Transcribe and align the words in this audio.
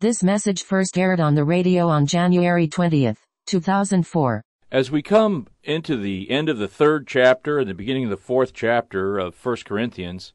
This 0.00 0.22
message 0.22 0.62
first 0.62 0.96
aired 0.96 1.18
on 1.18 1.34
the 1.34 1.42
radio 1.42 1.88
on 1.88 2.06
January 2.06 2.68
20th, 2.68 3.16
2004. 3.46 4.44
As 4.70 4.92
we 4.92 5.02
come 5.02 5.48
into 5.64 5.96
the 5.96 6.30
end 6.30 6.48
of 6.48 6.58
the 6.58 6.68
third 6.68 7.08
chapter 7.08 7.58
and 7.58 7.68
the 7.68 7.74
beginning 7.74 8.04
of 8.04 8.10
the 8.10 8.16
fourth 8.16 8.52
chapter 8.54 9.18
of 9.18 9.34
1 9.44 9.56
Corinthians, 9.64 10.32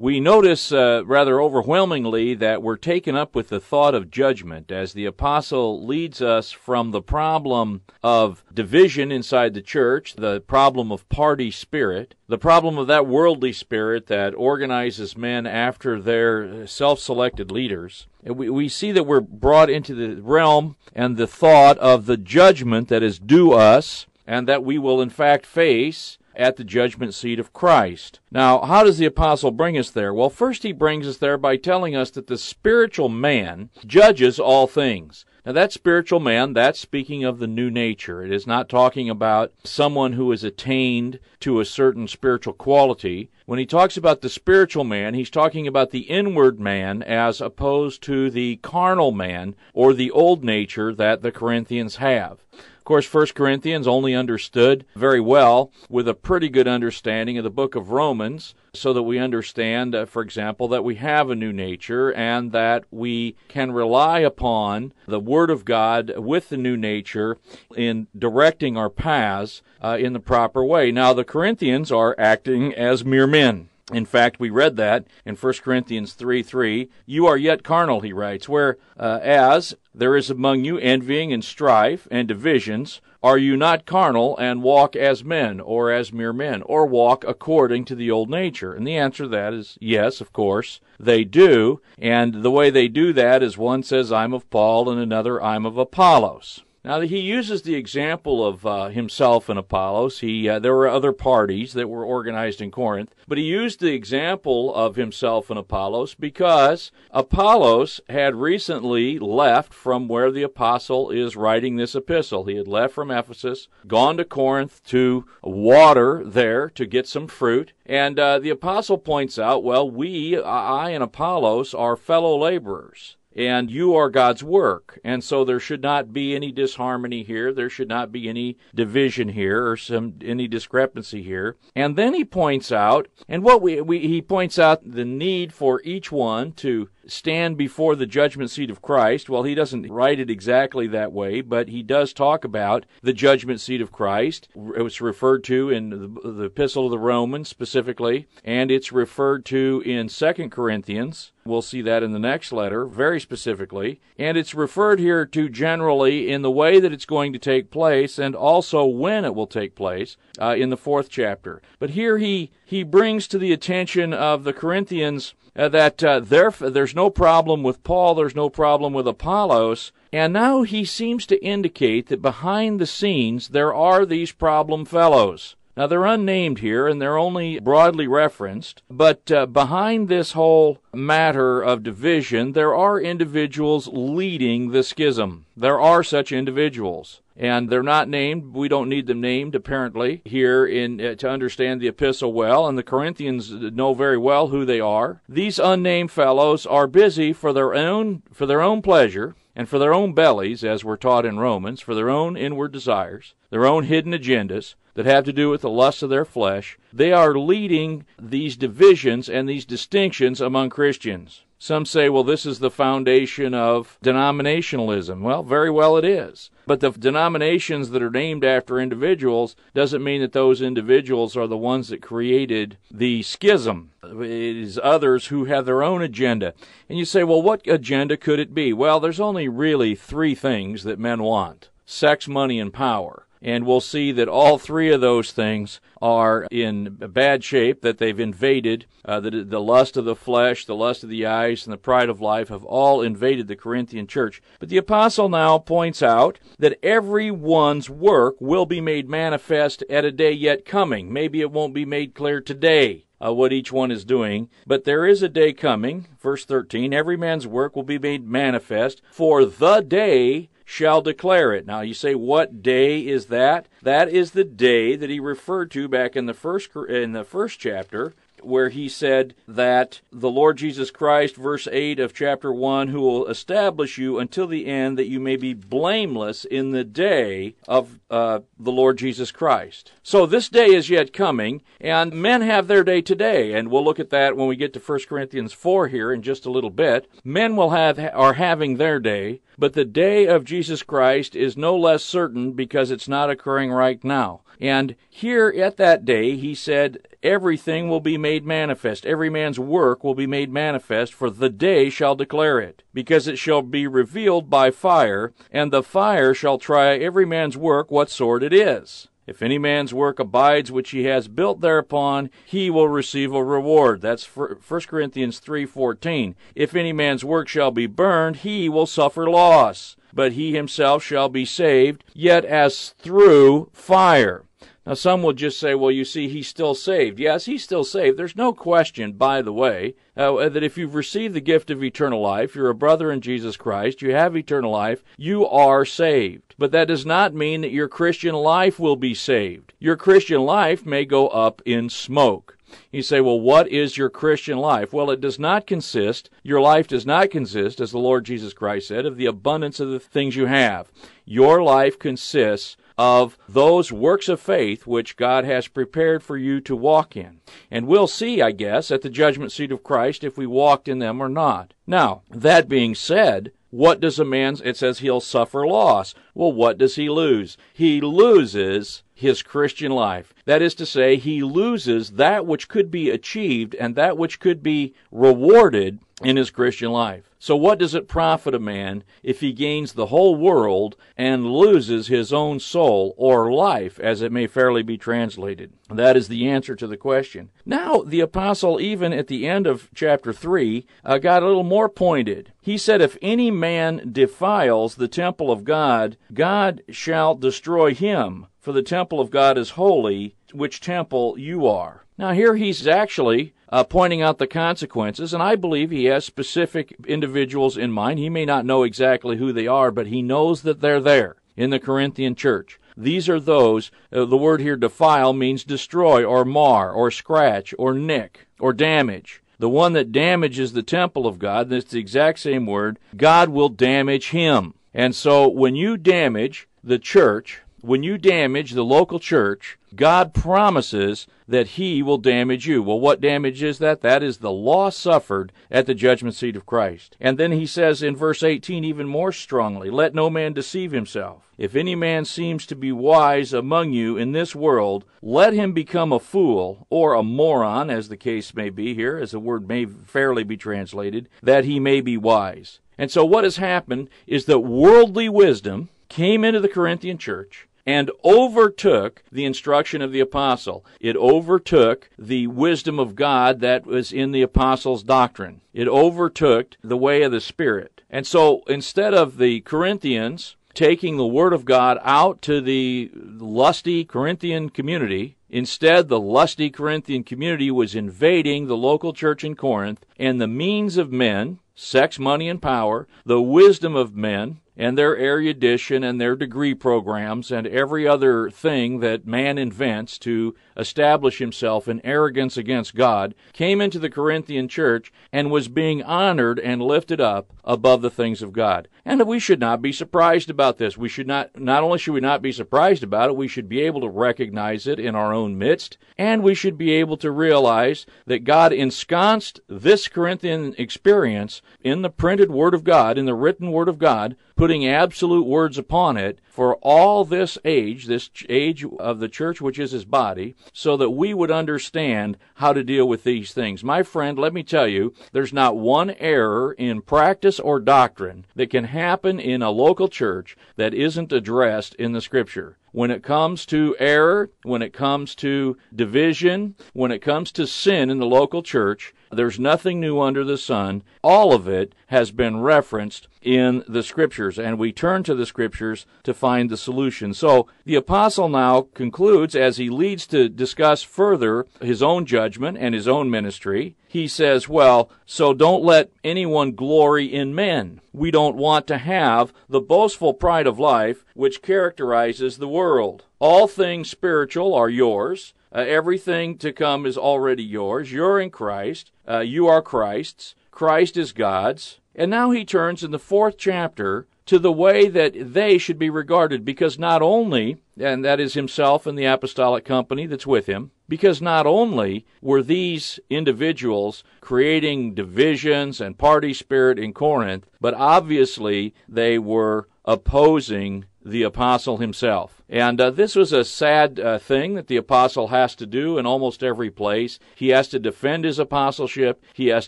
we 0.00 0.18
notice 0.18 0.72
uh, 0.72 1.02
rather 1.04 1.42
overwhelmingly 1.42 2.32
that 2.32 2.62
we're 2.62 2.78
taken 2.78 3.14
up 3.14 3.34
with 3.34 3.50
the 3.50 3.60
thought 3.60 3.94
of 3.94 4.10
judgment 4.10 4.72
as 4.72 4.94
the 4.94 5.04
apostle 5.04 5.84
leads 5.84 6.22
us 6.22 6.50
from 6.50 6.90
the 6.90 7.02
problem 7.02 7.82
of 8.02 8.42
division 8.54 9.12
inside 9.12 9.52
the 9.52 9.60
church, 9.60 10.14
the 10.14 10.40
problem 10.40 10.90
of 10.90 11.06
party 11.10 11.50
spirit, 11.50 12.14
the 12.28 12.38
problem 12.38 12.78
of 12.78 12.86
that 12.86 13.06
worldly 13.06 13.52
spirit 13.52 14.06
that 14.06 14.34
organizes 14.36 15.18
men 15.18 15.46
after 15.46 16.00
their 16.00 16.66
self 16.66 16.98
selected 16.98 17.50
leaders. 17.50 18.06
We, 18.24 18.48
we 18.48 18.70
see 18.70 18.92
that 18.92 19.04
we're 19.04 19.20
brought 19.20 19.68
into 19.68 19.94
the 19.94 20.22
realm 20.22 20.76
and 20.94 21.18
the 21.18 21.26
thought 21.26 21.76
of 21.76 22.06
the 22.06 22.16
judgment 22.16 22.88
that 22.88 23.02
is 23.02 23.18
due 23.18 23.52
us 23.52 24.06
and 24.26 24.48
that 24.48 24.64
we 24.64 24.78
will 24.78 25.02
in 25.02 25.10
fact 25.10 25.44
face 25.44 26.16
at 26.40 26.56
the 26.56 26.64
judgment 26.64 27.12
seat 27.12 27.38
of 27.38 27.52
Christ. 27.52 28.18
Now, 28.30 28.62
how 28.62 28.82
does 28.82 28.96
the 28.96 29.04
apostle 29.04 29.50
bring 29.50 29.76
us 29.76 29.90
there? 29.90 30.14
Well, 30.14 30.30
first 30.30 30.62
he 30.62 30.72
brings 30.72 31.06
us 31.06 31.18
there 31.18 31.36
by 31.36 31.56
telling 31.56 31.94
us 31.94 32.10
that 32.12 32.28
the 32.28 32.38
spiritual 32.38 33.10
man 33.10 33.68
judges 33.86 34.40
all 34.40 34.66
things. 34.66 35.26
Now, 35.44 35.52
that 35.52 35.72
spiritual 35.72 36.20
man, 36.20 36.52
that's 36.52 36.78
speaking 36.78 37.24
of 37.24 37.38
the 37.38 37.46
new 37.46 37.70
nature. 37.70 38.22
It 38.22 38.32
is 38.32 38.46
not 38.46 38.68
talking 38.68 39.08
about 39.08 39.52
someone 39.64 40.14
who 40.14 40.30
has 40.30 40.44
attained 40.44 41.18
to 41.40 41.60
a 41.60 41.64
certain 41.64 42.08
spiritual 42.08 42.52
quality. 42.52 43.30
When 43.46 43.58
he 43.58 43.66
talks 43.66 43.96
about 43.96 44.20
the 44.20 44.28
spiritual 44.28 44.84
man, 44.84 45.14
he's 45.14 45.30
talking 45.30 45.66
about 45.66 45.90
the 45.90 46.10
inward 46.10 46.60
man 46.60 47.02
as 47.02 47.40
opposed 47.40 48.02
to 48.02 48.30
the 48.30 48.56
carnal 48.56 49.12
man 49.12 49.56
or 49.72 49.92
the 49.92 50.10
old 50.10 50.44
nature 50.44 50.94
that 50.94 51.22
the 51.22 51.32
Corinthians 51.32 51.96
have. 51.96 52.44
Of 52.90 52.94
course, 52.94 53.14
1 53.14 53.26
Corinthians 53.36 53.86
only 53.86 54.16
understood 54.16 54.84
very 54.96 55.20
well 55.20 55.70
with 55.88 56.08
a 56.08 56.12
pretty 56.12 56.48
good 56.48 56.66
understanding 56.66 57.38
of 57.38 57.44
the 57.44 57.48
book 57.48 57.76
of 57.76 57.92
Romans, 57.92 58.56
so 58.74 58.92
that 58.92 59.04
we 59.04 59.16
understand, 59.16 59.94
uh, 59.94 60.06
for 60.06 60.22
example, 60.22 60.66
that 60.66 60.82
we 60.82 60.96
have 60.96 61.30
a 61.30 61.36
new 61.36 61.52
nature 61.52 62.12
and 62.12 62.50
that 62.50 62.82
we 62.90 63.36
can 63.46 63.70
rely 63.70 64.18
upon 64.18 64.92
the 65.06 65.20
Word 65.20 65.50
of 65.50 65.64
God 65.64 66.14
with 66.16 66.48
the 66.48 66.56
new 66.56 66.76
nature 66.76 67.38
in 67.76 68.08
directing 68.18 68.76
our 68.76 68.90
paths 68.90 69.62
uh, 69.80 69.96
in 70.00 70.12
the 70.12 70.18
proper 70.18 70.64
way. 70.64 70.90
Now, 70.90 71.12
the 71.12 71.22
Corinthians 71.22 71.92
are 71.92 72.16
acting 72.18 72.74
as 72.74 73.04
mere 73.04 73.28
men. 73.28 73.68
In 73.92 74.04
fact, 74.04 74.38
we 74.38 74.50
read 74.50 74.76
that 74.76 75.06
in 75.24 75.34
1 75.36 75.52
Corinthians 75.62 76.12
3 76.12 76.42
3. 76.42 76.88
You 77.06 77.26
are 77.26 77.36
yet 77.36 77.64
carnal, 77.64 78.00
he 78.00 78.12
writes, 78.12 78.48
where 78.48 78.78
uh, 78.98 79.18
as 79.22 79.74
there 79.94 80.16
is 80.16 80.30
among 80.30 80.64
you 80.64 80.78
envying 80.78 81.32
and 81.32 81.44
strife 81.44 82.06
and 82.10 82.28
divisions, 82.28 83.00
are 83.22 83.36
you 83.36 83.56
not 83.56 83.84
carnal 83.84 84.38
and 84.38 84.62
walk 84.62 84.96
as 84.96 85.22
men 85.24 85.60
or 85.60 85.90
as 85.90 86.12
mere 86.12 86.32
men, 86.32 86.62
or 86.62 86.86
walk 86.86 87.24
according 87.26 87.84
to 87.86 87.94
the 87.94 88.10
old 88.10 88.30
nature? 88.30 88.72
And 88.72 88.86
the 88.86 88.96
answer 88.96 89.24
to 89.24 89.28
that 89.30 89.52
is 89.52 89.76
yes, 89.80 90.20
of 90.20 90.32
course, 90.32 90.80
they 90.98 91.24
do. 91.24 91.82
And 91.98 92.42
the 92.42 92.50
way 92.50 92.70
they 92.70 92.88
do 92.88 93.12
that 93.12 93.42
is 93.42 93.58
one 93.58 93.82
says, 93.82 94.10
I'm 94.10 94.32
of 94.32 94.48
Paul, 94.50 94.88
and 94.88 95.00
another, 95.00 95.42
I'm 95.42 95.66
of 95.66 95.76
Apollos. 95.76 96.62
Now 96.82 97.00
he 97.00 97.20
uses 97.20 97.60
the 97.60 97.74
example 97.74 98.46
of 98.46 98.64
uh, 98.64 98.88
himself 98.88 99.50
and 99.50 99.58
Apollos. 99.58 100.20
He 100.20 100.48
uh, 100.48 100.58
there 100.58 100.74
were 100.74 100.88
other 100.88 101.12
parties 101.12 101.74
that 101.74 101.90
were 101.90 102.04
organized 102.04 102.62
in 102.62 102.70
Corinth, 102.70 103.14
but 103.28 103.36
he 103.36 103.44
used 103.44 103.80
the 103.80 103.92
example 103.92 104.74
of 104.74 104.96
himself 104.96 105.50
and 105.50 105.58
Apollos 105.58 106.14
because 106.14 106.90
Apollos 107.10 108.00
had 108.08 108.34
recently 108.34 109.18
left 109.18 109.74
from 109.74 110.08
where 110.08 110.30
the 110.30 110.42
apostle 110.42 111.10
is 111.10 111.36
writing 111.36 111.76
this 111.76 111.94
epistle. 111.94 112.44
He 112.44 112.56
had 112.56 112.68
left 112.68 112.94
from 112.94 113.10
Ephesus, 113.10 113.68
gone 113.86 114.16
to 114.16 114.24
Corinth 114.24 114.82
to 114.84 115.26
water 115.42 116.22
there 116.24 116.70
to 116.70 116.86
get 116.86 117.06
some 117.06 117.26
fruit, 117.26 117.74
and 117.84 118.18
uh, 118.18 118.38
the 118.38 118.50
apostle 118.50 118.96
points 118.96 119.38
out, 119.38 119.62
well, 119.62 119.88
we, 119.90 120.40
I 120.40 120.90
and 120.90 121.04
Apollos, 121.04 121.74
are 121.74 121.96
fellow 121.96 122.38
laborers 122.38 123.16
and 123.34 123.70
you 123.70 123.94
are 123.94 124.10
God's 124.10 124.42
work. 124.42 124.98
And 125.04 125.22
so 125.22 125.44
there 125.44 125.60
should 125.60 125.82
not 125.82 126.12
be 126.12 126.34
any 126.34 126.52
disharmony 126.52 127.22
here. 127.22 127.52
There 127.52 127.70
should 127.70 127.88
not 127.88 128.10
be 128.10 128.28
any 128.28 128.58
division 128.74 129.30
here 129.30 129.66
or 129.66 129.76
some 129.76 130.14
any 130.22 130.48
discrepancy 130.48 131.22
here. 131.22 131.56
And 131.76 131.96
then 131.96 132.14
he 132.14 132.24
points 132.24 132.72
out, 132.72 133.08
and 133.28 133.42
what 133.42 133.62
we, 133.62 133.80
we 133.80 134.00
he 134.00 134.20
points 134.20 134.58
out 134.58 134.80
the 134.84 135.04
need 135.04 135.52
for 135.52 135.80
each 135.84 136.10
one 136.10 136.52
to 136.52 136.88
stand 137.10 137.56
before 137.56 137.96
the 137.96 138.06
judgment 138.06 138.50
seat 138.50 138.70
of 138.70 138.82
Christ. 138.82 139.28
Well, 139.28 139.42
he 139.42 139.54
doesn't 139.54 139.90
write 139.90 140.20
it 140.20 140.30
exactly 140.30 140.86
that 140.88 141.12
way, 141.12 141.40
but 141.40 141.68
he 141.68 141.82
does 141.82 142.12
talk 142.12 142.44
about 142.44 142.86
the 143.02 143.12
judgment 143.12 143.60
seat 143.60 143.80
of 143.80 143.92
Christ. 143.92 144.48
It's 144.54 145.00
referred 145.00 145.44
to 145.44 145.70
in 145.70 145.90
the, 145.90 146.50
Epistle 146.50 146.86
of 146.86 146.90
the 146.90 146.98
Romans 146.98 147.48
specifically, 147.48 148.26
and 148.44 148.70
it's 148.70 148.92
referred 148.92 149.44
to 149.46 149.82
in 149.84 150.08
Second 150.08 150.50
Corinthians. 150.50 151.32
We'll 151.44 151.62
see 151.62 151.82
that 151.82 152.02
in 152.02 152.12
the 152.12 152.18
next 152.18 152.52
letter, 152.52 152.84
very 152.84 153.20
specifically. 153.20 154.00
And 154.18 154.36
it's 154.36 154.54
referred 154.54 154.98
here 154.98 155.24
to 155.26 155.48
generally 155.48 156.30
in 156.30 156.42
the 156.42 156.50
way 156.50 156.80
that 156.80 156.92
it's 156.92 157.06
going 157.06 157.32
to 157.32 157.38
take 157.38 157.70
place 157.70 158.18
and 158.18 158.36
also 158.36 158.84
when 158.84 159.24
it 159.24 159.34
will 159.34 159.46
take 159.46 159.74
place 159.74 160.16
uh, 160.40 160.54
in 160.56 160.70
the 160.70 160.76
fourth 160.76 161.08
chapter. 161.08 161.62
But 161.78 161.90
here 161.90 162.18
he, 162.18 162.50
he 162.64 162.82
brings 162.82 163.26
to 163.28 163.38
the 163.38 163.52
attention 163.52 164.12
of 164.12 164.44
the 164.44 164.52
Corinthians 164.52 165.34
uh, 165.56 165.68
that 165.68 166.02
uh, 166.02 166.20
there, 166.20 166.50
there's 166.50 166.94
no 166.94 167.10
problem 167.10 167.62
with 167.62 167.82
Paul, 167.84 168.14
there's 168.14 168.34
no 168.34 168.48
problem 168.48 168.92
with 168.92 169.06
Apollos, 169.06 169.92
and 170.12 170.32
now 170.32 170.62
he 170.62 170.84
seems 170.84 171.26
to 171.26 171.44
indicate 171.44 172.08
that 172.08 172.22
behind 172.22 172.80
the 172.80 172.86
scenes 172.86 173.48
there 173.48 173.74
are 173.74 174.04
these 174.04 174.32
problem 174.32 174.84
fellows. 174.84 175.56
Now 175.76 175.86
they're 175.86 176.04
unnamed 176.04 176.58
here 176.58 176.88
and 176.88 177.00
they're 177.00 177.16
only 177.16 177.58
broadly 177.60 178.06
referenced, 178.06 178.82
but 178.90 179.30
uh, 179.30 179.46
behind 179.46 180.08
this 180.08 180.32
whole 180.32 180.78
matter 180.92 181.62
of 181.62 181.82
division, 181.82 182.52
there 182.52 182.74
are 182.74 183.00
individuals 183.00 183.88
leading 183.90 184.72
the 184.72 184.82
schism. 184.82 185.46
There 185.56 185.80
are 185.80 186.02
such 186.02 186.32
individuals 186.32 187.22
and 187.40 187.70
they're 187.70 187.82
not 187.82 188.06
named. 188.06 188.52
We 188.54 188.68
don't 188.68 188.90
need 188.90 189.06
them 189.06 189.22
named 189.22 189.54
apparently 189.54 190.20
here 190.26 190.66
in 190.66 191.00
uh, 191.00 191.14
to 191.16 191.30
understand 191.30 191.80
the 191.80 191.88
epistle 191.88 192.34
well, 192.34 192.68
and 192.68 192.76
the 192.76 192.82
Corinthians 192.82 193.50
know 193.50 193.94
very 193.94 194.18
well 194.18 194.48
who 194.48 194.66
they 194.66 194.78
are. 194.78 195.22
These 195.26 195.58
unnamed 195.58 196.10
fellows 196.10 196.66
are 196.66 196.86
busy 196.86 197.32
for 197.32 197.54
their 197.54 197.74
own 197.74 198.22
for 198.30 198.44
their 198.44 198.60
own 198.60 198.82
pleasure 198.82 199.34
and 199.56 199.68
for 199.68 199.78
their 199.78 199.94
own 199.94 200.12
bellies, 200.12 200.62
as 200.62 200.84
we're 200.84 200.96
taught 200.96 201.24
in 201.24 201.38
Romans, 201.38 201.80
for 201.80 201.94
their 201.94 202.10
own 202.10 202.36
inward 202.36 202.72
desires, 202.72 203.34
their 203.48 203.66
own 203.66 203.84
hidden 203.84 204.12
agendas 204.12 204.74
that 204.94 205.06
have 205.06 205.24
to 205.24 205.32
do 205.32 205.48
with 205.48 205.62
the 205.62 205.70
lust 205.70 206.02
of 206.02 206.10
their 206.10 206.26
flesh. 206.26 206.78
They 206.92 207.10
are 207.10 207.34
leading 207.34 208.04
these 208.20 208.56
divisions 208.56 209.30
and 209.30 209.48
these 209.48 209.64
distinctions 209.64 210.42
among 210.42 210.68
Christians. 210.68 211.44
Some 211.62 211.84
say, 211.84 212.08
well, 212.08 212.24
this 212.24 212.46
is 212.46 212.58
the 212.58 212.70
foundation 212.70 213.52
of 213.52 213.98
denominationalism. 214.02 215.20
Well, 215.20 215.42
very 215.42 215.70
well 215.70 215.98
it 215.98 216.06
is. 216.06 216.48
But 216.66 216.80
the 216.80 216.90
denominations 216.90 217.90
that 217.90 218.02
are 218.02 218.08
named 218.08 218.46
after 218.46 218.80
individuals 218.80 219.56
doesn't 219.74 220.02
mean 220.02 220.22
that 220.22 220.32
those 220.32 220.62
individuals 220.62 221.36
are 221.36 221.46
the 221.46 221.58
ones 221.58 221.88
that 221.88 222.00
created 222.00 222.78
the 222.90 223.22
schism. 223.22 223.90
It 224.02 224.56
is 224.56 224.80
others 224.82 225.26
who 225.26 225.44
have 225.44 225.66
their 225.66 225.82
own 225.82 226.00
agenda. 226.00 226.54
And 226.88 226.98
you 226.98 227.04
say, 227.04 227.24
well, 227.24 227.42
what 227.42 227.60
agenda 227.66 228.16
could 228.16 228.40
it 228.40 228.54
be? 228.54 228.72
Well, 228.72 228.98
there's 228.98 229.20
only 229.20 229.46
really 229.46 229.94
three 229.94 230.34
things 230.34 230.84
that 230.84 230.98
men 230.98 231.22
want 231.22 231.68
sex, 231.84 232.26
money, 232.26 232.58
and 232.58 232.72
power 232.72 233.26
and 233.42 233.66
we'll 233.66 233.80
see 233.80 234.12
that 234.12 234.28
all 234.28 234.58
three 234.58 234.90
of 234.92 235.00
those 235.00 235.32
things 235.32 235.80
are 236.02 236.46
in 236.50 236.94
bad 236.94 237.42
shape, 237.42 237.82
that 237.82 237.98
they've 237.98 238.20
invaded. 238.20 238.86
Uh, 239.04 239.18
the, 239.20 239.30
the 239.30 239.60
lust 239.60 239.96
of 239.96 240.04
the 240.04 240.16
flesh, 240.16 240.66
the 240.66 240.74
lust 240.74 241.02
of 241.02 241.08
the 241.08 241.24
eyes, 241.26 241.66
and 241.66 241.72
the 241.72 241.78
pride 241.78 242.08
of 242.08 242.20
life 242.20 242.48
have 242.48 242.64
all 242.64 243.02
invaded 243.02 243.48
the 243.48 243.56
Corinthian 243.56 244.06
church. 244.06 244.42
But 244.58 244.68
the 244.68 244.76
apostle 244.76 245.28
now 245.28 245.58
points 245.58 246.02
out 246.02 246.38
that 246.58 246.78
every 246.82 247.30
one's 247.30 247.88
work 247.88 248.36
will 248.40 248.66
be 248.66 248.80
made 248.80 249.08
manifest 249.08 249.82
at 249.88 250.04
a 250.04 250.12
day 250.12 250.32
yet 250.32 250.64
coming. 250.64 251.12
Maybe 251.12 251.40
it 251.40 251.50
won't 251.50 251.74
be 251.74 251.84
made 251.84 252.14
clear 252.14 252.40
today. 252.40 253.06
Uh, 253.22 253.34
what 253.34 253.52
each 253.52 253.70
one 253.70 253.90
is 253.90 254.06
doing. 254.06 254.48
But 254.66 254.84
there 254.84 255.04
is 255.06 255.22
a 255.22 255.28
day 255.28 255.52
coming, 255.52 256.06
verse 256.18 256.46
13, 256.46 256.94
every 256.94 257.18
man's 257.18 257.46
work 257.46 257.76
will 257.76 257.82
be 257.82 257.98
made 257.98 258.26
manifest, 258.26 259.02
for 259.10 259.44
the 259.44 259.82
day 259.82 260.48
shall 260.70 261.02
declare 261.02 261.52
it. 261.52 261.66
Now 261.66 261.80
you 261.80 261.94
say, 261.94 262.14
what 262.14 262.62
day 262.62 263.00
is 263.00 263.26
that? 263.26 263.66
That 263.82 264.08
is 264.08 264.30
the 264.30 264.44
day 264.44 264.94
that 264.94 265.10
he 265.10 265.18
referred 265.18 265.72
to 265.72 265.88
back 265.88 266.14
in 266.14 266.26
the 266.26 266.34
first 266.34 266.70
in 266.88 267.10
the 267.10 267.24
first 267.24 267.58
chapter 267.58 268.14
where 268.42 268.68
he 268.68 268.88
said 268.88 269.34
that 269.46 270.00
the 270.12 270.30
Lord 270.30 270.56
Jesus 270.56 270.90
Christ, 270.90 271.36
verse 271.36 271.68
8 271.70 272.00
of 272.00 272.14
chapter 272.14 272.52
1, 272.52 272.88
who 272.88 273.00
will 273.00 273.26
establish 273.26 273.98
you 273.98 274.18
until 274.18 274.46
the 274.46 274.66
end 274.66 274.98
that 274.98 275.08
you 275.08 275.20
may 275.20 275.36
be 275.36 275.54
blameless 275.54 276.44
in 276.44 276.70
the 276.70 276.84
day 276.84 277.54
of 277.68 278.00
uh, 278.10 278.40
the 278.58 278.72
Lord 278.72 278.98
Jesus 278.98 279.30
Christ. 279.30 279.92
So 280.02 280.26
this 280.26 280.48
day 280.48 280.66
is 280.66 280.90
yet 280.90 281.12
coming, 281.12 281.62
and 281.80 282.12
men 282.12 282.42
have 282.42 282.66
their 282.66 282.84
day 282.84 283.02
today, 283.02 283.54
and 283.54 283.70
we'll 283.70 283.84
look 283.84 284.00
at 284.00 284.10
that 284.10 284.36
when 284.36 284.48
we 284.48 284.56
get 284.56 284.72
to 284.74 284.80
1 284.80 285.00
Corinthians 285.08 285.52
4 285.52 285.88
here 285.88 286.12
in 286.12 286.22
just 286.22 286.46
a 286.46 286.50
little 286.50 286.70
bit. 286.70 287.10
Men 287.24 287.56
will 287.56 287.70
have 287.70 287.98
are 288.14 288.34
having 288.34 288.76
their 288.76 288.98
day, 288.98 289.40
but 289.60 289.74
the 289.74 289.84
day 289.84 290.26
of 290.26 290.44
Jesus 290.44 290.82
Christ 290.82 291.36
is 291.36 291.56
no 291.56 291.76
less 291.76 292.02
certain 292.02 292.52
because 292.52 292.90
it's 292.90 293.06
not 293.06 293.28
occurring 293.28 293.70
right 293.70 294.02
now. 294.02 294.40
And 294.58 294.96
here 295.08 295.54
at 295.56 295.76
that 295.76 296.04
day, 296.04 296.36
he 296.36 296.54
said, 296.54 297.06
everything 297.22 297.88
will 297.88 298.00
be 298.00 298.16
made 298.16 298.44
manifest. 298.44 299.04
Every 299.04 299.28
man's 299.28 299.58
work 299.58 300.02
will 300.02 300.14
be 300.14 300.26
made 300.26 300.50
manifest, 300.50 301.12
for 301.12 301.28
the 301.28 301.50
day 301.50 301.90
shall 301.90 302.14
declare 302.14 302.58
it. 302.58 302.82
Because 302.92 303.28
it 303.28 303.38
shall 303.38 303.62
be 303.62 303.86
revealed 303.86 304.48
by 304.48 304.70
fire, 304.70 305.32
and 305.52 305.70
the 305.70 305.82
fire 305.82 306.32
shall 306.32 306.58
try 306.58 306.96
every 306.96 307.26
man's 307.26 307.56
work 307.56 307.90
what 307.90 308.10
sort 308.10 308.42
it 308.42 308.52
is. 308.52 309.08
If 309.26 309.42
any 309.42 309.58
man's 309.58 309.94
work 309.94 310.18
abides 310.18 310.72
which 310.72 310.90
he 310.90 311.04
has 311.04 311.28
built 311.28 311.60
thereupon, 311.60 312.30
he 312.44 312.70
will 312.70 312.88
receive 312.88 313.32
a 313.32 313.44
reward. 313.44 314.00
That's 314.00 314.24
1 314.24 314.58
Corinthians 314.88 315.40
3:14. 315.40 316.34
If 316.54 316.74
any 316.74 316.92
man's 316.92 317.24
work 317.24 317.46
shall 317.46 317.70
be 317.70 317.86
burned, 317.86 318.36
he 318.36 318.68
will 318.68 318.86
suffer 318.86 319.30
loss, 319.30 319.96
but 320.12 320.32
he 320.32 320.52
himself 320.52 321.02
shall 321.04 321.28
be 321.28 321.44
saved, 321.44 322.02
yet 322.14 322.44
as 322.44 322.90
through 322.98 323.68
fire. 323.72 324.44
Now, 324.90 324.94
some 324.94 325.22
will 325.22 325.34
just 325.34 325.60
say, 325.60 325.76
well, 325.76 325.92
you 325.92 326.04
see, 326.04 326.28
he's 326.28 326.48
still 326.48 326.74
saved. 326.74 327.20
Yes, 327.20 327.44
he's 327.44 327.62
still 327.62 327.84
saved. 327.84 328.18
There's 328.18 328.34
no 328.34 328.52
question, 328.52 329.12
by 329.12 329.40
the 329.40 329.52
way, 329.52 329.94
uh, 330.16 330.48
that 330.48 330.64
if 330.64 330.76
you've 330.76 330.96
received 330.96 331.32
the 331.32 331.40
gift 331.40 331.70
of 331.70 331.84
eternal 331.84 332.20
life, 332.20 332.56
you're 332.56 332.70
a 332.70 332.74
brother 332.74 333.12
in 333.12 333.20
Jesus 333.20 333.56
Christ, 333.56 334.02
you 334.02 334.10
have 334.10 334.36
eternal 334.36 334.72
life, 334.72 335.04
you 335.16 335.46
are 335.46 335.84
saved. 335.84 336.56
But 336.58 336.72
that 336.72 336.88
does 336.88 337.06
not 337.06 337.32
mean 337.32 337.60
that 337.60 337.70
your 337.70 337.86
Christian 337.86 338.34
life 338.34 338.80
will 338.80 338.96
be 338.96 339.14
saved. 339.14 339.74
Your 339.78 339.94
Christian 339.94 340.40
life 340.40 340.84
may 340.84 341.04
go 341.04 341.28
up 341.28 341.62
in 341.64 341.88
smoke. 341.88 342.58
You 342.90 343.02
say, 343.02 343.20
well, 343.20 343.38
what 343.38 343.68
is 343.68 343.96
your 343.96 344.10
Christian 344.10 344.58
life? 344.58 344.92
Well, 344.92 345.10
it 345.12 345.20
does 345.20 345.38
not 345.38 345.68
consist, 345.68 346.30
your 346.42 346.60
life 346.60 346.88
does 346.88 347.06
not 347.06 347.30
consist, 347.30 347.80
as 347.80 347.92
the 347.92 347.98
Lord 347.98 348.24
Jesus 348.24 348.52
Christ 348.52 348.88
said, 348.88 349.06
of 349.06 349.16
the 349.16 349.26
abundance 349.26 349.78
of 349.78 349.90
the 349.90 350.00
things 350.00 350.34
you 350.34 350.46
have. 350.46 350.90
Your 351.24 351.62
life 351.62 351.96
consists 351.96 352.76
of 353.00 353.38
those 353.48 353.90
works 353.90 354.28
of 354.28 354.38
faith 354.38 354.86
which 354.86 355.16
God 355.16 355.46
has 355.46 355.68
prepared 355.68 356.22
for 356.22 356.36
you 356.36 356.60
to 356.60 356.76
walk 356.76 357.16
in. 357.16 357.40
And 357.70 357.86
we'll 357.86 358.06
see, 358.06 358.42
I 358.42 358.50
guess, 358.50 358.90
at 358.90 359.00
the 359.00 359.08
judgment 359.08 359.52
seat 359.52 359.72
of 359.72 359.82
Christ 359.82 360.22
if 360.22 360.36
we 360.36 360.46
walked 360.46 360.86
in 360.86 360.98
them 360.98 361.22
or 361.22 361.30
not. 361.30 361.72
Now, 361.86 362.20
that 362.28 362.68
being 362.68 362.94
said, 362.94 363.52
what 363.70 364.00
does 364.00 364.18
a 364.18 364.24
man, 364.26 364.58
it 364.62 364.76
says 364.76 364.98
he'll 364.98 365.22
suffer 365.22 365.66
loss. 365.66 366.14
Well, 366.34 366.52
what 366.52 366.76
does 366.76 366.96
he 366.96 367.08
lose? 367.08 367.56
He 367.72 368.02
loses 368.02 369.02
his 369.14 369.42
Christian 369.42 369.92
life. 369.92 370.34
That 370.50 370.62
is 370.62 370.74
to 370.74 370.84
say, 370.84 371.14
he 371.14 371.44
loses 371.44 372.10
that 372.14 372.44
which 372.44 372.66
could 372.66 372.90
be 372.90 373.08
achieved 373.08 373.76
and 373.76 373.94
that 373.94 374.18
which 374.18 374.40
could 374.40 374.64
be 374.64 374.94
rewarded 375.12 376.00
in 376.24 376.36
his 376.36 376.50
Christian 376.50 376.90
life. 376.90 377.30
So, 377.38 377.56
what 377.56 377.78
does 377.78 377.94
it 377.94 378.08
profit 378.08 378.54
a 378.54 378.58
man 378.58 379.04
if 379.22 379.40
he 379.40 379.52
gains 379.52 379.92
the 379.92 380.06
whole 380.06 380.34
world 380.34 380.96
and 381.16 381.52
loses 381.52 382.08
his 382.08 382.32
own 382.32 382.58
soul, 382.58 383.14
or 383.16 383.52
life, 383.52 384.00
as 384.00 384.20
it 384.22 384.32
may 384.32 384.48
fairly 384.48 384.82
be 384.82 384.98
translated? 384.98 385.72
That 385.88 386.16
is 386.16 386.26
the 386.26 386.48
answer 386.48 386.74
to 386.74 386.86
the 386.86 386.96
question. 386.96 387.50
Now, 387.64 388.02
the 388.02 388.20
apostle, 388.20 388.80
even 388.80 389.12
at 389.12 389.28
the 389.28 389.46
end 389.46 389.68
of 389.68 389.88
chapter 389.94 390.32
3, 390.32 390.84
uh, 391.04 391.18
got 391.18 391.44
a 391.44 391.46
little 391.46 391.62
more 391.62 391.88
pointed. 391.88 392.52
He 392.60 392.76
said, 392.76 393.00
If 393.00 393.16
any 393.22 393.50
man 393.50 394.10
defiles 394.12 394.96
the 394.96 395.08
temple 395.08 395.50
of 395.50 395.64
God, 395.64 396.16
God 396.34 396.82
shall 396.90 397.34
destroy 397.36 397.94
him, 397.94 398.48
for 398.58 398.72
the 398.72 398.82
temple 398.82 399.20
of 399.20 399.30
God 399.30 399.56
is 399.56 399.70
holy, 399.70 400.36
which 400.54 400.80
temple 400.80 401.38
you 401.38 401.66
are. 401.66 402.04
Now, 402.18 402.32
here 402.32 402.56
he's 402.56 402.86
actually 402.86 403.54
uh, 403.70 403.84
pointing 403.84 404.20
out 404.20 404.38
the 404.38 404.46
consequences, 404.46 405.32
and 405.32 405.42
I 405.42 405.56
believe 405.56 405.90
he 405.90 406.06
has 406.06 406.24
specific 406.24 406.94
individuals 407.06 407.76
in 407.76 407.92
mind. 407.92 408.18
He 408.18 408.28
may 408.28 408.44
not 408.44 408.66
know 408.66 408.82
exactly 408.82 409.36
who 409.38 409.52
they 409.52 409.66
are, 409.66 409.90
but 409.90 410.08
he 410.08 410.22
knows 410.22 410.62
that 410.62 410.80
they're 410.80 411.00
there 411.00 411.36
in 411.56 411.70
the 411.70 411.78
Corinthian 411.78 412.34
church. 412.34 412.78
These 412.96 413.28
are 413.28 413.40
those, 413.40 413.90
uh, 414.12 414.24
the 414.24 414.36
word 414.36 414.60
here 414.60 414.76
defile 414.76 415.32
means 415.32 415.64
destroy 415.64 416.24
or 416.24 416.44
mar 416.44 416.90
or 416.90 417.10
scratch 417.10 417.74
or 417.78 417.94
nick 417.94 418.46
or 418.58 418.72
damage. 418.72 419.42
The 419.58 419.68
one 419.68 419.92
that 419.92 420.12
damages 420.12 420.72
the 420.72 420.82
temple 420.82 421.26
of 421.26 421.38
God, 421.38 421.70
that's 421.70 421.90
the 421.90 421.98
exact 421.98 422.40
same 422.40 422.66
word, 422.66 422.98
God 423.16 423.50
will 423.50 423.68
damage 423.68 424.30
him. 424.30 424.74
And 424.92 425.14
so 425.14 425.48
when 425.48 425.76
you 425.76 425.96
damage 425.96 426.66
the 426.82 426.98
church, 426.98 427.60
when 427.80 428.02
you 428.02 428.18
damage 428.18 428.72
the 428.72 428.84
local 428.84 429.18
church, 429.18 429.78
God 429.94 430.34
promises 430.34 431.26
that 431.48 431.68
He 431.68 432.02
will 432.02 432.18
damage 432.18 432.66
you. 432.66 432.82
Well, 432.82 433.00
what 433.00 433.20
damage 433.20 433.62
is 433.62 433.78
that? 433.78 434.00
That 434.02 434.22
is 434.22 434.38
the 434.38 434.52
loss 434.52 434.96
suffered 434.96 435.52
at 435.70 435.86
the 435.86 435.94
judgment 435.94 436.34
seat 436.34 436.56
of 436.56 436.66
Christ. 436.66 437.16
And 437.20 437.38
then 437.38 437.52
He 437.52 437.66
says 437.66 438.02
in 438.02 438.16
verse 438.16 438.42
18 438.42 438.84
even 438.84 439.08
more 439.08 439.32
strongly, 439.32 439.90
Let 439.90 440.14
no 440.14 440.30
man 440.30 440.52
deceive 440.52 440.92
himself. 440.92 441.50
If 441.58 441.76
any 441.76 441.94
man 441.94 442.24
seems 442.24 442.64
to 442.66 442.74
be 442.74 442.90
wise 442.90 443.52
among 443.52 443.92
you 443.92 444.16
in 444.16 444.32
this 444.32 444.54
world, 444.54 445.04
let 445.20 445.52
him 445.52 445.74
become 445.74 446.10
a 446.10 446.18
fool, 446.18 446.86
or 446.88 447.12
a 447.12 447.22
moron, 447.22 447.90
as 447.90 448.08
the 448.08 448.16
case 448.16 448.54
may 448.54 448.70
be 448.70 448.94
here, 448.94 449.18
as 449.18 449.32
the 449.32 449.38
word 449.38 449.68
may 449.68 449.84
fairly 449.84 450.42
be 450.42 450.56
translated, 450.56 451.28
that 451.42 451.66
he 451.66 451.78
may 451.78 452.00
be 452.00 452.16
wise. 452.16 452.80
And 452.96 453.10
so 453.10 453.26
what 453.26 453.44
has 453.44 453.58
happened 453.58 454.08
is 454.26 454.46
that 454.46 454.60
worldly 454.60 455.28
wisdom 455.28 455.90
came 456.08 456.44
into 456.44 456.60
the 456.60 456.68
Corinthian 456.68 457.18
church 457.18 457.68
and 457.90 458.08
overtook 458.24 459.20
the 459.32 459.44
instruction 459.44 460.00
of 460.00 460.12
the 460.12 460.20
apostle. 460.20 460.84
It 461.00 461.16
overtook 461.16 462.08
the 462.16 462.46
wisdom 462.46 463.00
of 463.00 463.16
God 463.16 463.58
that 463.60 463.84
was 463.84 464.12
in 464.12 464.30
the 464.30 464.42
apostles' 464.42 465.02
doctrine. 465.02 465.60
It 465.74 465.88
overtook 465.88 466.76
the 466.84 466.96
way 466.96 467.22
of 467.22 467.32
the 467.32 467.40
Spirit. 467.40 468.02
And 468.08 468.24
so 468.24 468.62
instead 468.68 469.12
of 469.12 469.38
the 469.38 469.62
Corinthians 469.62 470.54
taking 470.72 471.16
the 471.16 471.26
Word 471.26 471.52
of 471.52 471.64
God 471.64 471.98
out 472.02 472.40
to 472.42 472.60
the 472.60 473.10
lusty 473.14 474.04
Corinthian 474.04 474.70
community, 474.70 475.36
Instead, 475.52 476.06
the 476.06 476.20
lusty 476.20 476.70
Corinthian 476.70 477.24
community 477.24 477.72
was 477.72 477.96
invading 477.96 478.68
the 478.68 478.76
local 478.76 479.12
church 479.12 479.42
in 479.42 479.56
Corinth, 479.56 480.06
and 480.16 480.40
the 480.40 480.46
means 480.46 480.96
of 480.96 481.10
men, 481.10 481.58
sex, 481.74 482.20
money, 482.20 482.48
and 482.48 482.62
power, 482.62 483.08
the 483.26 483.42
wisdom 483.42 483.96
of 483.96 484.14
men, 484.14 484.60
and 484.80 484.96
their 484.96 485.14
erudition 485.18 486.02
and 486.02 486.18
their 486.18 486.34
degree 486.34 486.72
programs 486.72 487.52
and 487.52 487.66
every 487.66 488.08
other 488.08 488.48
thing 488.48 489.00
that 489.00 489.26
man 489.26 489.58
invents 489.58 490.18
to 490.18 490.56
establish 490.74 491.36
himself 491.36 491.86
in 491.86 492.00
arrogance 492.02 492.56
against 492.56 492.94
God 492.94 493.34
came 493.52 493.82
into 493.82 493.98
the 493.98 494.08
Corinthian 494.08 494.68
church 494.68 495.12
and 495.30 495.50
was 495.50 495.68
being 495.68 496.02
honored 496.02 496.58
and 496.58 496.80
lifted 496.80 497.20
up 497.20 497.52
above 497.62 498.00
the 498.00 498.08
things 498.08 498.40
of 498.40 498.54
God. 498.54 498.88
And 499.04 499.22
we 499.26 499.38
should 499.38 499.60
not 499.60 499.82
be 499.82 499.92
surprised 499.92 500.48
about 500.48 500.78
this. 500.78 500.96
We 500.96 501.10
should 501.10 501.26
not, 501.26 501.60
not 501.60 501.82
only 501.82 501.98
should 501.98 502.14
we 502.14 502.20
not 502.20 502.40
be 502.40 502.52
surprised 502.52 503.02
about 503.02 503.28
it, 503.28 503.36
we 503.36 503.48
should 503.48 503.68
be 503.68 503.80
able 503.82 504.00
to 504.00 504.08
recognize 504.08 504.86
it 504.86 504.98
in 504.98 505.14
our 505.14 505.34
own 505.34 505.58
midst, 505.58 505.98
and 506.16 506.42
we 506.42 506.54
should 506.54 506.78
be 506.78 506.92
able 506.92 507.18
to 507.18 507.30
realize 507.30 508.06
that 508.26 508.44
God 508.44 508.72
ensconced 508.72 509.60
this 509.68 510.08
Corinthian 510.08 510.74
experience 510.78 511.60
in 511.82 512.00
the 512.00 512.08
printed 512.08 512.50
Word 512.50 512.72
of 512.72 512.82
God, 512.82 513.18
in 513.18 513.26
the 513.26 513.34
written 513.34 513.72
Word 513.72 513.88
of 513.88 513.98
God, 513.98 514.36
putting 514.70 514.86
absolute 514.86 515.44
words 515.44 515.78
upon 515.78 516.16
it 516.16 516.38
for 516.50 516.74
all 516.76 517.24
this 517.24 517.56
age, 517.64 518.06
this 518.06 518.28
age 518.48 518.84
of 518.98 519.20
the 519.20 519.28
church 519.28 519.60
which 519.60 519.78
is 519.78 519.92
his 519.92 520.04
body, 520.04 520.54
so 520.72 520.96
that 520.96 521.10
we 521.10 521.32
would 521.32 521.50
understand 521.50 522.36
how 522.56 522.72
to 522.72 522.82
deal 522.82 523.06
with 523.06 523.24
these 523.24 523.54
things. 523.54 523.84
My 523.84 524.02
friend, 524.02 524.38
let 524.38 524.52
me 524.52 524.62
tell 524.62 524.88
you, 524.88 525.14
there's 525.32 525.52
not 525.52 525.76
one 525.76 526.10
error 526.18 526.72
in 526.72 527.02
practice 527.02 527.60
or 527.60 527.78
doctrine 527.78 528.44
that 528.56 528.70
can 528.70 528.84
happen 528.84 529.38
in 529.38 529.62
a 529.62 529.70
local 529.70 530.08
church 530.08 530.56
that 530.76 530.92
isn't 530.92 531.32
addressed 531.32 531.94
in 531.94 532.12
the 532.12 532.20
scripture 532.20 532.76
when 532.92 533.10
it 533.10 533.22
comes 533.22 533.64
to 533.66 533.94
error, 533.98 534.50
when 534.62 534.82
it 534.82 534.92
comes 534.92 535.34
to 535.36 535.76
division, 535.94 536.74
when 536.92 537.12
it 537.12 537.20
comes 537.20 537.52
to 537.52 537.66
sin 537.66 538.10
in 538.10 538.18
the 538.18 538.26
local 538.26 538.62
church, 538.62 539.14
there's 539.30 539.60
nothing 539.60 540.00
new 540.00 540.20
under 540.20 540.42
the 540.42 540.58
sun. 540.58 541.02
All 541.22 541.52
of 541.52 541.68
it 541.68 541.94
has 542.08 542.32
been 542.32 542.60
referenced 542.60 543.28
in 543.42 543.84
the 543.86 544.02
scriptures, 544.02 544.58
and 544.58 544.78
we 544.78 544.92
turn 544.92 545.22
to 545.22 545.34
the 545.34 545.46
scriptures 545.46 546.04
to 546.24 546.34
find 546.40 546.70
the 546.70 546.76
solution. 546.76 547.34
So 547.34 547.66
the 547.84 547.96
apostle 547.96 548.48
now 548.48 548.88
concludes 548.94 549.54
as 549.54 549.76
he 549.76 549.88
leads 549.90 550.26
to 550.28 550.48
discuss 550.48 551.02
further 551.02 551.66
his 551.80 552.02
own 552.02 552.26
judgment 552.26 552.78
and 552.78 552.94
his 552.94 553.06
own 553.06 553.30
ministry. 553.30 553.94
He 554.08 554.26
says, 554.26 554.68
Well, 554.68 555.10
so 555.26 555.54
don't 555.54 555.84
let 555.84 556.10
anyone 556.24 556.72
glory 556.72 557.26
in 557.40 557.54
men. 557.54 558.00
We 558.12 558.30
don't 558.30 558.56
want 558.56 558.86
to 558.88 558.98
have 558.98 559.52
the 559.68 559.80
boastful 559.80 560.34
pride 560.34 560.66
of 560.66 560.78
life 560.78 561.24
which 561.34 561.62
characterizes 561.62 562.56
the 562.56 562.74
world. 562.80 563.24
All 563.38 563.68
things 563.68 564.10
spiritual 564.10 564.74
are 564.74 564.90
yours 564.90 565.54
Uh, 565.72 565.84
everything 565.86 566.58
to 566.58 566.72
come 566.72 567.06
is 567.06 567.16
already 567.16 567.62
yours. 567.62 568.10
You're 568.10 568.40
in 568.40 568.50
Christ. 568.50 569.12
Uh, 569.28 569.38
you 569.38 569.68
are 569.68 569.82
Christ's. 569.82 570.56
Christ 570.72 571.16
is 571.16 571.32
God's. 571.32 572.00
And 572.14 572.28
now 572.28 572.50
he 572.50 572.64
turns 572.64 573.04
in 573.04 573.12
the 573.12 573.26
fourth 573.32 573.56
chapter 573.56 574.26
to 574.50 574.58
the 574.58 574.72
way 574.72 575.06
that 575.06 575.32
they 575.54 575.78
should 575.78 575.96
be 575.96 576.10
regarded, 576.10 576.64
because 576.64 576.98
not 576.98 577.22
only, 577.22 577.76
and 577.96 578.24
that 578.24 578.40
is 578.40 578.54
himself 578.54 579.06
and 579.06 579.16
the 579.16 579.24
apostolic 579.24 579.84
company 579.84 580.26
that's 580.26 580.44
with 580.44 580.66
him, 580.66 580.90
because 581.08 581.40
not 581.40 581.68
only 581.68 582.26
were 582.42 582.60
these 582.60 583.20
individuals 583.30 584.24
creating 584.40 585.14
divisions 585.14 586.00
and 586.00 586.18
party 586.18 586.52
spirit 586.52 586.98
in 586.98 587.12
Corinth, 587.12 587.64
but 587.80 587.94
obviously 587.94 588.92
they 589.08 589.38
were 589.38 589.86
opposing 590.04 591.04
the 591.24 591.42
apostle 591.42 591.98
himself. 591.98 592.62
And 592.68 593.00
uh, 593.00 593.10
this 593.10 593.34
was 593.34 593.52
a 593.52 593.64
sad 593.64 594.18
uh, 594.18 594.38
thing 594.38 594.74
that 594.74 594.86
the 594.86 594.96
apostle 594.96 595.48
has 595.48 595.74
to 595.76 595.86
do 595.86 596.18
in 596.18 596.26
almost 596.26 596.62
every 596.62 596.90
place. 596.90 597.38
He 597.54 597.68
has 597.68 597.88
to 597.88 597.98
defend 597.98 598.44
his 598.44 598.58
apostleship, 598.58 599.42
he 599.54 599.66
has 599.68 599.86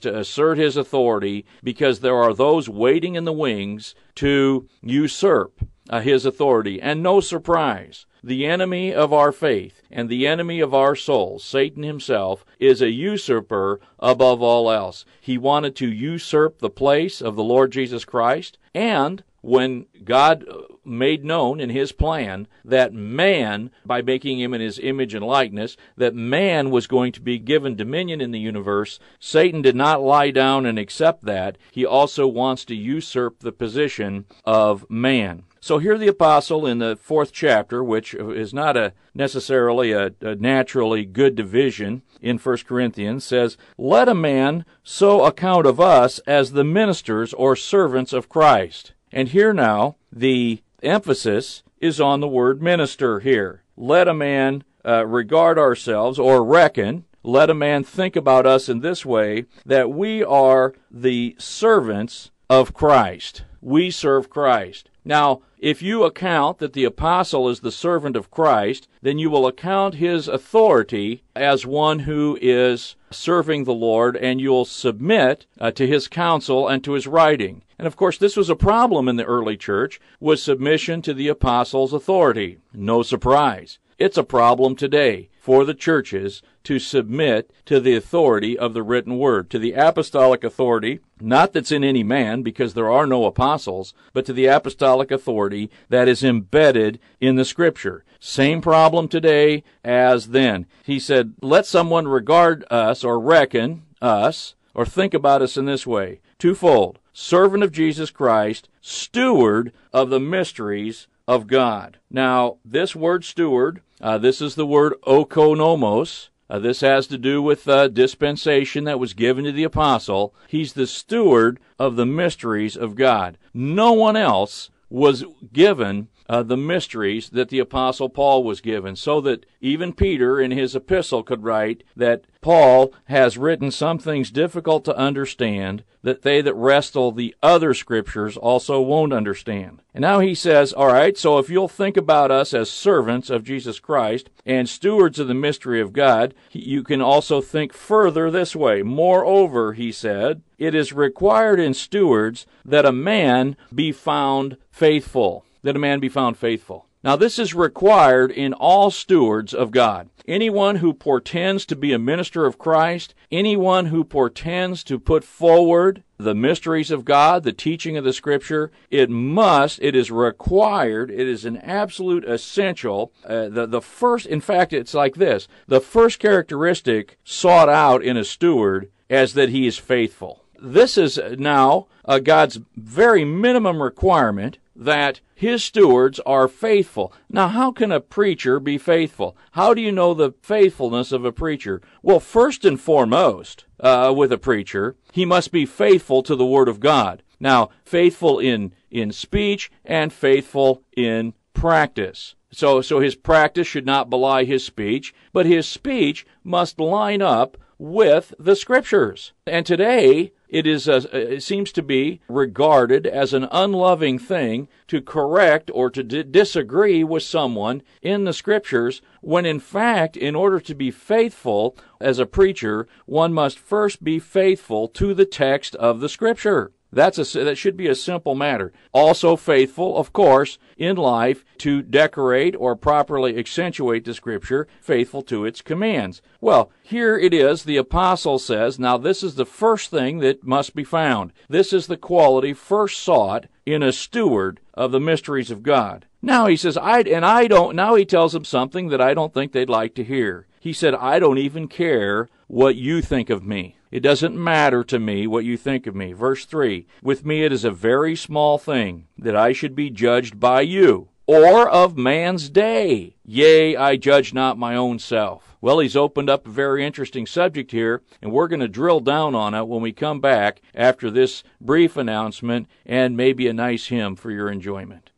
to 0.00 0.18
assert 0.18 0.58
his 0.58 0.76
authority, 0.76 1.44
because 1.62 2.00
there 2.00 2.16
are 2.16 2.34
those 2.34 2.68
waiting 2.68 3.14
in 3.14 3.24
the 3.24 3.32
wings 3.32 3.94
to 4.16 4.68
usurp 4.82 5.60
uh, 5.88 6.00
his 6.00 6.26
authority. 6.26 6.80
And 6.80 7.02
no 7.02 7.20
surprise, 7.20 8.06
the 8.24 8.46
enemy 8.46 8.94
of 8.94 9.12
our 9.12 9.32
faith 9.32 9.82
and 9.90 10.08
the 10.08 10.26
enemy 10.26 10.60
of 10.60 10.74
our 10.74 10.94
souls, 10.94 11.44
Satan 11.44 11.82
himself, 11.82 12.44
is 12.58 12.80
a 12.80 12.90
usurper 12.90 13.80
above 13.98 14.42
all 14.42 14.70
else. 14.70 15.04
He 15.20 15.38
wanted 15.38 15.76
to 15.76 15.88
usurp 15.90 16.58
the 16.58 16.70
place 16.70 17.20
of 17.20 17.36
the 17.36 17.44
Lord 17.44 17.72
Jesus 17.72 18.04
Christ, 18.04 18.58
and 18.74 19.24
when 19.42 19.86
God 20.04 20.46
made 20.84 21.24
known 21.24 21.60
in 21.60 21.70
his 21.70 21.92
plan 21.92 22.48
that 22.64 22.92
man, 22.92 23.70
by 23.84 24.00
making 24.02 24.40
him 24.40 24.54
in 24.54 24.60
his 24.60 24.78
image 24.78 25.14
and 25.14 25.24
likeness, 25.24 25.76
that 25.96 26.14
man 26.14 26.70
was 26.70 26.86
going 26.86 27.12
to 27.12 27.20
be 27.20 27.38
given 27.38 27.76
dominion 27.76 28.20
in 28.20 28.30
the 28.30 28.40
universe, 28.40 28.98
Satan 29.20 29.62
did 29.62 29.76
not 29.76 30.02
lie 30.02 30.30
down 30.30 30.64
and 30.64 30.78
accept 30.78 31.24
that. 31.24 31.58
He 31.70 31.84
also 31.84 32.26
wants 32.26 32.64
to 32.66 32.74
usurp 32.74 33.40
the 33.40 33.52
position 33.52 34.24
of 34.44 34.88
man. 34.88 35.44
So 35.60 35.78
here 35.78 35.96
the 35.96 36.08
apostle 36.08 36.66
in 36.66 36.78
the 36.78 36.96
fourth 37.00 37.32
chapter, 37.32 37.84
which 37.84 38.14
is 38.14 38.52
not 38.52 38.76
a 38.76 38.94
necessarily 39.14 39.92
a, 39.92 40.12
a, 40.20 40.34
naturally 40.34 41.04
good 41.04 41.36
division 41.36 42.02
in 42.20 42.38
1 42.38 42.56
Corinthians, 42.66 43.24
says, 43.24 43.56
Let 43.78 44.08
a 44.08 44.14
man 44.14 44.64
so 44.82 45.24
account 45.24 45.66
of 45.66 45.78
us 45.78 46.18
as 46.26 46.50
the 46.50 46.64
ministers 46.64 47.32
or 47.32 47.54
servants 47.54 48.12
of 48.12 48.28
Christ. 48.28 48.92
And 49.12 49.28
here 49.28 49.52
now, 49.52 49.96
the 50.10 50.62
emphasis 50.82 51.62
is 51.80 52.00
on 52.00 52.20
the 52.20 52.28
word 52.28 52.62
minister 52.62 53.20
here. 53.20 53.62
Let 53.76 54.08
a 54.08 54.14
man 54.14 54.64
uh, 54.84 55.06
regard 55.06 55.58
ourselves 55.58 56.18
or 56.18 56.44
reckon, 56.44 57.04
let 57.22 57.50
a 57.50 57.54
man 57.54 57.84
think 57.84 58.16
about 58.16 58.46
us 58.46 58.68
in 58.68 58.80
this 58.80 59.04
way 59.06 59.46
that 59.64 59.90
we 59.90 60.24
are 60.24 60.74
the 60.90 61.36
servants 61.38 62.30
of 62.50 62.74
Christ. 62.74 63.44
We 63.60 63.90
serve 63.90 64.28
Christ. 64.28 64.90
Now, 65.04 65.42
if 65.58 65.82
you 65.82 66.04
account 66.04 66.58
that 66.58 66.72
the 66.72 66.84
apostle 66.84 67.48
is 67.48 67.60
the 67.60 67.72
servant 67.72 68.16
of 68.16 68.30
Christ, 68.30 68.88
then 69.00 69.18
you 69.18 69.30
will 69.30 69.46
account 69.46 69.94
his 69.94 70.28
authority 70.28 71.22
as 71.34 71.66
one 71.66 72.00
who 72.00 72.38
is 72.40 72.96
serving 73.10 73.64
the 73.64 73.74
Lord, 73.74 74.16
and 74.16 74.40
you'll 74.40 74.64
submit 74.64 75.46
uh, 75.60 75.70
to 75.72 75.86
his 75.86 76.08
counsel 76.08 76.68
and 76.68 76.82
to 76.84 76.92
his 76.92 77.06
writing. 77.06 77.62
And 77.78 77.86
of 77.86 77.96
course, 77.96 78.16
this 78.18 78.36
was 78.36 78.48
a 78.48 78.56
problem 78.56 79.08
in 79.08 79.16
the 79.16 79.24
early 79.24 79.56
church, 79.56 80.00
was 80.20 80.42
submission 80.42 81.02
to 81.02 81.14
the 81.14 81.28
apostles' 81.28 81.92
authority. 81.92 82.58
No 82.72 83.02
surprise. 83.02 83.78
It's 83.98 84.18
a 84.18 84.24
problem 84.24 84.74
today 84.76 85.30
for 85.40 85.64
the 85.64 85.74
churches 85.74 86.42
to 86.64 86.78
submit 86.78 87.50
to 87.66 87.80
the 87.80 87.94
authority 87.94 88.58
of 88.58 88.74
the 88.74 88.82
written 88.82 89.18
word, 89.18 89.50
to 89.50 89.58
the 89.58 89.72
apostolic 89.72 90.44
authority, 90.44 91.00
not 91.20 91.52
that's 91.52 91.72
in 91.72 91.84
any 91.84 92.02
man, 92.02 92.42
because 92.42 92.74
there 92.74 92.90
are 92.90 93.06
no 93.06 93.24
apostles, 93.24 93.94
but 94.12 94.24
to 94.26 94.32
the 94.32 94.46
apostolic 94.46 95.10
authority 95.10 95.70
that 95.88 96.08
is 96.08 96.22
embedded 96.22 96.98
in 97.20 97.36
the 97.36 97.44
scripture. 97.44 98.04
Same 98.20 98.60
problem 98.60 99.08
today 99.08 99.64
as 99.84 100.28
then. 100.28 100.66
He 100.84 100.98
said, 100.98 101.34
let 101.40 101.66
someone 101.66 102.08
regard 102.08 102.64
us 102.70 103.02
or 103.04 103.18
reckon 103.18 103.82
us 104.00 104.54
or 104.74 104.86
think 104.86 105.14
about 105.14 105.42
us 105.42 105.56
in 105.56 105.64
this 105.64 105.86
way. 105.86 106.20
Twofold 106.38 106.98
servant 107.12 107.62
of 107.62 107.72
Jesus 107.72 108.10
Christ, 108.10 108.68
steward 108.80 109.72
of 109.92 110.10
the 110.10 110.20
mysteries 110.20 111.06
of 111.28 111.46
God. 111.46 111.98
Now, 112.10 112.56
this 112.64 112.96
word 112.96 113.24
steward, 113.24 113.80
uh, 114.00 114.18
this 114.18 114.40
is 114.40 114.54
the 114.54 114.66
word 114.66 114.94
oikonomos. 115.06 116.28
Uh, 116.50 116.58
this 116.58 116.80
has 116.80 117.06
to 117.06 117.16
do 117.16 117.40
with 117.40 117.66
uh, 117.66 117.88
dispensation 117.88 118.84
that 118.84 118.98
was 118.98 119.14
given 119.14 119.44
to 119.44 119.52
the 119.52 119.64
apostle. 119.64 120.34
He's 120.48 120.74
the 120.74 120.86
steward 120.86 121.58
of 121.78 121.96
the 121.96 122.06
mysteries 122.06 122.76
of 122.76 122.94
God. 122.94 123.38
No 123.54 123.92
one 123.92 124.16
else 124.16 124.70
was 124.90 125.24
given 125.52 126.08
uh, 126.28 126.42
the 126.42 126.56
mysteries 126.56 127.30
that 127.30 127.48
the 127.48 127.58
Apostle 127.58 128.08
Paul 128.08 128.44
was 128.44 128.60
given, 128.60 128.96
so 128.96 129.20
that 129.20 129.46
even 129.60 129.92
Peter 129.92 130.40
in 130.40 130.50
his 130.50 130.74
epistle 130.74 131.22
could 131.22 131.44
write 131.44 131.84
that 131.96 132.24
Paul 132.40 132.92
has 133.04 133.38
written 133.38 133.70
some 133.70 133.98
things 133.98 134.30
difficult 134.30 134.84
to 134.84 134.96
understand 134.96 135.84
that 136.02 136.22
they 136.22 136.42
that 136.42 136.54
wrestle 136.54 137.12
the 137.12 137.34
other 137.42 137.74
scriptures 137.74 138.36
also 138.36 138.80
won't 138.80 139.12
understand. 139.12 139.80
And 139.94 140.02
now 140.02 140.18
he 140.18 140.34
says, 140.34 140.72
all 140.72 140.88
right, 140.88 141.16
so 141.16 141.38
if 141.38 141.48
you'll 141.48 141.68
think 141.68 141.96
about 141.96 142.32
us 142.32 142.52
as 142.52 142.68
servants 142.68 143.30
of 143.30 143.44
Jesus 143.44 143.78
Christ 143.78 144.28
and 144.44 144.68
stewards 144.68 145.20
of 145.20 145.28
the 145.28 145.34
mystery 145.34 145.80
of 145.80 145.92
God, 145.92 146.34
you 146.50 146.82
can 146.82 147.00
also 147.00 147.40
think 147.40 147.72
further 147.72 148.30
this 148.30 148.56
way. 148.56 148.82
Moreover, 148.82 149.74
he 149.74 149.92
said, 149.92 150.42
it 150.58 150.74
is 150.74 150.92
required 150.92 151.60
in 151.60 151.74
stewards 151.74 152.46
that 152.64 152.84
a 152.84 152.92
man 152.92 153.56
be 153.72 153.92
found 153.92 154.56
faithful 154.70 155.44
that 155.62 155.76
a 155.76 155.78
man 155.78 156.00
be 156.00 156.08
found 156.08 156.36
faithful. 156.36 156.86
Now, 157.04 157.16
this 157.16 157.38
is 157.38 157.52
required 157.52 158.30
in 158.30 158.52
all 158.52 158.92
stewards 158.92 159.52
of 159.52 159.72
God. 159.72 160.08
Anyone 160.28 160.76
who 160.76 160.94
portends 160.94 161.66
to 161.66 161.74
be 161.74 161.92
a 161.92 161.98
minister 161.98 162.46
of 162.46 162.58
Christ, 162.58 163.12
anyone 163.32 163.86
who 163.86 164.04
portends 164.04 164.84
to 164.84 165.00
put 165.00 165.24
forward 165.24 166.04
the 166.16 166.34
mysteries 166.34 166.92
of 166.92 167.04
God, 167.04 167.42
the 167.42 167.52
teaching 167.52 167.96
of 167.96 168.04
the 168.04 168.12
Scripture, 168.12 168.70
it 168.88 169.10
must, 169.10 169.80
it 169.82 169.96
is 169.96 170.12
required, 170.12 171.10
it 171.10 171.26
is 171.26 171.44
an 171.44 171.56
absolute 171.56 172.24
essential. 172.24 173.12
Uh, 173.26 173.48
the, 173.48 173.66
the 173.66 173.82
first, 173.82 174.26
in 174.26 174.40
fact, 174.40 174.72
it's 174.72 174.94
like 174.94 175.16
this 175.16 175.48
the 175.66 175.80
first 175.80 176.20
characteristic 176.20 177.18
sought 177.24 177.68
out 177.68 178.04
in 178.04 178.16
a 178.16 178.22
steward 178.22 178.92
as 179.10 179.34
that 179.34 179.48
he 179.48 179.66
is 179.66 179.76
faithful. 179.76 180.44
This 180.60 180.96
is 180.96 181.18
now 181.36 181.88
uh, 182.04 182.20
God's 182.20 182.60
very 182.76 183.24
minimum 183.24 183.82
requirement 183.82 184.58
that 184.74 185.20
his 185.34 185.62
stewards 185.62 186.20
are 186.20 186.48
faithful. 186.48 187.12
Now, 187.28 187.48
how 187.48 187.72
can 187.72 187.92
a 187.92 188.00
preacher 188.00 188.60
be 188.60 188.78
faithful? 188.78 189.36
How 189.52 189.74
do 189.74 189.80
you 189.80 189.92
know 189.92 190.14
the 190.14 190.32
faithfulness 190.42 191.12
of 191.12 191.24
a 191.24 191.32
preacher? 191.32 191.82
Well, 192.02 192.20
first 192.20 192.64
and 192.64 192.80
foremost, 192.80 193.64
uh, 193.80 194.12
with 194.16 194.32
a 194.32 194.38
preacher, 194.38 194.96
he 195.12 195.24
must 195.24 195.52
be 195.52 195.66
faithful 195.66 196.22
to 196.22 196.36
the 196.36 196.46
Word 196.46 196.68
of 196.68 196.80
God. 196.80 197.22
Now, 197.40 197.70
faithful 197.84 198.38
in, 198.38 198.72
in 198.90 199.12
speech 199.12 199.70
and 199.84 200.12
faithful 200.12 200.82
in 200.96 201.34
practice. 201.54 202.34
So, 202.52 202.82
so 202.82 203.00
his 203.00 203.14
practice 203.14 203.66
should 203.66 203.86
not 203.86 204.10
belie 204.10 204.44
his 204.44 204.64
speech, 204.64 205.14
but 205.32 205.46
his 205.46 205.66
speech 205.66 206.26
must 206.44 206.78
line 206.78 207.22
up 207.22 207.56
with 207.82 208.32
the 208.38 208.54
scriptures. 208.54 209.32
And 209.44 209.66
today, 209.66 210.32
it 210.48 210.68
is 210.68 210.86
a, 210.86 211.34
it 211.34 211.42
seems 211.42 211.72
to 211.72 211.82
be 211.82 212.20
regarded 212.28 213.08
as 213.08 213.34
an 213.34 213.48
unloving 213.50 214.20
thing 214.20 214.68
to 214.86 215.00
correct 215.00 215.68
or 215.74 215.90
to 215.90 216.04
d- 216.04 216.22
disagree 216.22 217.02
with 217.02 217.24
someone 217.24 217.82
in 218.00 218.22
the 218.22 218.32
scriptures 218.32 219.02
when 219.20 219.44
in 219.44 219.58
fact 219.58 220.16
in 220.16 220.36
order 220.36 220.60
to 220.60 220.76
be 220.76 220.92
faithful 220.92 221.76
as 222.00 222.20
a 222.20 222.26
preacher 222.26 222.86
one 223.06 223.32
must 223.32 223.58
first 223.58 224.04
be 224.04 224.20
faithful 224.20 224.86
to 224.86 225.12
the 225.12 225.26
text 225.26 225.74
of 225.76 225.98
the 225.98 226.08
scripture 226.08 226.70
that's 226.92 227.18
a, 227.18 227.44
that 227.44 227.56
should 227.56 227.76
be 227.76 227.88
a 227.88 227.94
simple 227.94 228.34
matter. 228.34 228.72
Also 228.92 229.36
faithful, 229.36 229.96
of 229.96 230.12
course, 230.12 230.58
in 230.76 230.96
life 230.96 231.44
to 231.58 231.82
decorate 231.82 232.54
or 232.58 232.76
properly 232.76 233.38
accentuate 233.38 234.04
the 234.04 234.14
scripture, 234.14 234.68
faithful 234.80 235.22
to 235.22 235.44
its 235.44 235.62
commands. 235.62 236.20
Well, 236.40 236.70
here 236.82 237.18
it 237.18 237.32
is, 237.32 237.64
the 237.64 237.76
apostle 237.76 238.38
says, 238.38 238.78
now 238.78 238.98
this 238.98 239.22
is 239.22 239.36
the 239.36 239.46
first 239.46 239.90
thing 239.90 240.18
that 240.18 240.44
must 240.44 240.74
be 240.74 240.84
found. 240.84 241.32
This 241.48 241.72
is 241.72 241.86
the 241.86 241.96
quality 241.96 242.52
first 242.52 243.00
sought 243.00 243.46
in 243.64 243.82
a 243.82 243.92
steward 243.92 244.60
of 244.74 244.92
the 244.92 245.00
mysteries 245.00 245.50
of 245.50 245.62
God. 245.62 246.06
Now 246.20 246.46
he 246.46 246.56
says, 246.56 246.76
I, 246.76 247.00
and 247.00 247.24
I 247.24 247.46
don't, 247.48 247.74
now 247.74 247.94
he 247.94 248.04
tells 248.04 248.32
them 248.32 248.44
something 248.44 248.88
that 248.88 249.00
I 249.00 249.14
don't 249.14 249.34
think 249.34 249.52
they'd 249.52 249.68
like 249.70 249.94
to 249.96 250.04
hear. 250.04 250.46
He 250.60 250.72
said, 250.72 250.94
I 250.94 251.18
don't 251.18 251.38
even 251.38 251.66
care 251.66 252.28
what 252.46 252.76
you 252.76 253.02
think 253.02 253.30
of 253.30 253.44
me. 253.44 253.76
It 253.92 254.00
doesn't 254.00 254.34
matter 254.34 254.82
to 254.84 254.98
me 254.98 255.26
what 255.26 255.44
you 255.44 255.58
think 255.58 255.86
of 255.86 255.94
me. 255.94 256.14
Verse 256.14 256.46
3 256.46 256.86
With 257.02 257.26
me 257.26 257.44
it 257.44 257.52
is 257.52 257.62
a 257.62 257.70
very 257.70 258.16
small 258.16 258.56
thing 258.56 259.06
that 259.18 259.36
I 259.36 259.52
should 259.52 259.76
be 259.76 259.90
judged 259.90 260.40
by 260.40 260.62
you, 260.62 261.10
or 261.26 261.68
of 261.68 261.94
man's 261.94 262.48
day. 262.48 263.16
Yea, 263.22 263.76
I 263.76 263.96
judge 263.96 264.32
not 264.32 264.56
my 264.56 264.74
own 264.74 264.98
self. 264.98 265.58
Well, 265.60 265.78
he's 265.78 265.94
opened 265.94 266.30
up 266.30 266.46
a 266.46 266.50
very 266.50 266.86
interesting 266.86 267.26
subject 267.26 267.70
here, 267.70 268.00
and 268.22 268.32
we're 268.32 268.48
going 268.48 268.60
to 268.60 268.66
drill 268.66 269.00
down 269.00 269.34
on 269.34 269.52
it 269.52 269.68
when 269.68 269.82
we 269.82 269.92
come 269.92 270.22
back 270.22 270.62
after 270.74 271.10
this 271.10 271.44
brief 271.60 271.98
announcement 271.98 272.68
and 272.86 273.14
maybe 273.14 273.46
a 273.46 273.52
nice 273.52 273.88
hymn 273.88 274.16
for 274.16 274.30
your 274.30 274.50
enjoyment. 274.50 275.10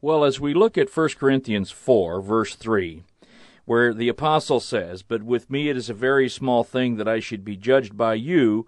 Well, 0.00 0.24
as 0.24 0.40
we 0.40 0.54
look 0.54 0.78
at 0.78 0.96
1 0.96 1.08
Corinthians 1.18 1.70
4, 1.70 2.22
verse 2.22 2.54
3, 2.54 3.02
where 3.70 3.94
the 3.94 4.08
apostle 4.08 4.58
says, 4.58 5.04
But 5.04 5.22
with 5.22 5.48
me 5.48 5.68
it 5.68 5.76
is 5.76 5.88
a 5.88 5.94
very 5.94 6.28
small 6.28 6.64
thing 6.64 6.96
that 6.96 7.06
I 7.06 7.20
should 7.20 7.44
be 7.44 7.56
judged 7.56 7.96
by 7.96 8.14
you, 8.14 8.66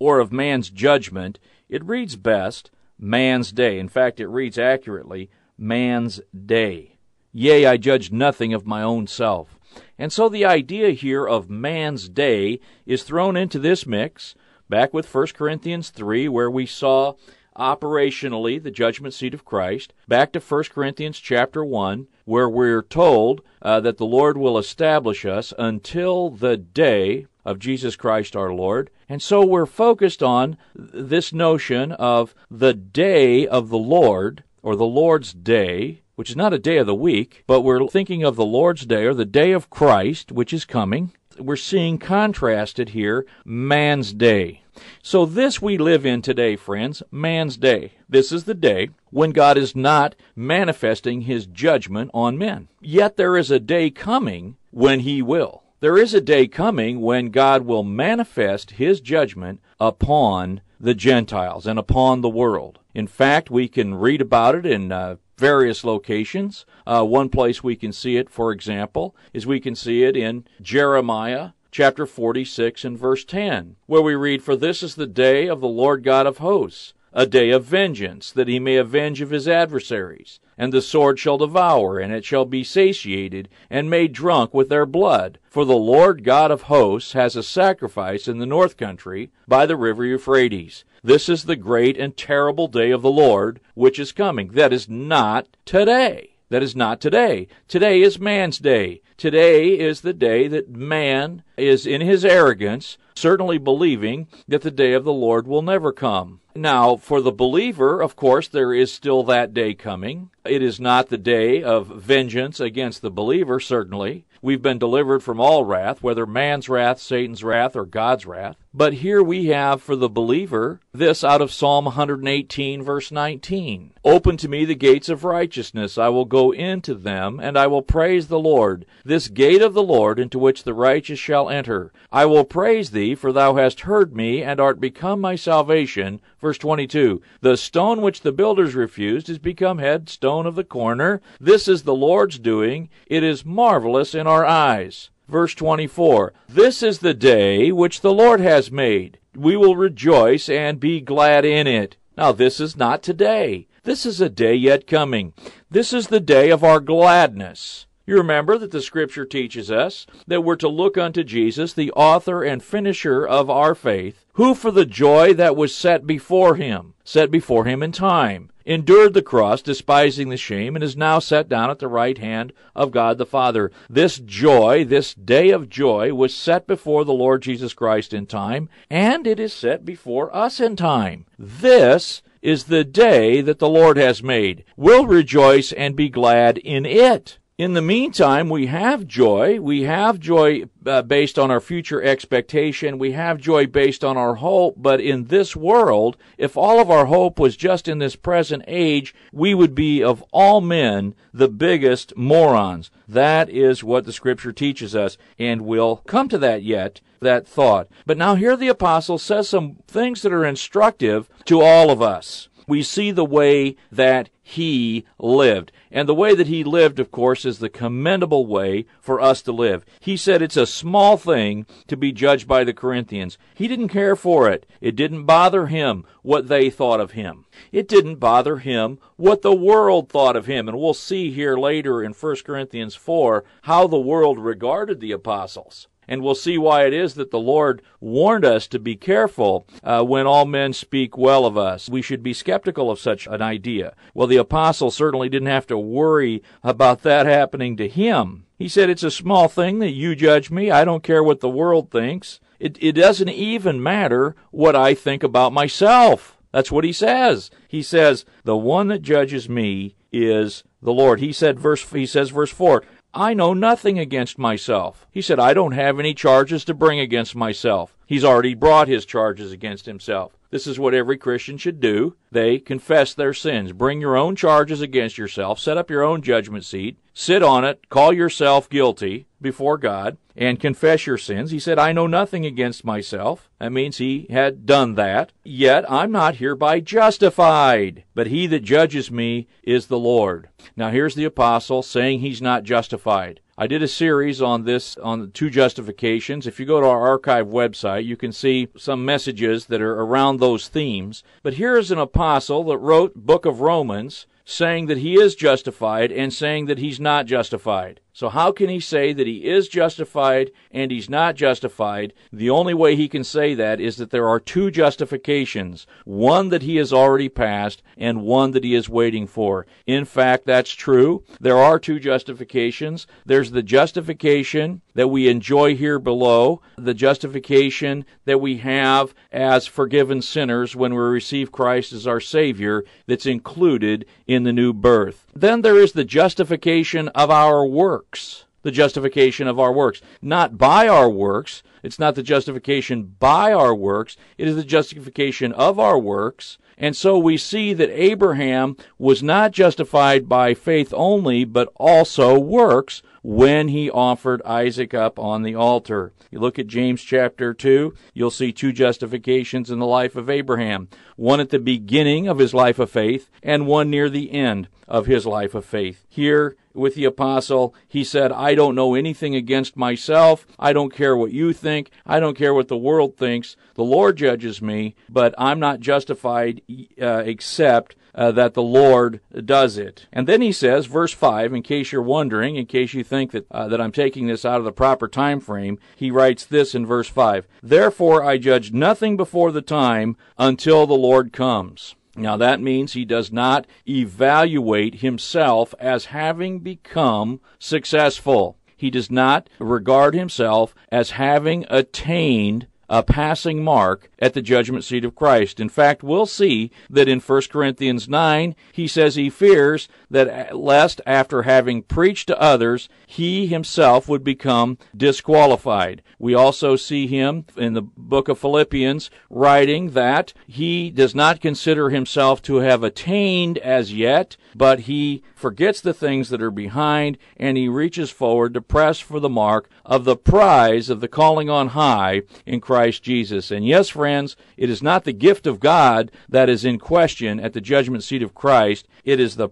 or 0.00 0.18
of 0.18 0.32
man's 0.32 0.70
judgment, 0.70 1.38
it 1.68 1.84
reads 1.84 2.16
best, 2.16 2.72
man's 2.98 3.52
day. 3.52 3.78
In 3.78 3.88
fact, 3.88 4.18
it 4.18 4.26
reads 4.26 4.58
accurately, 4.58 5.30
man's 5.56 6.20
day. 6.34 6.96
Yea, 7.32 7.64
I 7.64 7.76
judge 7.76 8.10
nothing 8.10 8.52
of 8.52 8.66
my 8.66 8.82
own 8.82 9.06
self. 9.06 9.56
And 9.96 10.12
so 10.12 10.28
the 10.28 10.46
idea 10.46 10.90
here 10.90 11.28
of 11.28 11.48
man's 11.48 12.08
day 12.08 12.58
is 12.86 13.04
thrown 13.04 13.36
into 13.36 13.60
this 13.60 13.86
mix, 13.86 14.34
back 14.68 14.92
with 14.92 15.14
1 15.14 15.28
Corinthians 15.28 15.90
3, 15.90 16.28
where 16.28 16.50
we 16.50 16.66
saw 16.66 17.14
operationally 17.60 18.60
the 18.60 18.70
judgment 18.70 19.12
seat 19.12 19.34
of 19.34 19.44
Christ, 19.44 19.92
back 20.08 20.32
to 20.32 20.40
1 20.40 20.64
Corinthians 20.64 21.20
chapter 21.20 21.64
1, 21.64 22.08
where 22.24 22.48
we're 22.48 22.82
told 22.82 23.42
uh, 23.60 23.78
that 23.80 23.98
the 23.98 24.06
Lord 24.06 24.38
will 24.38 24.56
establish 24.58 25.26
us 25.26 25.52
until 25.58 26.30
the 26.30 26.56
day 26.56 27.26
of 27.44 27.58
Jesus 27.58 27.96
Christ 27.96 28.34
our 28.34 28.52
Lord. 28.52 28.90
And 29.08 29.22
so 29.22 29.44
we're 29.44 29.66
focused 29.66 30.22
on 30.22 30.56
this 30.74 31.32
notion 31.32 31.92
of 31.92 32.34
the 32.50 32.74
day 32.74 33.46
of 33.46 33.68
the 33.68 33.78
Lord, 33.78 34.44
or 34.62 34.76
the 34.76 34.84
Lord's 34.84 35.32
day, 35.32 36.02
which 36.14 36.30
is 36.30 36.36
not 36.36 36.52
a 36.52 36.58
day 36.58 36.78
of 36.78 36.86
the 36.86 36.94
week, 36.94 37.44
but 37.46 37.62
we're 37.62 37.86
thinking 37.88 38.22
of 38.22 38.36
the 38.36 38.44
Lord's 38.44 38.86
day 38.86 39.04
or 39.04 39.14
the 39.14 39.24
day 39.24 39.52
of 39.52 39.70
Christ, 39.70 40.32
which 40.32 40.52
is 40.52 40.64
coming. 40.64 41.12
We're 41.38 41.56
seeing 41.56 41.98
contrasted 41.98 42.90
here 42.90 43.26
man's 43.44 44.12
day. 44.12 44.62
So 45.02 45.26
this 45.26 45.60
we 45.60 45.78
live 45.78 46.04
in 46.04 46.22
today, 46.22 46.56
friends, 46.56 47.02
man's 47.10 47.56
day. 47.56 47.92
This 48.08 48.32
is 48.32 48.44
the 48.44 48.54
day 48.54 48.90
when 49.10 49.30
God 49.30 49.56
is 49.56 49.74
not 49.74 50.14
manifesting 50.34 51.22
his 51.22 51.46
judgment 51.46 52.10
on 52.14 52.38
men. 52.38 52.68
Yet 52.80 53.16
there 53.16 53.36
is 53.36 53.50
a 53.50 53.60
day 53.60 53.90
coming 53.90 54.56
when 54.70 55.00
he 55.00 55.22
will. 55.22 55.62
There 55.80 55.96
is 55.96 56.12
a 56.12 56.20
day 56.20 56.46
coming 56.46 57.00
when 57.00 57.30
God 57.30 57.62
will 57.62 57.82
manifest 57.82 58.72
his 58.72 59.00
judgment 59.00 59.60
upon 59.80 60.60
the 60.78 60.94
Gentiles 60.94 61.66
and 61.66 61.78
upon 61.78 62.20
the 62.20 62.28
world. 62.28 62.78
In 62.94 63.06
fact, 63.06 63.50
we 63.50 63.68
can 63.68 63.94
read 63.94 64.20
about 64.20 64.54
it 64.54 64.66
in 64.66 64.92
uh, 64.92 65.16
various 65.38 65.84
locations. 65.84 66.66
Uh, 66.86 67.04
one 67.04 67.30
place 67.30 67.64
we 67.64 67.76
can 67.76 67.92
see 67.92 68.16
it, 68.16 68.28
for 68.28 68.52
example, 68.52 69.16
is 69.32 69.46
we 69.46 69.58
can 69.58 69.74
see 69.74 70.02
it 70.04 70.16
in 70.16 70.44
Jeremiah 70.60 71.50
chapter 71.70 72.06
46 72.06 72.84
and 72.84 72.98
verse 72.98 73.24
10, 73.24 73.76
where 73.86 74.02
we 74.02 74.14
read, 74.14 74.42
For 74.42 74.56
this 74.56 74.82
is 74.82 74.94
the 74.94 75.06
day 75.06 75.46
of 75.46 75.60
the 75.60 75.68
Lord 75.68 76.02
God 76.02 76.26
of 76.26 76.38
hosts, 76.38 76.94
a 77.12 77.26
day 77.26 77.50
of 77.50 77.64
vengeance, 77.64 78.30
that 78.30 78.48
he 78.48 78.58
may 78.58 78.76
avenge 78.76 79.20
of 79.20 79.30
his 79.30 79.48
adversaries. 79.48 80.40
And 80.56 80.72
the 80.72 80.82
sword 80.82 81.18
shall 81.18 81.38
devour, 81.38 81.98
and 81.98 82.12
it 82.12 82.24
shall 82.24 82.44
be 82.44 82.62
satiated, 82.62 83.48
and 83.70 83.88
made 83.88 84.12
drunk 84.12 84.52
with 84.52 84.68
their 84.68 84.84
blood. 84.84 85.38
For 85.48 85.64
the 85.64 85.74
Lord 85.74 86.22
God 86.22 86.50
of 86.50 86.62
hosts 86.62 87.12
has 87.14 87.34
a 87.34 87.42
sacrifice 87.42 88.28
in 88.28 88.38
the 88.38 88.46
north 88.46 88.76
country 88.76 89.30
by 89.48 89.64
the 89.64 89.76
river 89.76 90.04
Euphrates. 90.04 90.84
This 91.02 91.30
is 91.30 91.44
the 91.44 91.56
great 91.56 91.96
and 91.96 92.14
terrible 92.14 92.68
day 92.68 92.90
of 92.90 93.00
the 93.00 93.10
Lord, 93.10 93.60
which 93.74 93.98
is 93.98 94.12
coming. 94.12 94.48
That 94.48 94.72
is 94.72 94.86
not 94.86 95.48
today. 95.64 96.29
That 96.50 96.64
is 96.64 96.74
not 96.74 97.00
today. 97.00 97.46
Today 97.68 98.02
is 98.02 98.18
man's 98.18 98.58
day. 98.58 99.02
Today 99.16 99.78
is 99.78 100.00
the 100.00 100.12
day 100.12 100.48
that 100.48 100.68
man 100.68 101.44
is 101.56 101.86
in 101.86 102.00
his 102.00 102.24
arrogance, 102.24 102.98
certainly 103.14 103.56
believing 103.56 104.26
that 104.48 104.62
the 104.62 104.72
day 104.72 104.92
of 104.94 105.04
the 105.04 105.12
Lord 105.12 105.46
will 105.46 105.62
never 105.62 105.92
come. 105.92 106.40
Now, 106.56 106.96
for 106.96 107.20
the 107.20 107.30
believer, 107.30 108.02
of 108.02 108.16
course, 108.16 108.48
there 108.48 108.74
is 108.74 108.92
still 108.92 109.22
that 109.24 109.54
day 109.54 109.74
coming. 109.74 110.30
It 110.44 110.60
is 110.60 110.80
not 110.80 111.08
the 111.08 111.18
day 111.18 111.62
of 111.62 111.86
vengeance 111.86 112.58
against 112.58 113.00
the 113.00 113.12
believer, 113.12 113.60
certainly. 113.60 114.24
We've 114.42 114.62
been 114.62 114.78
delivered 114.78 115.22
from 115.22 115.38
all 115.38 115.64
wrath, 115.64 116.02
whether 116.02 116.24
man's 116.24 116.68
wrath, 116.68 116.98
Satan's 116.98 117.44
wrath, 117.44 117.76
or 117.76 117.84
God's 117.84 118.24
wrath. 118.24 118.56
But 118.72 118.94
here 118.94 119.22
we 119.22 119.46
have 119.46 119.82
for 119.82 119.96
the 119.96 120.08
believer 120.08 120.80
this 120.92 121.24
out 121.24 121.42
of 121.42 121.52
Psalm 121.52 121.86
118, 121.86 122.82
verse 122.82 123.10
19. 123.10 123.92
Open 124.04 124.36
to 124.36 124.48
me 124.48 124.64
the 124.64 124.74
gates 124.74 125.08
of 125.08 125.24
righteousness. 125.24 125.98
I 125.98 126.08
will 126.08 126.24
go 126.24 126.52
into 126.52 126.94
them, 126.94 127.40
and 127.40 127.58
I 127.58 127.66
will 127.66 127.82
praise 127.82 128.28
the 128.28 128.38
Lord. 128.38 128.86
This 129.04 129.28
gate 129.28 129.60
of 129.60 129.74
the 129.74 129.82
Lord 129.82 130.20
into 130.20 130.38
which 130.38 130.62
the 130.62 130.72
righteous 130.72 131.18
shall 131.18 131.50
enter. 131.50 131.92
I 132.12 132.26
will 132.26 132.44
praise 132.44 132.92
thee, 132.92 133.14
for 133.16 133.32
thou 133.32 133.56
hast 133.56 133.80
heard 133.80 134.16
me, 134.16 134.42
and 134.42 134.60
art 134.60 134.80
become 134.80 135.20
my 135.20 135.34
salvation. 135.34 136.20
Verse 136.40 136.56
22. 136.58 137.20
The 137.40 137.56
stone 137.56 138.00
which 138.02 138.22
the 138.22 138.32
builders 138.32 138.74
refused 138.74 139.28
is 139.28 139.38
become 139.38 139.78
headstone 139.78 140.46
of 140.46 140.54
the 140.54 140.64
corner. 140.64 141.20
This 141.40 141.66
is 141.68 141.82
the 141.82 141.94
Lord's 141.94 142.38
doing. 142.38 142.88
It 143.06 143.22
is 143.24 143.44
marvelous 143.44 144.14
in 144.14 144.26
our 144.30 144.46
eyes. 144.46 145.10
Verse 145.28 145.54
24 145.54 146.32
This 146.48 146.82
is 146.82 147.00
the 147.00 147.14
day 147.14 147.72
which 147.72 148.00
the 148.00 148.12
Lord 148.12 148.40
has 148.40 148.70
made. 148.70 149.18
We 149.34 149.56
will 149.56 149.76
rejoice 149.76 150.48
and 150.48 150.80
be 150.80 151.00
glad 151.00 151.44
in 151.44 151.66
it. 151.66 151.96
Now, 152.16 152.32
this 152.32 152.60
is 152.60 152.76
not 152.76 153.02
today. 153.02 153.66
This 153.82 154.06
is 154.06 154.20
a 154.20 154.28
day 154.28 154.54
yet 154.54 154.86
coming. 154.86 155.32
This 155.70 155.92
is 155.92 156.08
the 156.08 156.20
day 156.20 156.50
of 156.50 156.62
our 156.62 156.80
gladness. 156.80 157.86
You 158.06 158.16
remember 158.16 158.58
that 158.58 158.72
the 158.72 158.82
scripture 158.82 159.24
teaches 159.24 159.70
us 159.70 160.06
that 160.26 160.42
we're 160.42 160.56
to 160.56 160.68
look 160.68 160.98
unto 160.98 161.22
Jesus, 161.22 161.72
the 161.72 161.92
author 161.92 162.42
and 162.42 162.62
finisher 162.62 163.26
of 163.26 163.48
our 163.48 163.74
faith, 163.74 164.24
who 164.32 164.54
for 164.54 164.70
the 164.70 164.84
joy 164.84 165.32
that 165.34 165.54
was 165.54 165.74
set 165.74 166.06
before 166.06 166.56
him, 166.56 166.94
set 167.04 167.30
before 167.30 167.66
him 167.66 167.82
in 167.82 167.92
time, 167.92 168.50
endured 168.70 169.14
the 169.14 169.20
cross, 169.20 169.62
despising 169.62 170.28
the 170.28 170.36
shame, 170.36 170.76
and 170.76 170.84
is 170.84 170.96
now 170.96 171.18
set 171.18 171.48
down 171.48 171.70
at 171.70 171.80
the 171.80 171.88
right 171.88 172.18
hand 172.18 172.52
of 172.76 172.92
God 172.92 173.18
the 173.18 173.26
Father. 173.26 173.72
This 173.88 174.18
joy, 174.18 174.84
this 174.84 175.12
day 175.12 175.50
of 175.50 175.68
joy, 175.68 176.14
was 176.14 176.32
set 176.32 176.68
before 176.68 177.04
the 177.04 177.12
Lord 177.12 177.42
Jesus 177.42 177.74
Christ 177.74 178.14
in 178.14 178.26
time, 178.26 178.68
and 178.88 179.26
it 179.26 179.40
is 179.40 179.52
set 179.52 179.84
before 179.84 180.34
us 180.34 180.60
in 180.60 180.76
time. 180.76 181.26
This 181.36 182.22
is 182.42 182.64
the 182.64 182.84
day 182.84 183.40
that 183.40 183.58
the 183.58 183.68
Lord 183.68 183.96
has 183.96 184.22
made. 184.22 184.64
We'll 184.76 185.04
rejoice 185.04 185.72
and 185.72 185.96
be 185.96 186.08
glad 186.08 186.56
in 186.56 186.86
it. 186.86 187.39
In 187.60 187.74
the 187.74 187.82
meantime, 187.82 188.48
we 188.48 188.68
have 188.68 189.06
joy. 189.06 189.60
We 189.60 189.82
have 189.82 190.18
joy 190.18 190.64
uh, 190.86 191.02
based 191.02 191.38
on 191.38 191.50
our 191.50 191.60
future 191.60 192.02
expectation. 192.02 192.98
We 192.98 193.12
have 193.12 193.36
joy 193.36 193.66
based 193.66 194.02
on 194.02 194.16
our 194.16 194.36
hope. 194.36 194.76
But 194.78 195.02
in 195.02 195.26
this 195.26 195.54
world, 195.54 196.16
if 196.38 196.56
all 196.56 196.80
of 196.80 196.90
our 196.90 197.04
hope 197.04 197.38
was 197.38 197.58
just 197.58 197.86
in 197.86 197.98
this 197.98 198.16
present 198.16 198.64
age, 198.66 199.14
we 199.30 199.52
would 199.52 199.74
be 199.74 200.02
of 200.02 200.24
all 200.32 200.62
men 200.62 201.14
the 201.34 201.48
biggest 201.48 202.16
morons. 202.16 202.90
That 203.06 203.50
is 203.50 203.84
what 203.84 204.06
the 204.06 204.12
scripture 204.14 204.52
teaches 204.52 204.96
us. 204.96 205.18
And 205.38 205.66
we'll 205.66 205.96
come 205.96 206.30
to 206.30 206.38
that 206.38 206.62
yet, 206.62 207.02
that 207.20 207.46
thought. 207.46 207.88
But 208.06 208.16
now 208.16 208.36
here 208.36 208.56
the 208.56 208.68
apostle 208.68 209.18
says 209.18 209.50
some 209.50 209.76
things 209.86 210.22
that 210.22 210.32
are 210.32 210.46
instructive 210.46 211.28
to 211.44 211.60
all 211.60 211.90
of 211.90 212.00
us 212.00 212.48
we 212.70 212.84
see 212.84 213.10
the 213.10 213.24
way 213.24 213.74
that 213.90 214.30
he 214.42 215.04
lived. 215.18 215.72
And 215.90 216.08
the 216.08 216.14
way 216.14 216.36
that 216.36 216.46
he 216.46 216.62
lived, 216.62 217.00
of 217.00 217.10
course, 217.10 217.44
is 217.44 217.58
the 217.58 217.68
commendable 217.68 218.46
way 218.46 218.86
for 219.00 219.20
us 219.20 219.42
to 219.42 219.52
live. 219.52 219.84
He 219.98 220.16
said 220.16 220.40
it's 220.40 220.56
a 220.56 220.66
small 220.66 221.16
thing 221.16 221.66
to 221.88 221.96
be 221.96 222.12
judged 222.12 222.46
by 222.46 222.62
the 222.62 222.72
Corinthians. 222.72 223.38
He 223.54 223.66
didn't 223.66 223.88
care 223.88 224.14
for 224.14 224.48
it. 224.48 224.66
It 224.80 224.94
didn't 224.94 225.24
bother 225.24 225.66
him 225.66 226.04
what 226.22 226.46
they 226.46 226.70
thought 226.70 227.00
of 227.00 227.10
him. 227.10 227.44
It 227.72 227.88
didn't 227.88 228.16
bother 228.16 228.58
him 228.58 229.00
what 229.16 229.42
the 229.42 229.54
world 229.54 230.08
thought 230.08 230.36
of 230.36 230.46
him. 230.46 230.68
And 230.68 230.78
we'll 230.78 230.94
see 230.94 231.32
here 231.32 231.56
later 231.56 232.04
in 232.04 232.12
1 232.12 232.36
Corinthians 232.44 232.94
4 232.94 233.44
how 233.62 233.88
the 233.88 233.98
world 233.98 234.38
regarded 234.38 235.00
the 235.00 235.10
apostles 235.10 235.88
and 236.10 236.22
we'll 236.22 236.34
see 236.34 236.58
why 236.58 236.84
it 236.84 236.92
is 236.92 237.14
that 237.14 237.30
the 237.30 237.38
Lord 237.38 237.80
warned 238.00 238.44
us 238.44 238.66
to 238.66 238.80
be 238.80 238.96
careful 238.96 239.64
uh, 239.84 240.02
when 240.02 240.26
all 240.26 240.44
men 240.44 240.72
speak 240.72 241.16
well 241.16 241.46
of 241.46 241.56
us. 241.56 241.88
We 241.88 242.02
should 242.02 242.22
be 242.22 242.34
skeptical 242.34 242.90
of 242.90 242.98
such 242.98 243.28
an 243.28 243.40
idea. 243.40 243.94
Well, 244.12 244.26
the 244.26 244.36
apostle 244.36 244.90
certainly 244.90 245.28
didn't 245.28 245.46
have 245.46 245.68
to 245.68 245.78
worry 245.78 246.42
about 246.64 247.02
that 247.02 247.26
happening 247.26 247.76
to 247.76 247.88
him. 247.88 248.44
He 248.58 248.68
said, 248.68 248.90
It's 248.90 249.04
a 249.04 249.10
small 249.10 249.46
thing 249.46 249.78
that 249.78 249.92
you 249.92 250.16
judge 250.16 250.50
me. 250.50 250.68
I 250.70 250.84
don't 250.84 251.04
care 251.04 251.22
what 251.22 251.38
the 251.38 251.48
world 251.48 251.92
thinks. 251.92 252.40
It, 252.58 252.76
it 252.80 252.92
doesn't 252.92 253.28
even 253.28 253.80
matter 253.80 254.34
what 254.50 254.74
I 254.74 254.94
think 254.94 255.22
about 255.22 255.52
myself. 255.52 256.36
That's 256.52 256.72
what 256.72 256.84
he 256.84 256.92
says. 256.92 257.50
He 257.68 257.82
says, 257.82 258.24
The 258.42 258.56
one 258.56 258.88
that 258.88 259.02
judges 259.02 259.48
me 259.48 259.94
is 260.12 260.64
the 260.82 260.92
Lord. 260.92 261.20
He 261.20 261.32
said 261.32 261.60
verse 261.60 261.88
he 261.88 262.04
says 262.06 262.30
verse 262.30 262.50
4, 262.50 262.82
I 263.12 263.34
know 263.34 263.54
nothing 263.54 263.98
against 263.98 264.38
myself. 264.38 265.06
He 265.10 265.20
said, 265.20 265.40
I 265.40 265.52
don't 265.52 265.72
have 265.72 265.98
any 265.98 266.14
charges 266.14 266.64
to 266.66 266.74
bring 266.74 267.00
against 267.00 267.34
myself. 267.34 267.96
He's 268.06 268.24
already 268.24 268.54
brought 268.54 268.86
his 268.86 269.04
charges 269.04 269.50
against 269.50 269.86
himself. 269.86 270.36
This 270.50 270.66
is 270.66 270.78
what 270.78 270.94
every 270.94 271.16
Christian 271.16 271.58
should 271.58 271.80
do. 271.80 272.16
They 272.30 272.58
confess 272.58 273.14
their 273.14 273.34
sins. 273.34 273.72
Bring 273.72 274.00
your 274.00 274.16
own 274.16 274.36
charges 274.36 274.80
against 274.80 275.18
yourself. 275.18 275.58
Set 275.58 275.76
up 275.76 275.90
your 275.90 276.02
own 276.02 276.22
judgment 276.22 276.64
seat. 276.64 276.98
Sit 277.12 277.42
on 277.42 277.64
it. 277.64 277.88
Call 277.88 278.12
yourself 278.12 278.68
guilty 278.68 279.26
before 279.40 279.78
God 279.78 280.16
and 280.36 280.60
confess 280.60 281.06
your 281.06 281.18
sins. 281.18 281.50
He 281.50 281.58
said, 281.58 281.78
I 281.78 281.92
know 281.92 282.06
nothing 282.06 282.46
against 282.46 282.84
myself. 282.84 283.50
That 283.58 283.72
means 283.72 283.98
he 283.98 284.26
had 284.30 284.66
done 284.66 284.94
that. 284.94 285.32
Yet 285.44 285.90
I'm 285.90 286.12
not 286.12 286.36
hereby 286.36 286.80
justified. 286.80 288.04
But 288.14 288.28
he 288.28 288.46
that 288.48 288.60
judges 288.60 289.10
me 289.10 289.48
is 289.62 289.86
the 289.86 289.98
Lord. 289.98 290.48
Now 290.76 290.90
here's 290.90 291.14
the 291.14 291.24
apostle 291.24 291.82
saying 291.82 292.20
he's 292.20 292.42
not 292.42 292.64
justified. 292.64 293.40
I 293.58 293.66
did 293.66 293.82
a 293.82 293.88
series 293.88 294.40
on 294.40 294.64
this, 294.64 294.96
on 294.96 295.32
two 295.32 295.50
justifications. 295.50 296.46
If 296.46 296.58
you 296.58 296.64
go 296.64 296.80
to 296.80 296.86
our 296.86 297.06
archive 297.06 297.46
website, 297.46 298.06
you 298.06 298.16
can 298.16 298.32
see 298.32 298.68
some 298.78 299.04
messages 299.04 299.66
that 299.66 299.82
are 299.82 300.00
around 300.00 300.40
those 300.40 300.68
themes. 300.68 301.22
But 301.42 301.54
here 301.54 301.76
is 301.76 301.90
an 301.90 301.98
apostle 301.98 302.64
that 302.64 302.78
wrote 302.78 303.14
Book 303.14 303.44
of 303.44 303.60
Romans 303.60 304.26
saying 304.46 304.86
that 304.86 304.98
he 304.98 305.14
is 305.14 305.34
justified 305.34 306.10
and 306.10 306.32
saying 306.32 306.66
that 306.66 306.78
he's 306.78 306.98
not 306.98 307.26
justified. 307.26 308.00
So 308.20 308.28
how 308.28 308.52
can 308.52 308.68
he 308.68 308.80
say 308.80 309.14
that 309.14 309.26
he 309.26 309.46
is 309.46 309.66
justified 309.66 310.50
and 310.70 310.90
he's 310.90 311.08
not 311.08 311.36
justified? 311.36 312.12
The 312.30 312.50
only 312.50 312.74
way 312.74 312.94
he 312.94 313.08
can 313.08 313.24
say 313.24 313.54
that 313.54 313.80
is 313.80 313.96
that 313.96 314.10
there 314.10 314.28
are 314.28 314.38
two 314.38 314.70
justifications, 314.70 315.86
one 316.04 316.50
that 316.50 316.60
he 316.60 316.76
has 316.76 316.92
already 316.92 317.30
passed 317.30 317.82
and 317.96 318.20
one 318.20 318.50
that 318.50 318.62
he 318.62 318.74
is 318.74 318.90
waiting 318.90 319.26
for. 319.26 319.66
In 319.86 320.04
fact, 320.04 320.44
that's 320.44 320.72
true. 320.72 321.24
There 321.40 321.56
are 321.56 321.78
two 321.78 321.98
justifications. 321.98 323.06
There's 323.24 323.52
the 323.52 323.62
justification 323.62 324.82
that 324.94 325.08
we 325.08 325.26
enjoy 325.26 325.74
here 325.74 325.98
below, 325.98 326.60
the 326.76 326.92
justification 326.92 328.04
that 328.26 328.38
we 328.38 328.58
have 328.58 329.14
as 329.32 329.66
forgiven 329.66 330.20
sinners 330.20 330.76
when 330.76 330.92
we 330.92 331.00
receive 331.00 331.52
Christ 331.52 331.94
as 331.94 332.06
our 332.06 332.20
Savior 332.20 332.84
that's 333.06 333.24
included 333.24 334.04
in 334.26 334.42
the 334.42 334.52
new 334.52 334.74
birth. 334.74 335.26
Then 335.34 335.62
there 335.62 335.78
is 335.78 335.92
the 335.92 336.04
justification 336.04 337.08
of 337.10 337.30
our 337.30 337.64
works. 338.10 338.44
The 338.62 338.72
justification 338.72 339.46
of 339.46 339.58
our 339.60 339.72
works. 339.72 340.02
Not 340.20 340.58
by 340.58 340.88
our 340.88 341.08
works. 341.08 341.62
It's 341.82 341.98
not 341.98 342.14
the 342.16 342.22
justification 342.22 343.14
by 343.18 343.52
our 343.52 343.74
works. 343.74 344.16
It 344.36 344.48
is 344.48 344.56
the 344.56 344.64
justification 344.64 345.52
of 345.52 345.78
our 345.78 345.98
works. 345.98 346.58
And 346.76 346.96
so 346.96 347.16
we 347.16 347.36
see 347.36 347.72
that 347.72 347.88
Abraham 347.90 348.76
was 348.98 349.22
not 349.22 349.52
justified 349.52 350.28
by 350.28 350.54
faith 350.54 350.92
only, 350.94 351.44
but 351.44 351.72
also 351.76 352.38
works 352.38 353.00
when 353.22 353.68
he 353.68 353.90
offered 353.90 354.42
Isaac 354.44 354.94
up 354.94 355.18
on 355.18 355.42
the 355.42 355.54
altar. 355.54 356.12
You 356.30 356.38
look 356.38 356.58
at 356.58 356.66
James 356.66 357.02
chapter 357.02 357.52
2, 357.52 357.94
you'll 358.14 358.30
see 358.30 358.52
two 358.52 358.72
justifications 358.72 359.70
in 359.70 359.78
the 359.78 359.86
life 359.86 360.16
of 360.16 360.30
Abraham 360.30 360.88
one 361.20 361.38
at 361.38 361.50
the 361.50 361.58
beginning 361.58 362.26
of 362.26 362.38
his 362.38 362.54
life 362.54 362.78
of 362.78 362.90
faith, 362.90 363.28
and 363.42 363.66
one 363.66 363.90
near 363.90 364.08
the 364.08 364.32
end 364.32 364.66
of 364.88 365.04
his 365.04 365.26
life 365.26 365.54
of 365.54 365.66
faith. 365.66 366.06
Here, 366.08 366.56
with 366.72 366.94
the 366.94 367.04
apostle, 367.04 367.74
he 367.86 368.04
said, 368.04 368.32
I 368.32 368.54
don't 368.54 368.74
know 368.74 368.94
anything 368.94 369.34
against 369.34 369.76
myself. 369.76 370.46
I 370.58 370.72
don't 370.72 370.94
care 370.94 371.14
what 371.14 371.30
you 371.30 371.52
think. 371.52 371.90
I 372.06 372.20
don't 372.20 372.38
care 372.38 372.54
what 372.54 372.68
the 372.68 372.78
world 372.78 373.18
thinks. 373.18 373.54
The 373.74 373.84
Lord 373.84 374.16
judges 374.16 374.62
me, 374.62 374.94
but 375.10 375.34
I'm 375.36 375.60
not 375.60 375.80
justified 375.80 376.62
uh, 376.98 377.22
except 377.26 377.96
uh, 378.14 378.32
that 378.32 378.54
the 378.54 378.62
Lord 378.62 379.20
does 379.44 379.78
it. 379.78 380.06
And 380.12 380.26
then 380.26 380.42
he 380.42 380.52
says, 380.52 380.86
verse 380.86 381.12
5, 381.12 381.52
in 381.54 381.62
case 381.62 381.92
you're 381.92 382.02
wondering, 382.02 382.56
in 382.56 382.66
case 382.66 382.94
you 382.94 383.04
think 383.04 383.32
that, 383.32 383.46
uh, 383.50 383.68
that 383.68 383.80
I'm 383.80 383.92
taking 383.92 384.26
this 384.26 384.44
out 384.44 384.58
of 384.58 384.64
the 384.64 384.72
proper 384.72 385.08
time 385.08 385.40
frame, 385.40 385.78
he 385.96 386.10
writes 386.10 386.44
this 386.44 386.74
in 386.74 386.86
verse 386.86 387.08
5 387.08 387.46
Therefore 387.62 388.24
I 388.24 388.38
judge 388.38 388.72
nothing 388.72 389.16
before 389.16 389.52
the 389.52 389.62
time 389.62 390.16
until 390.38 390.86
the 390.86 390.94
Lord 390.94 391.32
comes. 391.32 391.94
Now 392.16 392.36
that 392.36 392.60
means 392.60 392.92
he 392.92 393.04
does 393.04 393.30
not 393.30 393.66
evaluate 393.88 394.96
himself 394.96 395.74
as 395.78 396.06
having 396.06 396.58
become 396.58 397.40
successful. 397.58 398.56
He 398.76 398.90
does 398.90 399.10
not 399.10 399.48
regard 399.58 400.14
himself 400.14 400.74
as 400.90 401.10
having 401.10 401.66
attained 401.68 402.66
a 402.90 403.04
passing 403.04 403.62
mark 403.62 404.10
at 404.18 404.34
the 404.34 404.42
judgment 404.42 404.84
seat 404.84 405.04
of 405.04 405.14
Christ. 405.14 405.60
In 405.60 405.68
fact, 405.68 406.02
we'll 406.02 406.26
see 406.26 406.72
that 406.90 407.08
in 407.08 407.20
1 407.20 407.42
Corinthians 407.48 408.08
9, 408.08 408.56
he 408.72 408.88
says 408.88 409.14
he 409.14 409.30
fears 409.30 409.88
that 410.10 410.56
lest 410.56 411.00
after 411.06 411.42
having 411.42 411.82
preached 411.82 412.26
to 412.28 412.40
others, 412.40 412.88
he 413.06 413.46
himself 413.46 414.08
would 414.08 414.24
become 414.24 414.76
disqualified. 414.96 416.02
We 416.18 416.34
also 416.34 416.76
see 416.76 417.06
him 417.06 417.46
in 417.56 417.74
the 417.74 417.82
book 417.82 418.28
of 418.28 418.38
Philippians 418.38 419.10
writing 419.30 419.90
that 419.90 420.32
he 420.46 420.90
does 420.90 421.14
not 421.14 421.40
consider 421.40 421.90
himself 421.90 422.42
to 422.42 422.56
have 422.56 422.82
attained 422.82 423.58
as 423.58 423.92
yet, 423.92 424.36
but 424.54 424.80
he 424.80 425.22
forgets 425.34 425.80
the 425.80 425.94
things 425.94 426.28
that 426.28 426.42
are 426.42 426.50
behind 426.50 427.16
and 427.36 427.56
he 427.56 427.68
reaches 427.68 428.10
forward 428.10 428.52
to 428.54 428.60
press 428.60 428.98
for 428.98 429.20
the 429.20 429.28
mark 429.28 429.68
of 429.84 430.04
the 430.04 430.16
prize 430.16 430.90
of 430.90 431.00
the 431.00 431.08
calling 431.08 431.48
on 431.48 431.68
high 431.68 432.22
in 432.44 432.60
Christ 432.60 433.02
Jesus. 433.02 433.50
And 433.50 433.66
yes, 433.66 433.88
friends, 433.88 434.36
it 434.56 434.68
is 434.68 434.82
not 434.82 435.04
the 435.04 435.12
gift 435.12 435.46
of 435.46 435.60
God 435.60 436.10
that 436.28 436.48
is 436.48 436.64
in 436.64 436.78
question 436.78 437.40
at 437.40 437.52
the 437.52 437.60
judgment 437.60 438.04
seat 438.04 438.22
of 438.22 438.34
Christ. 438.34 438.86
It 439.04 439.20
is 439.20 439.36
the 439.36 439.48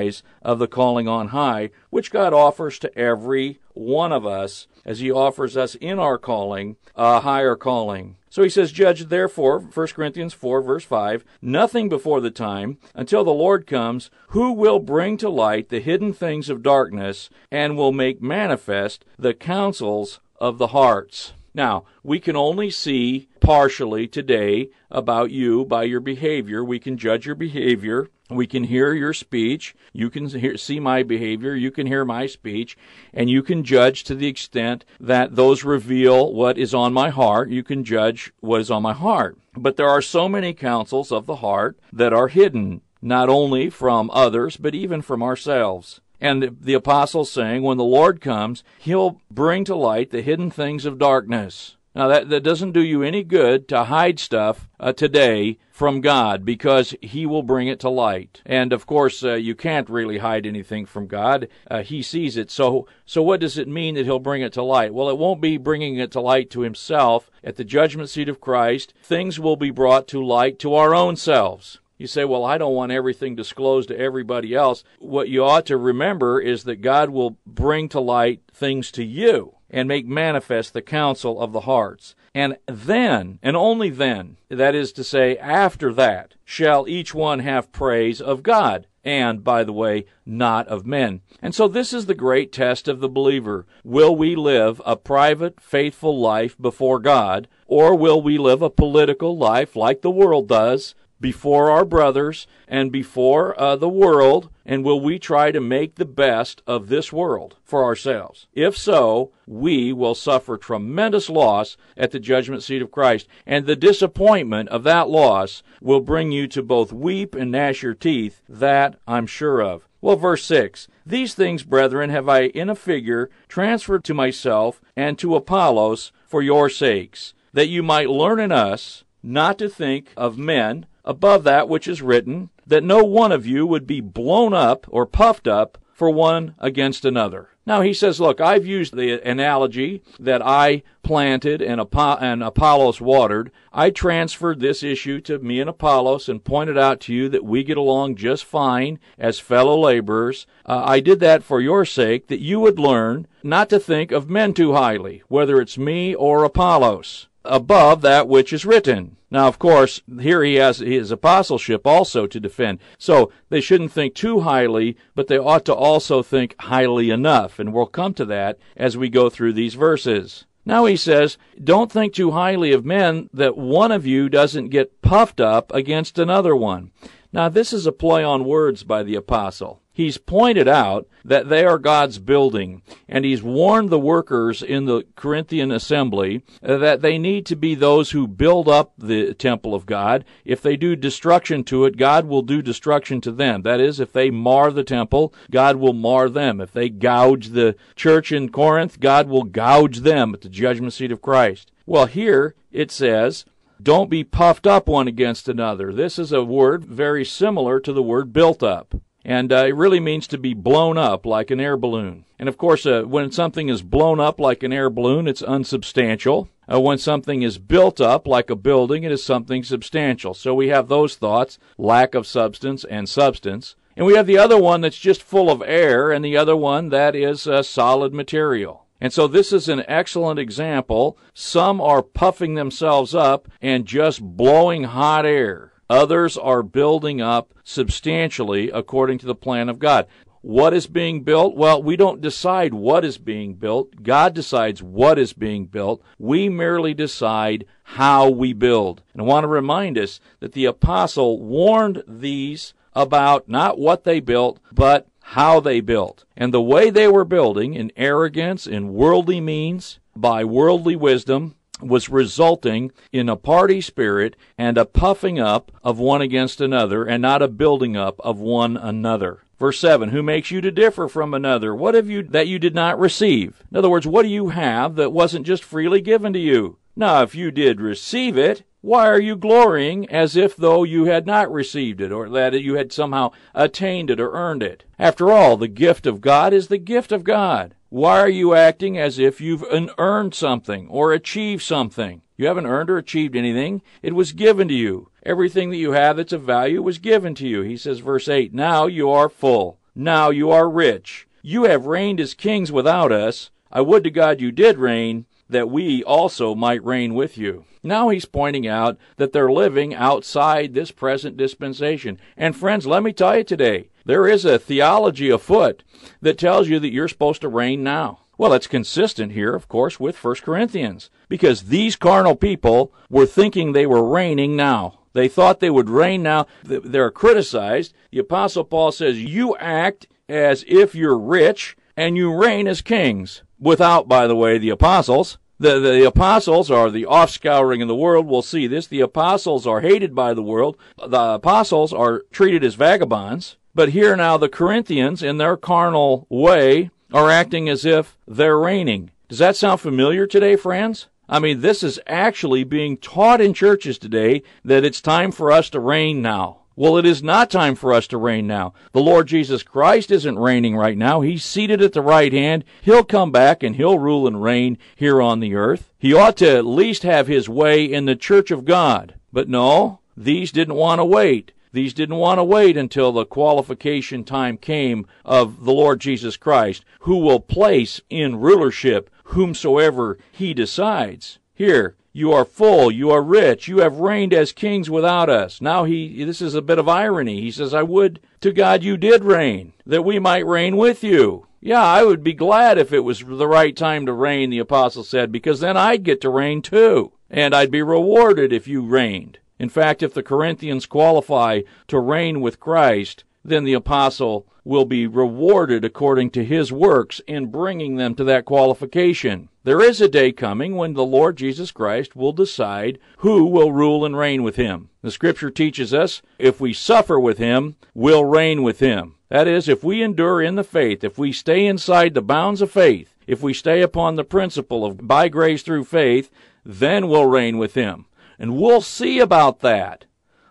prize 0.00 0.22
of 0.42 0.58
the 0.58 0.66
calling 0.66 1.08
on 1.08 1.28
high, 1.28 1.70
which 1.90 2.10
God 2.10 2.32
offers 2.32 2.78
to 2.78 2.98
every 2.98 3.60
one 3.74 4.12
of 4.12 4.26
us 4.26 4.66
as 4.84 5.00
he 5.00 5.10
offers 5.10 5.56
us 5.56 5.74
in 5.74 5.98
our 5.98 6.18
calling 6.18 6.76
a 6.96 7.20
higher 7.20 7.56
calling. 7.56 8.16
So 8.30 8.42
he 8.42 8.48
says, 8.48 8.72
Judge 8.72 9.06
therefore, 9.06 9.58
1 9.60 9.86
Corinthians 9.88 10.32
4, 10.34 10.62
verse 10.62 10.84
5, 10.84 11.24
nothing 11.42 11.88
before 11.88 12.20
the 12.20 12.30
time, 12.30 12.78
until 12.94 13.24
the 13.24 13.32
Lord 13.32 13.66
comes, 13.66 14.10
who 14.28 14.52
will 14.52 14.78
bring 14.78 15.16
to 15.18 15.28
light 15.28 15.68
the 15.68 15.80
hidden 15.80 16.12
things 16.12 16.48
of 16.48 16.62
darkness, 16.62 17.28
and 17.50 17.76
will 17.76 17.92
make 17.92 18.22
manifest 18.22 19.04
the 19.18 19.34
counsels 19.34 20.20
of 20.38 20.58
the 20.58 20.68
hearts. 20.68 21.32
Now, 21.54 21.84
we 22.02 22.20
can 22.20 22.36
only 22.36 22.70
see 22.70 23.28
partially 23.40 24.06
today 24.06 24.70
about 24.90 25.30
you 25.30 25.64
by 25.64 25.84
your 25.84 26.00
behavior. 26.00 26.64
We 26.64 26.78
can 26.78 26.96
judge 26.96 27.26
your 27.26 27.34
behavior. 27.34 28.08
We 28.28 28.46
can 28.46 28.64
hear 28.64 28.92
your 28.92 29.12
speech. 29.12 29.74
You 29.92 30.08
can 30.08 30.28
hear, 30.28 30.56
see 30.56 30.78
my 30.78 31.02
behavior. 31.02 31.56
You 31.56 31.72
can 31.72 31.88
hear 31.88 32.04
my 32.04 32.26
speech. 32.26 32.76
And 33.12 33.28
you 33.28 33.42
can 33.42 33.64
judge 33.64 34.04
to 34.04 34.14
the 34.14 34.28
extent 34.28 34.84
that 35.00 35.34
those 35.34 35.64
reveal 35.64 36.32
what 36.32 36.56
is 36.56 36.72
on 36.72 36.92
my 36.92 37.10
heart. 37.10 37.50
You 37.50 37.64
can 37.64 37.82
judge 37.82 38.32
what 38.38 38.60
is 38.60 38.70
on 38.70 38.82
my 38.82 38.92
heart. 38.92 39.36
But 39.56 39.76
there 39.76 39.88
are 39.88 40.02
so 40.02 40.28
many 40.28 40.54
counsels 40.54 41.10
of 41.10 41.26
the 41.26 41.36
heart 41.36 41.80
that 41.92 42.12
are 42.12 42.28
hidden, 42.28 42.82
not 43.02 43.28
only 43.28 43.68
from 43.68 44.10
others, 44.12 44.56
but 44.56 44.76
even 44.76 45.02
from 45.02 45.22
ourselves. 45.24 46.00
And 46.20 46.56
the 46.60 46.74
apostle 46.74 47.24
saying, 47.24 47.62
when 47.62 47.78
the 47.78 47.84
Lord 47.84 48.20
comes, 48.20 48.62
he'll 48.78 49.20
bring 49.30 49.64
to 49.64 49.74
light 49.74 50.10
the 50.10 50.22
hidden 50.22 50.50
things 50.50 50.84
of 50.84 50.98
darkness. 50.98 51.76
Now, 51.92 52.06
that, 52.06 52.28
that 52.28 52.44
doesn't 52.44 52.70
do 52.70 52.82
you 52.82 53.02
any 53.02 53.24
good 53.24 53.66
to 53.68 53.84
hide 53.84 54.20
stuff 54.20 54.68
uh, 54.78 54.92
today 54.92 55.58
from 55.72 56.00
God 56.00 56.44
because 56.44 56.94
He 57.02 57.26
will 57.26 57.42
bring 57.42 57.66
it 57.66 57.80
to 57.80 57.88
light. 57.88 58.42
And 58.46 58.72
of 58.72 58.86
course, 58.86 59.24
uh, 59.24 59.34
you 59.34 59.56
can't 59.56 59.90
really 59.90 60.18
hide 60.18 60.46
anything 60.46 60.86
from 60.86 61.08
God. 61.08 61.48
Uh, 61.68 61.82
he 61.82 62.00
sees 62.00 62.36
it. 62.36 62.48
So, 62.48 62.86
so 63.06 63.24
what 63.24 63.40
does 63.40 63.58
it 63.58 63.66
mean 63.66 63.96
that 63.96 64.04
He'll 64.04 64.20
bring 64.20 64.42
it 64.42 64.52
to 64.52 64.62
light? 64.62 64.94
Well, 64.94 65.08
it 65.08 65.18
won't 65.18 65.40
be 65.40 65.56
bringing 65.56 65.96
it 65.96 66.12
to 66.12 66.20
light 66.20 66.48
to 66.50 66.60
Himself. 66.60 67.28
At 67.42 67.56
the 67.56 67.64
judgment 67.64 68.08
seat 68.08 68.28
of 68.28 68.40
Christ, 68.40 68.94
things 69.02 69.40
will 69.40 69.56
be 69.56 69.70
brought 69.70 70.06
to 70.08 70.24
light 70.24 70.60
to 70.60 70.74
our 70.74 70.94
own 70.94 71.16
selves. 71.16 71.80
You 72.00 72.06
say, 72.06 72.24
well, 72.24 72.46
I 72.46 72.56
don't 72.56 72.74
want 72.74 72.92
everything 72.92 73.36
disclosed 73.36 73.90
to 73.90 73.98
everybody 73.98 74.54
else. 74.54 74.84
What 75.00 75.28
you 75.28 75.44
ought 75.44 75.66
to 75.66 75.76
remember 75.76 76.40
is 76.40 76.64
that 76.64 76.80
God 76.80 77.10
will 77.10 77.36
bring 77.46 77.90
to 77.90 78.00
light 78.00 78.40
things 78.50 78.90
to 78.92 79.04
you 79.04 79.56
and 79.68 79.86
make 79.86 80.06
manifest 80.06 80.72
the 80.72 80.80
counsel 80.80 81.38
of 81.38 81.52
the 81.52 81.60
hearts. 81.60 82.14
And 82.34 82.56
then, 82.64 83.38
and 83.42 83.54
only 83.54 83.90
then, 83.90 84.38
that 84.48 84.74
is 84.74 84.92
to 84.92 85.04
say, 85.04 85.36
after 85.36 85.92
that, 85.92 86.36
shall 86.42 86.88
each 86.88 87.14
one 87.14 87.40
have 87.40 87.70
praise 87.70 88.22
of 88.22 88.42
God, 88.42 88.86
and, 89.04 89.44
by 89.44 89.62
the 89.62 89.74
way, 89.74 90.06
not 90.24 90.66
of 90.68 90.86
men. 90.86 91.20
And 91.42 91.54
so 91.54 91.68
this 91.68 91.92
is 91.92 92.06
the 92.06 92.14
great 92.14 92.50
test 92.50 92.88
of 92.88 93.00
the 93.00 93.10
believer. 93.10 93.66
Will 93.84 94.16
we 94.16 94.34
live 94.34 94.80
a 94.86 94.96
private, 94.96 95.60
faithful 95.60 96.18
life 96.18 96.56
before 96.58 96.98
God, 96.98 97.46
or 97.66 97.94
will 97.94 98.22
we 98.22 98.38
live 98.38 98.62
a 98.62 98.70
political 98.70 99.36
life 99.36 99.76
like 99.76 100.00
the 100.00 100.10
world 100.10 100.48
does, 100.48 100.94
before 101.20 101.70
our 101.70 101.84
brothers 101.84 102.46
and 102.66 102.90
before 102.90 103.58
uh, 103.60 103.76
the 103.76 103.88
world, 103.88 104.48
and 104.64 104.84
will 104.84 105.00
we 105.00 105.18
try 105.18 105.50
to 105.50 105.60
make 105.60 105.96
the 105.96 106.04
best 106.04 106.62
of 106.66 106.88
this 106.88 107.12
world 107.12 107.56
for 107.62 107.84
ourselves? 107.84 108.46
If 108.54 108.76
so, 108.76 109.32
we 109.46 109.92
will 109.92 110.14
suffer 110.14 110.56
tremendous 110.56 111.28
loss 111.28 111.76
at 111.96 112.10
the 112.10 112.20
judgment 112.20 112.62
seat 112.62 112.80
of 112.80 112.90
Christ, 112.90 113.28
and 113.44 113.66
the 113.66 113.76
disappointment 113.76 114.68
of 114.70 114.82
that 114.84 115.08
loss 115.08 115.62
will 115.80 116.00
bring 116.00 116.32
you 116.32 116.46
to 116.48 116.62
both 116.62 116.92
weep 116.92 117.34
and 117.34 117.50
gnash 117.50 117.82
your 117.82 117.94
teeth. 117.94 118.42
That 118.48 118.96
I'm 119.06 119.26
sure 119.26 119.60
of. 119.60 119.86
Well, 120.00 120.16
verse 120.16 120.44
6 120.44 120.88
These 121.04 121.34
things, 121.34 121.62
brethren, 121.62 122.10
have 122.10 122.28
I 122.28 122.44
in 122.44 122.70
a 122.70 122.74
figure 122.74 123.28
transferred 123.48 124.04
to 124.04 124.14
myself 124.14 124.80
and 124.96 125.18
to 125.18 125.36
Apollos 125.36 126.12
for 126.24 126.40
your 126.40 126.70
sakes, 126.70 127.34
that 127.52 127.68
you 127.68 127.82
might 127.82 128.08
learn 128.08 128.40
in 128.40 128.52
us 128.52 129.04
not 129.22 129.58
to 129.58 129.68
think 129.68 130.12
of 130.16 130.38
men 130.38 130.86
above 131.04 131.44
that 131.44 131.68
which 131.68 131.88
is 131.88 132.02
written, 132.02 132.50
that 132.66 132.84
no 132.84 133.02
one 133.02 133.32
of 133.32 133.46
you 133.46 133.66
would 133.66 133.86
be 133.86 134.00
blown 134.00 134.54
up 134.54 134.86
or 134.88 135.06
puffed 135.06 135.48
up 135.48 135.78
for 135.92 136.10
one 136.10 136.54
against 136.58 137.04
another. 137.04 137.50
Now 137.66 137.82
he 137.82 137.92
says, 137.92 138.18
look, 138.20 138.40
I've 138.40 138.66
used 138.66 138.96
the 138.96 139.20
analogy 139.28 140.02
that 140.18 140.40
I 140.44 140.82
planted 141.02 141.60
and, 141.60 141.80
and, 141.80 142.42
Apollos 142.42 143.00
watered. 143.00 143.52
I 143.72 143.90
transferred 143.90 144.60
this 144.60 144.82
issue 144.82 145.20
to 145.20 145.38
me 145.38 145.60
and 145.60 145.68
Apollos 145.68 146.28
and 146.28 146.42
pointed 146.42 146.78
out 146.78 147.00
to 147.02 147.14
you 147.14 147.28
that 147.28 147.44
we 147.44 147.62
get 147.62 147.76
along 147.76 148.16
just 148.16 148.44
fine 148.44 148.98
as 149.18 149.38
fellow 149.38 149.78
laborers. 149.78 150.46
Uh, 150.64 150.82
I 150.86 151.00
did 151.00 151.20
that 151.20 151.44
for 151.44 151.60
your 151.60 151.84
sake, 151.84 152.28
that 152.28 152.40
you 152.40 152.60
would 152.60 152.78
learn 152.78 153.26
not 153.42 153.68
to 153.68 153.78
think 153.78 154.10
of 154.10 154.30
men 154.30 154.54
too 154.54 154.72
highly, 154.72 155.22
whether 155.28 155.60
it's 155.60 155.76
me 155.76 156.14
or 156.14 156.44
Apollos 156.44 157.28
above 157.44 158.02
that 158.02 158.28
which 158.28 158.52
is 158.52 158.64
written. 158.64 159.16
Now, 159.30 159.46
of 159.46 159.58
course, 159.58 160.02
here 160.20 160.42
he 160.42 160.56
has 160.56 160.78
his 160.78 161.10
apostleship 161.10 161.86
also 161.86 162.26
to 162.26 162.40
defend. 162.40 162.80
So 162.98 163.30
they 163.48 163.60
shouldn't 163.60 163.92
think 163.92 164.14
too 164.14 164.40
highly, 164.40 164.96
but 165.14 165.28
they 165.28 165.38
ought 165.38 165.64
to 165.66 165.74
also 165.74 166.22
think 166.22 166.56
highly 166.60 167.10
enough. 167.10 167.58
And 167.58 167.72
we'll 167.72 167.86
come 167.86 168.12
to 168.14 168.24
that 168.26 168.58
as 168.76 168.96
we 168.96 169.08
go 169.08 169.30
through 169.30 169.52
these 169.52 169.74
verses. 169.74 170.46
Now 170.64 170.84
he 170.84 170.96
says, 170.96 171.38
Don't 171.62 171.90
think 171.90 172.12
too 172.12 172.32
highly 172.32 172.72
of 172.72 172.84
men 172.84 173.30
that 173.32 173.56
one 173.56 173.92
of 173.92 174.06
you 174.06 174.28
doesn't 174.28 174.68
get 174.68 175.00
puffed 175.00 175.40
up 175.40 175.72
against 175.72 176.18
another 176.18 176.54
one. 176.54 176.90
Now, 177.32 177.48
this 177.48 177.72
is 177.72 177.86
a 177.86 177.92
play 177.92 178.24
on 178.24 178.44
words 178.44 178.82
by 178.82 179.04
the 179.04 179.14
apostle. 179.14 179.80
He's 180.00 180.16
pointed 180.16 180.66
out 180.66 181.06
that 181.26 181.50
they 181.50 181.62
are 181.62 181.78
God's 181.78 182.18
building, 182.18 182.80
and 183.06 183.22
he's 183.22 183.42
warned 183.42 183.90
the 183.90 183.98
workers 183.98 184.62
in 184.62 184.86
the 184.86 185.04
Corinthian 185.14 185.70
assembly 185.70 186.42
that 186.62 187.02
they 187.02 187.18
need 187.18 187.44
to 187.44 187.54
be 187.54 187.74
those 187.74 188.12
who 188.12 188.26
build 188.26 188.66
up 188.66 188.94
the 188.96 189.34
temple 189.34 189.74
of 189.74 189.84
God. 189.84 190.24
If 190.42 190.62
they 190.62 190.78
do 190.78 190.96
destruction 190.96 191.64
to 191.64 191.84
it, 191.84 191.98
God 191.98 192.24
will 192.24 192.40
do 192.40 192.62
destruction 192.62 193.20
to 193.20 193.30
them. 193.30 193.60
That 193.60 193.78
is, 193.78 194.00
if 194.00 194.10
they 194.10 194.30
mar 194.30 194.70
the 194.70 194.84
temple, 194.84 195.34
God 195.50 195.76
will 195.76 195.92
mar 195.92 196.30
them. 196.30 196.62
If 196.62 196.72
they 196.72 196.88
gouge 196.88 197.48
the 197.48 197.76
church 197.94 198.32
in 198.32 198.48
Corinth, 198.48 199.00
God 199.00 199.28
will 199.28 199.44
gouge 199.44 199.98
them 199.98 200.32
at 200.32 200.40
the 200.40 200.48
judgment 200.48 200.94
seat 200.94 201.12
of 201.12 201.20
Christ. 201.20 201.72
Well, 201.84 202.06
here 202.06 202.54
it 202.72 202.90
says, 202.90 203.44
don't 203.82 204.08
be 204.08 204.24
puffed 204.24 204.66
up 204.66 204.88
one 204.88 205.08
against 205.08 205.46
another. 205.46 205.92
This 205.92 206.18
is 206.18 206.32
a 206.32 206.42
word 206.42 206.86
very 206.86 207.26
similar 207.26 207.78
to 207.80 207.92
the 207.92 208.02
word 208.02 208.32
built 208.32 208.62
up. 208.62 208.94
And 209.24 209.52
uh, 209.52 209.66
it 209.66 209.74
really 209.74 210.00
means 210.00 210.26
to 210.28 210.38
be 210.38 210.54
blown 210.54 210.96
up 210.96 211.26
like 211.26 211.50
an 211.50 211.60
air 211.60 211.76
balloon. 211.76 212.24
And 212.38 212.48
of 212.48 212.56
course, 212.56 212.86
uh, 212.86 213.02
when 213.02 213.30
something 213.30 213.68
is 213.68 213.82
blown 213.82 214.18
up 214.18 214.40
like 214.40 214.62
an 214.62 214.72
air 214.72 214.88
balloon, 214.88 215.28
it's 215.28 215.42
unsubstantial. 215.42 216.48
Uh, 216.72 216.80
when 216.80 216.98
something 216.98 217.42
is 217.42 217.58
built 217.58 218.00
up 218.00 218.26
like 218.26 218.48
a 218.48 218.56
building, 218.56 219.04
it 219.04 219.12
is 219.12 219.22
something 219.22 219.62
substantial. 219.62 220.32
So 220.32 220.54
we 220.54 220.68
have 220.68 220.88
those 220.88 221.16
thoughts 221.16 221.58
lack 221.76 222.14
of 222.14 222.26
substance 222.26 222.84
and 222.84 223.08
substance. 223.08 223.74
And 223.96 224.06
we 224.06 224.14
have 224.14 224.26
the 224.26 224.38
other 224.38 224.56
one 224.56 224.80
that's 224.80 224.98
just 224.98 225.22
full 225.22 225.50
of 225.50 225.62
air, 225.66 226.10
and 226.10 226.24
the 226.24 226.36
other 226.36 226.56
one 226.56 226.88
that 226.88 227.14
is 227.14 227.46
uh, 227.46 227.62
solid 227.62 228.14
material. 228.14 228.86
And 229.00 229.12
so 229.12 229.26
this 229.26 229.52
is 229.52 229.68
an 229.68 229.84
excellent 229.88 230.38
example. 230.38 231.18
Some 231.34 231.80
are 231.80 232.02
puffing 232.02 232.54
themselves 232.54 233.14
up 233.14 233.48
and 233.60 233.86
just 233.86 234.22
blowing 234.22 234.84
hot 234.84 235.26
air. 235.26 235.69
Others 235.90 236.38
are 236.38 236.62
building 236.62 237.20
up 237.20 237.52
substantially 237.64 238.70
according 238.70 239.18
to 239.18 239.26
the 239.26 239.34
plan 239.34 239.68
of 239.68 239.80
God. 239.80 240.06
What 240.40 240.72
is 240.72 240.86
being 240.86 241.24
built? 241.24 241.56
Well, 241.56 241.82
we 241.82 241.96
don't 241.96 242.20
decide 242.20 242.72
what 242.72 243.04
is 243.04 243.18
being 243.18 243.54
built. 243.54 244.02
God 244.02 244.32
decides 244.32 244.82
what 244.82 245.18
is 245.18 245.32
being 245.32 245.66
built. 245.66 246.00
We 246.16 246.48
merely 246.48 246.94
decide 246.94 247.66
how 247.82 248.30
we 248.30 248.52
build. 248.52 249.02
And 249.12 249.20
I 249.20 249.24
want 249.24 249.44
to 249.44 249.48
remind 249.48 249.98
us 249.98 250.20
that 250.38 250.52
the 250.52 250.64
apostle 250.64 251.42
warned 251.42 252.04
these 252.06 252.72
about 252.94 253.48
not 253.48 253.78
what 253.78 254.04
they 254.04 254.20
built, 254.20 254.60
but 254.72 255.08
how 255.20 255.58
they 255.58 255.80
built. 255.80 256.24
And 256.36 256.54
the 256.54 256.62
way 256.62 256.90
they 256.90 257.08
were 257.08 257.24
building 257.24 257.74
in 257.74 257.92
arrogance, 257.96 258.66
in 258.66 258.94
worldly 258.94 259.40
means, 259.40 259.98
by 260.16 260.44
worldly 260.44 260.96
wisdom, 260.96 261.56
was 261.80 262.08
resulting 262.08 262.92
in 263.12 263.28
a 263.28 263.36
party 263.36 263.80
spirit 263.80 264.36
and 264.58 264.78
a 264.78 264.84
puffing 264.84 265.38
up 265.38 265.72
of 265.82 265.98
one 265.98 266.22
against 266.22 266.60
another 266.60 267.04
and 267.04 267.22
not 267.22 267.42
a 267.42 267.48
building 267.48 267.96
up 267.96 268.20
of 268.20 268.38
one 268.38 268.76
another. 268.76 269.42
Verse 269.58 269.78
7 269.78 270.08
Who 270.08 270.22
makes 270.22 270.50
you 270.50 270.60
to 270.62 270.70
differ 270.70 271.06
from 271.06 271.34
another? 271.34 271.74
What 271.74 271.94
have 271.94 272.08
you 272.08 272.22
that 272.22 272.48
you 272.48 272.58
did 272.58 272.74
not 272.74 272.98
receive? 272.98 273.62
In 273.70 273.76
other 273.76 273.90
words, 273.90 274.06
what 274.06 274.22
do 274.22 274.28
you 274.28 274.48
have 274.48 274.96
that 274.96 275.12
wasn't 275.12 275.46
just 275.46 275.62
freely 275.62 276.00
given 276.00 276.32
to 276.32 276.38
you? 276.38 276.78
Now, 277.00 277.22
if 277.22 277.34
you 277.34 277.50
did 277.50 277.80
receive 277.80 278.36
it, 278.36 278.62
why 278.82 279.08
are 279.08 279.18
you 279.18 279.34
glorying 279.34 280.06
as 280.10 280.36
if 280.36 280.54
though 280.54 280.84
you 280.84 281.06
had 281.06 281.26
not 281.26 281.50
received 281.50 281.98
it, 281.98 282.12
or 282.12 282.28
that 282.28 282.60
you 282.60 282.74
had 282.74 282.92
somehow 282.92 283.30
attained 283.54 284.10
it 284.10 284.20
or 284.20 284.32
earned 284.32 284.62
it? 284.62 284.84
After 284.98 285.32
all, 285.32 285.56
the 285.56 285.66
gift 285.66 286.06
of 286.06 286.20
God 286.20 286.52
is 286.52 286.68
the 286.68 286.76
gift 286.76 287.10
of 287.10 287.24
God. 287.24 287.74
Why 287.88 288.20
are 288.20 288.28
you 288.28 288.54
acting 288.54 288.98
as 288.98 289.18
if 289.18 289.40
you've 289.40 289.64
earned 289.96 290.34
something 290.34 290.88
or 290.88 291.14
achieved 291.14 291.62
something? 291.62 292.20
You 292.36 292.48
haven't 292.48 292.66
earned 292.66 292.90
or 292.90 292.98
achieved 292.98 293.34
anything. 293.34 293.80
It 294.02 294.14
was 294.14 294.32
given 294.32 294.68
to 294.68 294.74
you. 294.74 295.08
Everything 295.24 295.70
that 295.70 295.78
you 295.78 295.92
have 295.92 296.18
that's 296.18 296.34
of 296.34 296.42
value 296.42 296.82
was 296.82 296.98
given 296.98 297.34
to 297.36 297.48
you. 297.48 297.62
He 297.62 297.78
says, 297.78 298.00
verse 298.00 298.28
8, 298.28 298.52
Now 298.52 298.84
you 298.84 299.08
are 299.08 299.30
full. 299.30 299.78
Now 299.94 300.28
you 300.28 300.50
are 300.50 300.68
rich. 300.68 301.26
You 301.40 301.64
have 301.64 301.86
reigned 301.86 302.20
as 302.20 302.34
kings 302.34 302.70
without 302.70 303.10
us. 303.10 303.50
I 303.72 303.80
would 303.80 304.04
to 304.04 304.10
God 304.10 304.42
you 304.42 304.52
did 304.52 304.76
reign, 304.76 305.24
that 305.50 305.70
we 305.70 306.02
also 306.04 306.54
might 306.54 306.84
reign 306.84 307.14
with 307.14 307.36
you. 307.36 307.64
Now 307.82 308.08
he's 308.08 308.24
pointing 308.24 308.66
out 308.66 308.98
that 309.16 309.32
they're 309.32 309.50
living 309.50 309.94
outside 309.94 310.74
this 310.74 310.90
present 310.90 311.36
dispensation. 311.36 312.18
And 312.36 312.54
friends, 312.54 312.86
let 312.86 313.02
me 313.02 313.12
tell 313.12 313.36
you 313.36 313.44
today, 313.44 313.88
there 314.04 314.26
is 314.26 314.44
a 314.44 314.58
theology 314.58 315.30
afoot 315.30 315.82
that 316.20 316.38
tells 316.38 316.68
you 316.68 316.78
that 316.80 316.92
you're 316.92 317.08
supposed 317.08 317.40
to 317.42 317.48
reign 317.48 317.82
now. 317.82 318.20
Well, 318.36 318.52
it's 318.54 318.66
consistent 318.66 319.32
here, 319.32 319.54
of 319.54 319.68
course, 319.68 320.00
with 320.00 320.22
1 320.22 320.36
Corinthians, 320.36 321.10
because 321.28 321.64
these 321.64 321.94
carnal 321.94 322.36
people 322.36 322.92
were 323.10 323.26
thinking 323.26 323.72
they 323.72 323.86
were 323.86 324.02
reigning 324.02 324.56
now. 324.56 325.00
They 325.12 325.28
thought 325.28 325.60
they 325.60 325.70
would 325.70 325.90
reign 325.90 326.22
now. 326.22 326.46
They're 326.62 327.10
criticized. 327.10 327.92
The 328.10 328.20
Apostle 328.20 328.64
Paul 328.64 328.92
says, 328.92 329.22
You 329.22 329.56
act 329.56 330.06
as 330.28 330.64
if 330.66 330.94
you're 330.94 331.18
rich 331.18 331.76
and 331.96 332.16
you 332.16 332.34
reign 332.34 332.66
as 332.66 332.80
kings. 332.80 333.42
Without, 333.60 334.08
by 334.08 334.26
the 334.26 334.36
way, 334.36 334.58
the 334.58 334.70
apostles. 334.70 335.38
The, 335.58 335.78
the 335.78 336.06
apostles 336.06 336.70
are 336.70 336.90
the 336.90 337.04
offscouring 337.04 337.82
in 337.82 337.88
the 337.88 337.94
world. 337.94 338.26
We'll 338.26 338.40
see 338.40 338.66
this. 338.66 338.86
The 338.86 339.02
apostles 339.02 339.66
are 339.66 339.82
hated 339.82 340.14
by 340.14 340.32
the 340.32 340.42
world. 340.42 340.78
The 340.96 341.34
apostles 341.34 341.92
are 341.92 342.22
treated 342.32 342.64
as 342.64 342.76
vagabonds. 342.76 343.56
But 343.74 343.90
here 343.90 344.16
now 344.16 344.38
the 344.38 344.48
Corinthians, 344.48 345.22
in 345.22 345.36
their 345.36 345.58
carnal 345.58 346.26
way, 346.30 346.90
are 347.12 347.30
acting 347.30 347.68
as 347.68 347.84
if 347.84 348.16
they're 348.26 348.58
reigning. 348.58 349.10
Does 349.28 349.38
that 349.38 349.54
sound 349.54 349.80
familiar 349.80 350.26
today, 350.26 350.56
friends? 350.56 351.08
I 351.28 351.38
mean, 351.38 351.60
this 351.60 351.82
is 351.82 352.00
actually 352.06 352.64
being 352.64 352.96
taught 352.96 353.40
in 353.40 353.54
churches 353.54 353.98
today 353.98 354.42
that 354.64 354.84
it's 354.84 355.00
time 355.00 355.30
for 355.30 355.52
us 355.52 355.70
to 355.70 355.78
reign 355.78 356.22
now. 356.22 356.59
Well, 356.80 356.96
it 356.96 357.04
is 357.04 357.22
not 357.22 357.50
time 357.50 357.74
for 357.74 357.92
us 357.92 358.06
to 358.06 358.16
reign 358.16 358.46
now. 358.46 358.72
The 358.92 359.02
Lord 359.02 359.28
Jesus 359.28 359.62
Christ 359.62 360.10
isn't 360.10 360.38
reigning 360.38 360.74
right 360.74 360.96
now. 360.96 361.20
He's 361.20 361.44
seated 361.44 361.82
at 361.82 361.92
the 361.92 362.00
right 362.00 362.32
hand. 362.32 362.64
He'll 362.80 363.04
come 363.04 363.30
back 363.30 363.62
and 363.62 363.76
he'll 363.76 363.98
rule 363.98 364.26
and 364.26 364.42
reign 364.42 364.78
here 364.96 365.20
on 365.20 365.40
the 365.40 365.54
earth. 365.54 365.92
He 365.98 366.14
ought 366.14 366.38
to 366.38 366.56
at 366.56 366.64
least 366.64 367.02
have 367.02 367.26
his 367.26 367.50
way 367.50 367.84
in 367.84 368.06
the 368.06 368.16
church 368.16 368.50
of 368.50 368.64
God. 368.64 369.16
But 369.30 369.46
no, 369.46 370.00
these 370.16 370.52
didn't 370.52 370.72
want 370.72 371.00
to 371.00 371.04
wait. 371.04 371.52
These 371.70 371.92
didn't 371.92 372.16
want 372.16 372.38
to 372.38 372.44
wait 372.44 372.78
until 372.78 373.12
the 373.12 373.26
qualification 373.26 374.24
time 374.24 374.56
came 374.56 375.06
of 375.22 375.66
the 375.66 375.74
Lord 375.74 376.00
Jesus 376.00 376.38
Christ, 376.38 376.86
who 377.00 377.18
will 377.18 377.40
place 377.40 378.00
in 378.08 378.40
rulership 378.40 379.10
whomsoever 379.24 380.16
he 380.32 380.54
decides. 380.54 381.40
Here, 381.52 381.96
you 382.12 382.32
are 382.32 382.44
full, 382.44 382.90
you 382.90 383.10
are 383.10 383.22
rich, 383.22 383.68
you 383.68 383.78
have 383.78 383.98
reigned 383.98 384.34
as 384.34 384.52
kings 384.52 384.90
without 384.90 385.30
us. 385.30 385.60
Now 385.60 385.84
he, 385.84 386.24
this 386.24 386.42
is 386.42 386.54
a 386.54 386.62
bit 386.62 386.78
of 386.78 386.88
irony. 386.88 387.40
He 387.40 387.50
says, 387.50 387.72
I 387.72 387.82
would 387.82 388.20
to 388.40 388.52
God 388.52 388.82
you 388.82 388.96
did 388.96 389.24
reign, 389.24 389.72
that 389.86 390.02
we 390.02 390.18
might 390.18 390.46
reign 390.46 390.76
with 390.76 391.04
you. 391.04 391.46
Yeah, 391.60 391.82
I 391.82 392.04
would 392.04 392.24
be 392.24 392.32
glad 392.32 392.78
if 392.78 392.92
it 392.92 393.00
was 393.00 393.20
the 393.20 393.46
right 393.46 393.76
time 393.76 394.06
to 394.06 394.12
reign, 394.12 394.50
the 394.50 394.58
apostle 394.58 395.04
said, 395.04 395.30
because 395.30 395.60
then 395.60 395.76
I'd 395.76 396.04
get 396.04 396.20
to 396.22 396.30
reign 396.30 396.62
too. 396.62 397.12
And 397.28 397.54
I'd 397.54 397.70
be 397.70 397.82
rewarded 397.82 398.52
if 398.52 398.66
you 398.66 398.82
reigned. 398.82 399.38
In 399.58 399.68
fact, 399.68 400.02
if 400.02 400.14
the 400.14 400.22
Corinthians 400.22 400.86
qualify 400.86 401.60
to 401.88 401.98
reign 402.00 402.40
with 402.40 402.58
Christ, 402.58 403.24
then 403.44 403.64
the 403.64 403.72
apostle 403.74 404.46
will 404.64 404.84
be 404.84 405.06
rewarded 405.06 405.84
according 405.84 406.30
to 406.30 406.44
his 406.44 406.70
works 406.70 407.20
in 407.26 407.46
bringing 407.46 407.96
them 407.96 408.14
to 408.14 408.24
that 408.24 408.44
qualification. 408.44 409.48
There 409.64 409.80
is 409.80 410.00
a 410.00 410.08
day 410.08 410.32
coming 410.32 410.76
when 410.76 410.94
the 410.94 411.04
Lord 411.04 411.36
Jesus 411.36 411.70
Christ 411.70 412.14
will 412.14 412.32
decide 412.32 412.98
who 413.18 413.46
will 413.46 413.72
rule 413.72 414.04
and 414.04 414.16
reign 414.16 414.42
with 414.42 414.56
him. 414.56 414.90
The 415.02 415.10
scripture 415.10 415.50
teaches 415.50 415.92
us 415.94 416.22
if 416.38 416.60
we 416.60 416.72
suffer 416.72 417.18
with 417.18 417.38
him, 417.38 417.76
we'll 417.94 418.24
reign 418.24 418.62
with 418.62 418.80
him. 418.80 419.16
That 419.28 419.46
is, 419.46 419.68
if 419.68 419.84
we 419.84 420.02
endure 420.02 420.42
in 420.42 420.56
the 420.56 420.64
faith, 420.64 421.04
if 421.04 421.16
we 421.16 421.32
stay 421.32 421.66
inside 421.66 422.14
the 422.14 422.22
bounds 422.22 422.60
of 422.60 422.70
faith, 422.70 423.14
if 423.26 423.42
we 423.42 423.54
stay 423.54 423.80
upon 423.80 424.16
the 424.16 424.24
principle 424.24 424.84
of 424.84 425.06
by 425.06 425.28
grace 425.28 425.62
through 425.62 425.84
faith, 425.84 426.30
then 426.64 427.08
we'll 427.08 427.26
reign 427.26 427.56
with 427.56 427.74
him. 427.74 428.06
And 428.38 428.56
we'll 428.56 428.80
see 428.80 429.20
about 429.20 429.60
that. 429.60 430.06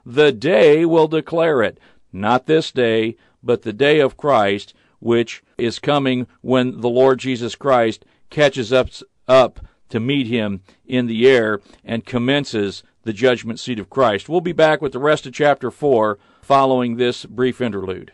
The 0.05 0.31
day 0.31 0.85
will 0.85 1.07
declare 1.07 1.61
it. 1.61 1.79
Not 2.11 2.45
this 2.45 2.71
day, 2.71 3.15
but 3.43 3.61
the 3.61 3.73
day 3.73 3.99
of 3.99 4.17
Christ, 4.17 4.73
which 4.99 5.43
is 5.57 5.79
coming 5.79 6.27
when 6.41 6.81
the 6.81 6.89
Lord 6.89 7.19
Jesus 7.19 7.55
Christ 7.55 8.05
catches 8.29 8.73
up, 8.73 8.89
up 9.27 9.59
to 9.89 9.99
meet 9.99 10.27
him 10.27 10.61
in 10.85 11.07
the 11.07 11.27
air 11.27 11.61
and 11.83 12.05
commences 12.05 12.83
the 13.03 13.13
judgment 13.13 13.59
seat 13.59 13.79
of 13.79 13.89
Christ. 13.89 14.29
We'll 14.29 14.41
be 14.41 14.51
back 14.51 14.81
with 14.81 14.91
the 14.91 14.99
rest 14.99 15.25
of 15.25 15.33
chapter 15.33 15.71
4 15.71 16.19
following 16.41 16.95
this 16.95 17.25
brief 17.25 17.61
interlude. 17.61 18.11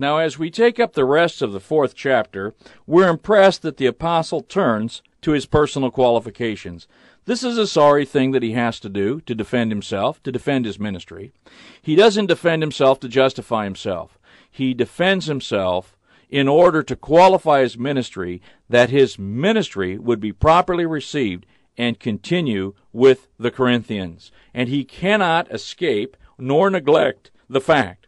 Now, 0.00 0.18
as 0.18 0.38
we 0.38 0.48
take 0.48 0.78
up 0.78 0.92
the 0.92 1.04
rest 1.04 1.42
of 1.42 1.52
the 1.52 1.58
fourth 1.58 1.94
chapter, 1.94 2.54
we're 2.86 3.08
impressed 3.08 3.62
that 3.62 3.78
the 3.78 3.86
apostle 3.86 4.42
turns 4.42 5.02
to 5.22 5.32
his 5.32 5.44
personal 5.44 5.90
qualifications. 5.90 6.86
This 7.28 7.44
is 7.44 7.58
a 7.58 7.66
sorry 7.66 8.06
thing 8.06 8.30
that 8.30 8.42
he 8.42 8.52
has 8.52 8.80
to 8.80 8.88
do 8.88 9.20
to 9.20 9.34
defend 9.34 9.70
himself, 9.70 10.22
to 10.22 10.32
defend 10.32 10.64
his 10.64 10.78
ministry. 10.78 11.30
He 11.82 11.94
doesn't 11.94 12.24
defend 12.24 12.62
himself 12.62 13.00
to 13.00 13.08
justify 13.08 13.64
himself. 13.64 14.18
He 14.50 14.72
defends 14.72 15.26
himself 15.26 15.94
in 16.30 16.48
order 16.48 16.82
to 16.82 16.96
qualify 16.96 17.60
his 17.60 17.76
ministry 17.76 18.40
that 18.70 18.88
his 18.88 19.18
ministry 19.18 19.98
would 19.98 20.20
be 20.20 20.32
properly 20.32 20.86
received 20.86 21.44
and 21.76 22.00
continue 22.00 22.72
with 22.94 23.28
the 23.38 23.50
Corinthians. 23.50 24.32
And 24.54 24.70
he 24.70 24.82
cannot 24.82 25.52
escape 25.52 26.16
nor 26.38 26.70
neglect 26.70 27.30
the 27.46 27.60
fact 27.60 28.06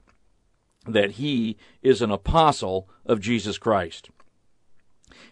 that 0.86 1.12
he 1.12 1.58
is 1.82 2.00
an 2.00 2.10
apostle 2.10 2.88
of 3.04 3.20
Jesus 3.20 3.58
Christ. 3.58 4.08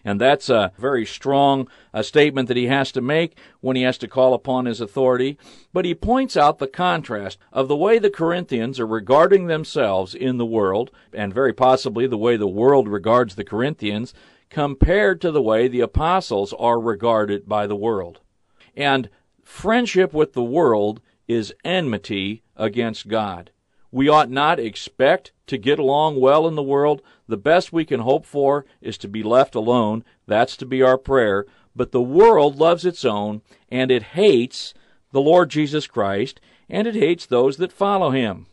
And 0.05 0.21
that's 0.21 0.49
a 0.49 0.73
very 0.79 1.05
strong 1.05 1.69
uh, 1.93 2.03
statement 2.03 2.49
that 2.49 2.57
he 2.57 2.67
has 2.67 2.93
to 2.93 3.01
make 3.01 3.37
when 3.61 3.77
he 3.77 3.83
has 3.83 3.99
to 3.99 4.09
call 4.09 4.35
upon 4.35 4.67
his 4.67 4.81
authority. 4.81 5.39
But 5.73 5.85
he 5.85 5.95
points 5.95 6.37
out 6.37 6.59
the 6.59 6.67
contrast 6.67 7.39
of 7.53 7.69
the 7.69 7.77
way 7.77 7.99
the 7.99 8.11
Corinthians 8.11 8.81
are 8.81 8.87
regarding 8.87 9.47
themselves 9.47 10.15
in 10.15 10.39
the 10.39 10.47
world, 10.47 10.91
and 11.13 11.35
very 11.35 11.53
possibly 11.53 12.07
the 12.07 12.19
way 12.19 12.37
the 12.37 12.47
world 12.47 12.89
regards 12.89 13.35
the 13.35 13.45
Corinthians, 13.45 14.15
compared 14.51 15.21
to 15.21 15.31
the 15.31 15.43
way 15.43 15.69
the 15.69 15.81
apostles 15.81 16.55
are 16.59 16.81
regarded 16.81 17.49
by 17.49 17.67
the 17.67 17.77
world. 17.77 18.21
And 18.77 19.11
friendship 19.43 20.15
with 20.15 20.33
the 20.33 20.43
world 20.43 21.01
is 21.27 21.55
enmity 21.65 22.43
against 22.57 23.09
God. 23.09 23.51
We 23.91 24.09
ought 24.09 24.31
not 24.31 24.59
expect 24.59 25.33
to 25.47 25.59
get 25.59 25.79
along 25.79 26.21
well 26.21 26.47
in 26.47 26.55
the 26.55 26.63
world. 26.63 27.03
The 27.29 27.37
best 27.37 27.73
we 27.73 27.85
can 27.85 28.01
hope 28.01 28.25
for 28.25 28.64
is 28.81 28.97
to 28.99 29.09
be 29.09 29.23
left 29.23 29.55
alone. 29.55 30.03
That's 30.27 30.57
to 30.57 30.67
be 30.67 30.83
our 30.83 30.99
prayer. 30.99 31.47
But 31.77 31.93
the 31.93 32.03
world 32.03 32.57
loves 32.57 32.85
its 32.85 33.05
own, 33.05 33.43
and 33.69 33.91
it 33.91 34.03
hates 34.03 34.75
the 35.12 35.21
Lord 35.21 35.51
Jesus 35.51 35.87
Christ, 35.87 36.41
and 36.69 36.87
it 36.87 36.95
hates 36.95 37.27
those 37.27 37.59
that 37.59 37.73
follow 37.73 38.11
him. 38.11 38.47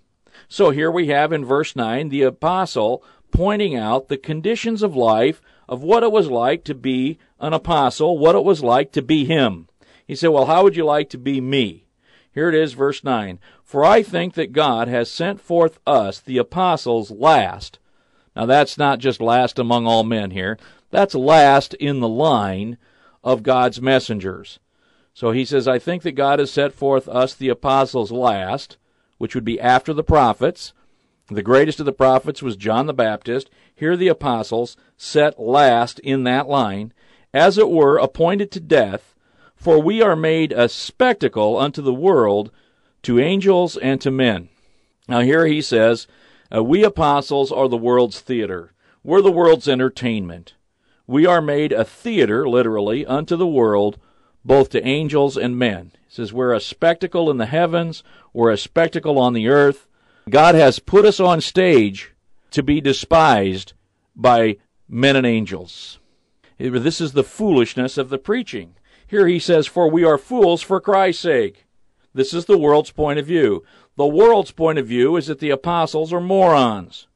So 0.48 0.72
here 0.72 0.92
we 0.92 1.08
have 1.08 1.32
in 1.32 1.46
verse 1.46 1.76
9 1.76 2.10
the 2.10 2.24
apostle 2.24 3.04
pointing 3.32 3.76
out 3.76 4.08
the 4.08 4.18
conditions 4.18 4.84
of 4.84 4.96
life 4.96 5.42
of 5.68 5.82
what 5.82 6.04
it 6.04 6.12
was 6.12 6.30
like 6.30 6.64
to 6.66 6.76
be 6.76 7.18
an 7.40 7.54
apostle, 7.54 8.18
what 8.18 8.36
it 8.36 8.44
was 8.44 8.64
like 8.64 8.92
to 8.92 9.02
be 9.02 9.26
him. 9.26 9.68
He 10.06 10.16
said, 10.16 10.30
Well, 10.30 10.46
how 10.46 10.64
would 10.64 10.76
you 10.76 10.86
like 10.86 11.10
to 11.12 11.18
be 11.18 11.42
me? 11.42 11.86
Here 12.32 12.50
it 12.50 12.56
is, 12.56 12.74
verse 12.74 13.04
9. 13.04 13.40
For 13.64 13.84
I 13.84 14.04
think 14.04 14.34
that 14.36 14.52
God 14.52 14.88
has 14.88 15.10
sent 15.10 15.42
forth 15.42 15.80
us, 15.88 16.20
the 16.20 16.38
apostles, 16.38 17.10
last. 17.10 17.80
Now 18.36 18.46
that's 18.46 18.78
not 18.78 19.00
just 19.00 19.22
last 19.22 19.60
among 19.60 19.88
all 19.88 20.04
men 20.04 20.32
here. 20.32 20.58
That's 20.92 21.16
last 21.16 21.74
in 21.76 22.00
the 22.00 22.08
line 22.08 22.78
of 23.24 23.44
God's 23.44 23.82
messengers. 23.82 24.60
So 25.14 25.32
he 25.32 25.46
says, 25.46 25.68
I 25.68 25.80
think 25.80 26.04
that 26.04 26.12
God 26.12 26.40
has 26.40 26.52
set 26.52 26.74
forth 26.74 27.08
us, 27.08 27.34
the 27.34 27.50
apostles, 27.50 28.12
last, 28.12 28.78
which 29.18 29.34
would 29.34 29.46
be 29.46 29.60
after 29.60 29.94
the 29.94 30.04
prophets. 30.04 30.74
The 31.30 31.42
greatest 31.42 31.80
of 31.80 31.86
the 31.86 31.94
prophets 31.94 32.44
was 32.44 32.58
John 32.58 32.86
the 32.86 32.94
Baptist. 32.94 33.50
Here 33.74 33.96
the 33.96 34.10
apostles, 34.10 34.76
set 34.98 35.40
last 35.40 36.00
in 36.00 36.24
that 36.26 36.48
line, 36.48 36.94
as 37.34 37.58
it 37.58 37.70
were, 37.70 37.98
appointed 37.98 38.52
to 38.52 38.60
death, 38.60 39.16
for 39.56 39.82
we 39.82 40.02
are 40.02 40.16
made 40.16 40.52
a 40.52 40.70
spectacle 40.70 41.58
unto 41.58 41.82
the 41.82 41.94
world, 41.94 42.52
to 43.04 43.20
angels 43.20 43.78
and 43.78 44.02
to 44.02 44.12
men. 44.12 44.50
Now, 45.08 45.22
here 45.22 45.46
he 45.46 45.62
says, 45.62 46.08
uh, 46.54 46.64
We 46.64 46.84
apostles 46.84 47.52
are 47.52 47.68
the 47.68 47.78
world's 47.78 48.20
theater. 48.20 48.74
We're 49.04 49.22
the 49.22 49.32
world's 49.32 49.68
entertainment. 49.68 50.56
We 51.08 51.26
are 51.26 51.42
made 51.42 51.72
a 51.72 51.86
theater, 51.86 52.48
literally, 52.50 53.06
unto 53.06 53.36
the 53.36 53.48
world, 53.48 54.00
both 54.44 54.70
to 54.72 54.86
angels 54.86 55.38
and 55.38 55.58
men. 55.58 55.92
He 56.08 56.16
says, 56.16 56.34
We're 56.34 56.54
a 56.54 56.60
spectacle 56.60 57.30
in 57.30 57.38
the 57.38 57.46
heavens, 57.46 58.04
we're 58.34 58.52
a 58.52 58.58
spectacle 58.58 59.20
on 59.20 59.34
the 59.34 59.48
earth. 59.48 59.88
God 60.30 60.56
has 60.56 60.80
put 60.80 61.06
us 61.06 61.20
on 61.20 61.42
stage 61.42 62.14
to 62.52 62.64
be 62.64 62.82
despised 62.82 63.74
by 64.16 64.58
men 64.88 65.16
and 65.16 65.26
angels. 65.26 66.00
This 66.58 67.02
is 67.02 67.12
the 67.12 67.24
foolishness 67.24 67.98
of 67.98 68.10
the 68.10 68.18
preaching. 68.18 68.76
Here 69.06 69.28
he 69.28 69.40
says, 69.40 69.68
For 69.68 69.90
we 69.90 70.04
are 70.04 70.18
fools 70.18 70.62
for 70.62 70.80
Christ's 70.82 71.22
sake. 71.22 71.66
This 72.14 72.34
is 72.34 72.46
the 72.46 72.58
world's 72.58 72.92
point 72.92 73.20
of 73.20 73.26
view. 73.26 73.64
The 73.98 74.08
world's 74.08 74.52
point 74.52 74.78
of 74.78 74.88
view 74.88 75.16
is 75.16 75.28
that 75.28 75.40
the 75.40 75.52
apostles 75.52 76.12
are 76.12 76.22
morons. 76.22 77.08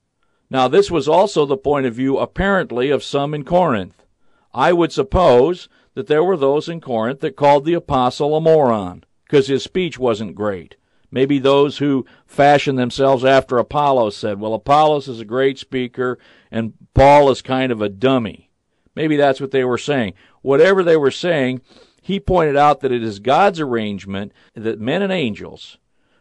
Now, 0.49 0.67
this 0.67 0.89
was 0.89 1.07
also 1.07 1.45
the 1.45 1.57
point 1.57 1.85
of 1.85 1.93
view, 1.93 2.17
apparently, 2.17 2.89
of 2.89 3.03
some 3.03 3.33
in 3.33 3.43
Corinth. 3.43 4.05
I 4.53 4.73
would 4.73 4.91
suppose 4.91 5.69
that 5.93 6.07
there 6.07 6.23
were 6.23 6.37
those 6.37 6.69
in 6.69 6.81
Corinth 6.81 7.19
that 7.19 7.35
called 7.35 7.65
the 7.65 7.73
apostle 7.73 8.35
a 8.35 8.41
moron, 8.41 9.03
because 9.25 9.47
his 9.47 9.63
speech 9.63 9.99
wasn't 9.99 10.35
great. 10.35 10.75
Maybe 11.11 11.39
those 11.39 11.79
who 11.79 12.05
fashioned 12.25 12.77
themselves 12.77 13.25
after 13.25 13.57
Apollos 13.57 14.15
said, 14.15 14.39
well, 14.39 14.53
Apollos 14.53 15.07
is 15.07 15.19
a 15.19 15.25
great 15.25 15.57
speaker 15.57 16.19
and 16.51 16.73
Paul 16.93 17.29
is 17.31 17.41
kind 17.41 17.71
of 17.71 17.81
a 17.81 17.89
dummy. 17.89 18.51
Maybe 18.95 19.15
that's 19.15 19.41
what 19.41 19.51
they 19.51 19.63
were 19.63 19.77
saying 19.77 20.13
whatever 20.41 20.83
they 20.83 20.97
were 20.97 21.11
saying, 21.11 21.61
he 22.01 22.19
pointed 22.19 22.55
out 22.55 22.79
that 22.79 22.91
it 22.91 23.03
is 23.03 23.19
God's 23.19 23.59
arrangement 23.59 24.31
that 24.53 24.79
men 24.79 25.01
and 25.01 25.11
angels 25.11 25.77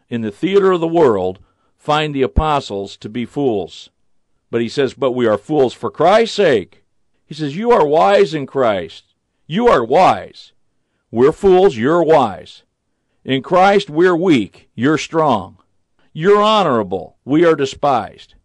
in 0.09 0.21
the 0.21 0.31
theater 0.31 0.71
of 0.71 0.81
the 0.81 0.87
world 0.87 1.39
find 1.77 2.13
the 2.13 2.21
apostles 2.21 2.97
to 2.97 3.09
be 3.09 3.25
fools. 3.25 3.89
But 4.51 4.61
he 4.61 4.69
says, 4.69 4.93
But 4.93 5.11
we 5.11 5.27
are 5.27 5.37
fools 5.37 5.73
for 5.73 5.91
Christ's 5.91 6.35
sake. 6.35 6.83
He 7.25 7.33
says, 7.33 7.55
You 7.55 7.71
are 7.71 7.85
wise 7.85 8.33
in 8.33 8.45
Christ. 8.45 9.13
You 9.47 9.67
are 9.67 9.83
wise. 9.83 10.53
We're 11.11 11.31
fools, 11.31 11.75
you're 11.75 12.03
wise. 12.03 12.63
In 13.23 13.41
Christ, 13.41 13.89
we're 13.89 14.15
weak, 14.15 14.69
you're 14.75 14.97
strong. 14.97 15.57
You're 16.13 16.41
honorable, 16.41 17.17
we 17.25 17.45
are 17.45 17.55
despised. 17.55 18.35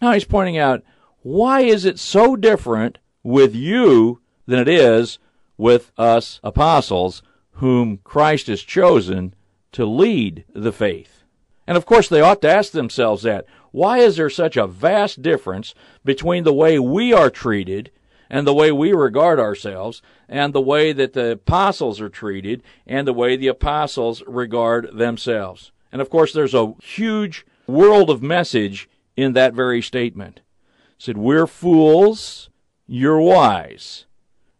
Now 0.00 0.12
he's 0.12 0.24
pointing 0.24 0.58
out, 0.58 0.82
why 1.22 1.60
is 1.60 1.84
it 1.84 1.98
so 1.98 2.36
different 2.36 2.98
with 3.22 3.54
you 3.54 4.20
than 4.46 4.58
it 4.58 4.68
is 4.68 5.18
with 5.56 5.92
us 5.98 6.40
apostles, 6.42 7.22
whom 7.52 7.98
Christ 8.04 8.46
has 8.46 8.62
chosen 8.62 9.34
to 9.72 9.86
lead 9.86 10.44
the 10.54 10.72
faith. 10.72 11.24
And 11.66 11.76
of 11.76 11.86
course, 11.86 12.08
they 12.08 12.20
ought 12.20 12.42
to 12.42 12.50
ask 12.50 12.72
themselves 12.72 13.22
that. 13.22 13.46
Why 13.70 13.98
is 13.98 14.16
there 14.16 14.30
such 14.30 14.56
a 14.56 14.66
vast 14.66 15.22
difference 15.22 15.74
between 16.04 16.44
the 16.44 16.52
way 16.52 16.78
we 16.78 17.12
are 17.12 17.30
treated 17.30 17.92
and 18.28 18.46
the 18.46 18.54
way 18.54 18.72
we 18.72 18.92
regard 18.92 19.38
ourselves 19.38 20.02
and 20.28 20.52
the 20.52 20.60
way 20.60 20.92
that 20.92 21.12
the 21.12 21.32
apostles 21.32 22.00
are 22.00 22.08
treated 22.08 22.62
and 22.86 23.06
the 23.06 23.12
way 23.12 23.36
the 23.36 23.46
apostles 23.46 24.22
regard 24.26 24.90
themselves? 24.96 25.70
And 25.92 26.02
of 26.02 26.10
course, 26.10 26.32
there's 26.32 26.54
a 26.54 26.74
huge 26.82 27.46
world 27.66 28.10
of 28.10 28.22
message 28.22 28.88
in 29.16 29.32
that 29.34 29.54
very 29.54 29.82
statement. 29.82 30.38
It 30.38 31.02
said, 31.04 31.18
We're 31.18 31.46
fools, 31.46 32.50
you're 32.86 33.20
wise. 33.20 34.06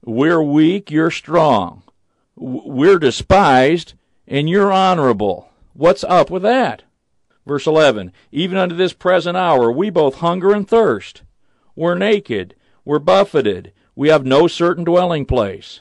We're 0.05 0.43
weak, 0.43 0.91
you're 0.91 1.11
strong. 1.11 1.83
We're 2.37 2.99
despised, 2.99 3.95
and 4.31 4.49
you're 4.49 4.73
honorable. 4.73 5.51
What's 5.75 6.05
up 6.05 6.31
with 6.31 6.43
that? 6.45 6.85
Verse 7.45 7.67
11 7.67 8.13
Even 8.31 8.57
unto 8.57 8.77
this 8.77 8.93
present 8.93 9.37
hour 9.37 9.71
we 9.71 9.91
both 9.91 10.17
hunger 10.17 10.53
and 10.53 10.67
thirst. 10.67 11.23
We're 11.75 11.97
naked, 11.97 12.55
we're 12.85 13.01
buffeted, 13.01 13.73
we 13.95 14.09
have 14.09 14.25
no 14.25 14.47
certain 14.47 14.85
dwelling 14.85 15.27
place. 15.27 15.81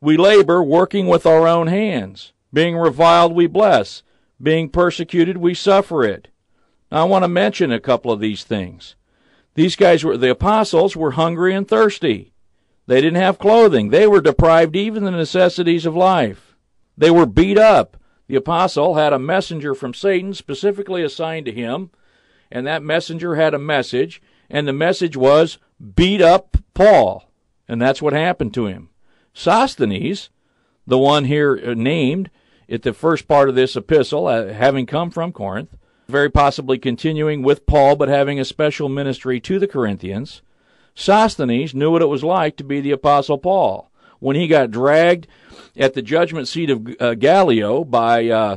We 0.00 0.16
labor, 0.16 0.62
working 0.62 1.08
with 1.08 1.26
our 1.26 1.48
own 1.48 1.66
hands. 1.66 2.32
Being 2.52 2.76
reviled, 2.76 3.34
we 3.34 3.46
bless. 3.46 4.02
Being 4.40 4.68
persecuted, 4.68 5.38
we 5.38 5.54
suffer 5.54 6.04
it. 6.04 6.28
Now, 6.92 7.02
I 7.02 7.04
want 7.04 7.24
to 7.24 7.28
mention 7.28 7.72
a 7.72 7.80
couple 7.80 8.12
of 8.12 8.20
these 8.20 8.44
things. 8.44 8.94
These 9.54 9.74
guys 9.74 10.04
were, 10.04 10.16
the 10.16 10.30
apostles 10.30 10.94
were 10.94 11.12
hungry 11.12 11.52
and 11.52 11.66
thirsty. 11.66 12.32
They 12.86 13.00
didn't 13.00 13.20
have 13.20 13.40
clothing. 13.40 13.90
They 13.90 14.06
were 14.06 14.20
deprived 14.20 14.76
even 14.76 15.02
the 15.02 15.10
necessities 15.10 15.84
of 15.84 15.96
life. 15.96 16.47
They 16.98 17.10
were 17.10 17.26
beat 17.26 17.56
up. 17.56 17.96
The 18.26 18.36
apostle 18.36 18.96
had 18.96 19.14
a 19.14 19.18
messenger 19.18 19.74
from 19.74 19.94
Satan 19.94 20.34
specifically 20.34 21.02
assigned 21.02 21.46
to 21.46 21.52
him 21.52 21.90
and 22.50 22.66
that 22.66 22.82
messenger 22.82 23.36
had 23.36 23.54
a 23.54 23.58
message, 23.58 24.22
and 24.48 24.66
the 24.66 24.72
message 24.72 25.16
was 25.16 25.58
beat 25.94 26.20
up 26.20 26.56
Paul. 26.74 27.30
And 27.68 27.80
that's 27.80 28.00
what 28.00 28.12
happened 28.12 28.54
to 28.54 28.66
him. 28.66 28.88
Sosthenes, 29.34 30.30
the 30.86 30.98
one 30.98 31.24
here 31.24 31.60
uh, 31.64 31.74
named 31.74 32.30
at 32.68 32.82
the 32.82 32.94
first 32.94 33.28
part 33.28 33.48
of 33.48 33.54
this 33.54 33.76
epistle, 33.76 34.26
uh, 34.26 34.52
having 34.52 34.86
come 34.86 35.10
from 35.10 35.32
Corinth, 35.32 35.76
very 36.08 36.30
possibly 36.30 36.78
continuing 36.78 37.42
with 37.42 37.66
Paul, 37.66 37.96
but 37.96 38.08
having 38.08 38.40
a 38.40 38.44
special 38.44 38.88
ministry 38.88 39.40
to 39.40 39.58
the 39.58 39.68
Corinthians, 39.68 40.40
Sosthenes 40.94 41.74
knew 41.74 41.90
what 41.90 42.02
it 42.02 42.06
was 42.06 42.24
like 42.24 42.56
to 42.56 42.64
be 42.64 42.80
the 42.80 42.90
Apostle 42.90 43.38
Paul. 43.38 43.87
When 44.20 44.36
he 44.36 44.48
got 44.48 44.70
dragged 44.70 45.26
at 45.76 45.94
the 45.94 46.02
judgment 46.02 46.48
seat 46.48 46.70
of 46.70 46.96
uh, 47.00 47.14
Gallio 47.14 47.84
by 47.84 48.28
uh, 48.28 48.56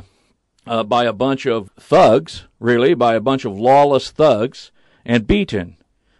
uh, 0.66 0.82
by 0.84 1.04
a 1.04 1.12
bunch 1.12 1.46
of 1.46 1.70
thugs, 1.78 2.46
really, 2.60 2.94
by 2.94 3.14
a 3.14 3.20
bunch 3.20 3.44
of 3.44 3.58
lawless 3.58 4.10
thugs, 4.10 4.70
and 5.04 5.26
beaten, 5.26 5.76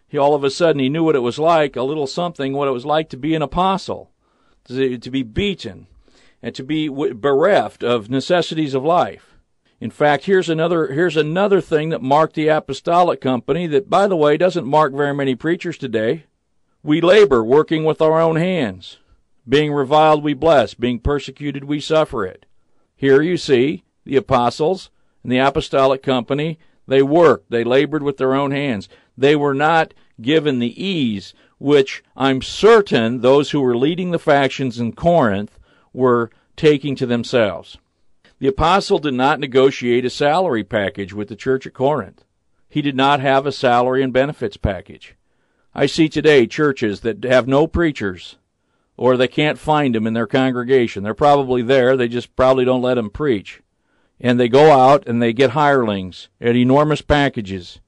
he 0.09 0.19
all 0.19 0.35
of 0.35 0.45
a 0.45 0.51
sudden 0.51 0.81
he 0.81 0.89
knew 0.89 1.05
what 1.05 1.17
it 1.17 1.21
was 1.21 1.39
like, 1.39 1.77
a 1.77 1.83
little 1.83 2.07
something, 2.07 2.53
what 2.53 2.69
it 2.69 2.73
was 2.73 2.85
like 2.85 3.09
to 3.11 3.17
be 3.17 3.35
an 3.35 3.43
apostle, 3.43 4.11
to, 4.65 4.99
to 4.99 5.11
be 5.11 5.23
beaten, 5.23 5.87
and 6.43 6.55
to 6.55 6.63
be 6.63 6.89
bereft 6.89 7.83
of 7.83 8.11
necessities 8.11 8.75
of 8.75 8.85
life. 8.85 9.37
In 9.81 9.91
fact, 9.91 10.27
here's 10.27 10.49
another 10.49 10.93
here's 10.93 11.17
another 11.17 11.61
thing 11.61 11.89
that 11.89 12.03
marked 12.03 12.35
the 12.35 12.49
apostolic 12.49 13.21
company 13.21 13.67
that 13.67 13.91
by 13.91 14.07
the 14.07 14.17
way 14.17 14.37
doesn't 14.37 14.67
mark 14.67 14.93
very 14.93 15.15
many 15.15 15.35
preachers 15.35 15.77
today. 15.77 16.27
We 16.85 17.01
labor 17.01 17.43
working 17.43 17.85
with 17.85 18.01
our 18.01 18.21
own 18.21 18.37
hands. 18.37 18.99
Being 19.49 19.73
reviled 19.73 20.23
we 20.23 20.35
bless, 20.35 20.75
being 20.75 21.01
persecuted 21.01 21.65
we 21.65 21.81
suffer 21.81 22.25
it. 22.25 22.47
Here 22.95 23.21
you 23.23 23.37
see 23.37 23.85
the 24.05 24.17
apostles 24.17 24.91
and 25.23 25.33
the 25.33 25.39
apostolic 25.39 26.03
company, 26.03 26.59
they 26.87 27.03
worked, 27.03 27.51
they 27.51 27.65
labored 27.65 28.03
with 28.03 28.17
their 28.19 28.35
own 28.35 28.51
hands. 28.51 28.89
They 29.17 29.37
were 29.37 29.55
not 29.55 29.95
given 30.21 30.59
the 30.59 30.83
ease 30.83 31.35
which 31.59 32.03
I'm 32.17 32.43
certain 32.43 33.21
those 33.21 33.51
who 33.51 33.61
were 33.61 33.77
leading 33.77 34.11
the 34.11 34.19
factions 34.19 34.81
in 34.81 34.95
Corinth 34.95 35.59
were 35.93 36.31
taking 36.57 36.97
to 36.97 37.07
themselves. 37.07 37.79
The 38.41 38.49
apostle 38.49 38.99
did 38.99 39.15
not 39.15 39.39
negotiate 39.39 40.05
a 40.05 40.11
salary 40.11 40.65
package 40.65 41.13
with 41.13 41.29
the 41.29 41.37
church 41.37 41.65
at 41.65 41.75
Corinth. 41.75 42.25
He 42.69 42.83
did 42.83 42.97
not 42.97 43.21
have 43.21 43.47
a 43.47 43.53
salary 43.53 44.03
and 44.03 44.13
benefits 44.13 44.57
package. 44.57 45.15
I 45.73 45.87
see 45.87 46.09
today 46.09 46.49
churches 46.49 47.01
that 47.01 47.23
have 47.23 47.47
no 47.47 47.69
preachers 47.69 48.37
or 49.03 49.17
they 49.17 49.27
can't 49.27 49.59
find 49.59 49.97
them 49.97 50.07
in 50.07 50.15
their 50.15 50.29
congregation. 50.29 51.03
They're 51.03 51.13
probably 51.13 51.61
there, 51.61 51.97
they 51.97 52.07
just 52.07 52.37
probably 52.37 52.65
don't 52.65 52.83
let 52.83 52.95
them 52.95 53.11
preach. 53.11 53.61
And 54.21 54.39
they 54.39 54.49
go 54.49 54.71
out 54.71 55.09
and 55.09 55.21
they 55.21 55.33
get 55.33 55.51
hirelings 55.51 56.29
at 56.41 56.55
enormous 56.55 57.03
packages. 57.03 57.81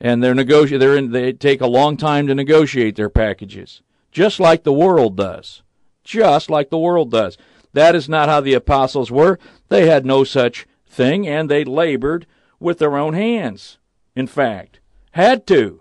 And 0.00 0.22
they're 0.22 0.36
negoti- 0.36 0.78
they're 0.78 0.96
in, 0.96 1.10
they 1.10 1.32
take 1.32 1.60
a 1.60 1.66
long 1.66 1.96
time 1.96 2.28
to 2.28 2.34
negotiate 2.36 2.94
their 2.94 3.10
packages, 3.10 3.82
just 4.12 4.38
like 4.38 4.62
the 4.62 4.72
world 4.72 5.16
does. 5.16 5.62
Just 6.04 6.48
like 6.48 6.70
the 6.70 6.78
world 6.78 7.10
does. 7.10 7.36
That 7.72 7.96
is 7.96 8.08
not 8.08 8.28
how 8.28 8.40
the 8.40 8.54
apostles 8.54 9.10
were. 9.10 9.40
They 9.68 9.88
had 9.88 10.06
no 10.06 10.22
such 10.22 10.68
thing, 10.86 11.26
and 11.26 11.50
they 11.50 11.64
labored 11.64 12.24
with 12.60 12.78
their 12.78 12.96
own 12.96 13.14
hands. 13.14 13.78
In 14.14 14.28
fact, 14.28 14.78
had 15.10 15.44
to. 15.48 15.80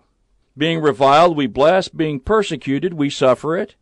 Being 0.57 0.81
reviled, 0.81 1.37
we 1.37 1.45
bless. 1.45 1.87
Being 1.87 2.19
persecuted, 2.19 2.95
we 2.95 3.11
suffer 3.11 3.55
it. 3.55 3.75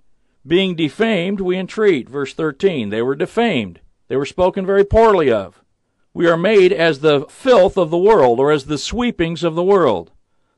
Being 0.49 0.73
defamed, 0.75 1.41
we 1.41 1.59
entreat. 1.59 2.09
Verse 2.09 2.33
13. 2.33 2.89
They 2.89 3.03
were 3.03 3.13
defamed. 3.13 3.81
They 4.07 4.15
were 4.15 4.25
spoken 4.25 4.65
very 4.65 4.83
poorly 4.83 5.31
of. 5.31 5.63
We 6.11 6.25
are 6.25 6.37
made 6.37 6.73
as 6.73 7.01
the 7.01 7.27
filth 7.29 7.77
of 7.77 7.91
the 7.91 7.99
world, 7.99 8.39
or 8.39 8.51
as 8.51 8.65
the 8.65 8.79
sweepings 8.79 9.43
of 9.43 9.53
the 9.53 9.63
world. 9.63 10.09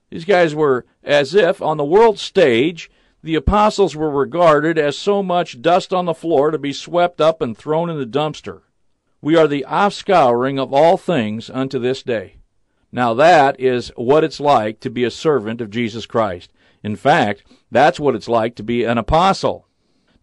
These 0.10 0.24
guys 0.24 0.56
were 0.56 0.86
as 1.04 1.36
if 1.36 1.62
on 1.62 1.76
the 1.76 1.84
world 1.84 2.20
stage 2.20 2.90
the 3.22 3.36
apostles 3.36 3.94
were 3.94 4.10
regarded 4.10 4.78
as 4.78 4.98
so 4.98 5.22
much 5.22 5.62
dust 5.62 5.94
on 5.94 6.06
the 6.06 6.14
floor 6.14 6.52
to 6.52 6.58
be 6.58 6.72
swept 6.72 7.20
up 7.20 7.42
and 7.42 7.58
thrown 7.58 7.90
in 7.90 8.00
the 8.00 8.06
dumpster. 8.06 8.62
We 9.22 9.36
are 9.36 9.48
the 9.48 9.66
offscouring 9.68 10.58
of 10.58 10.74
all 10.74 10.96
things 10.96 11.50
unto 11.50 11.80
this 11.80 12.02
day. 12.02 12.38
Now 12.94 13.14
that 13.16 13.60
is 13.60 13.92
what 13.98 14.24
it's 14.24 14.40
like 14.40 14.80
to 14.80 14.90
be 14.90 15.04
a 15.04 15.12
servant 15.12 15.60
of 15.60 15.70
Jesus 15.70 16.06
Christ. 16.06 16.50
In 16.82 16.96
fact, 16.96 17.44
that's 17.70 18.00
what 18.00 18.16
it's 18.16 18.30
like 18.30 18.56
to 18.56 18.64
be 18.64 18.86
an 18.86 18.98
apostle. 18.98 19.68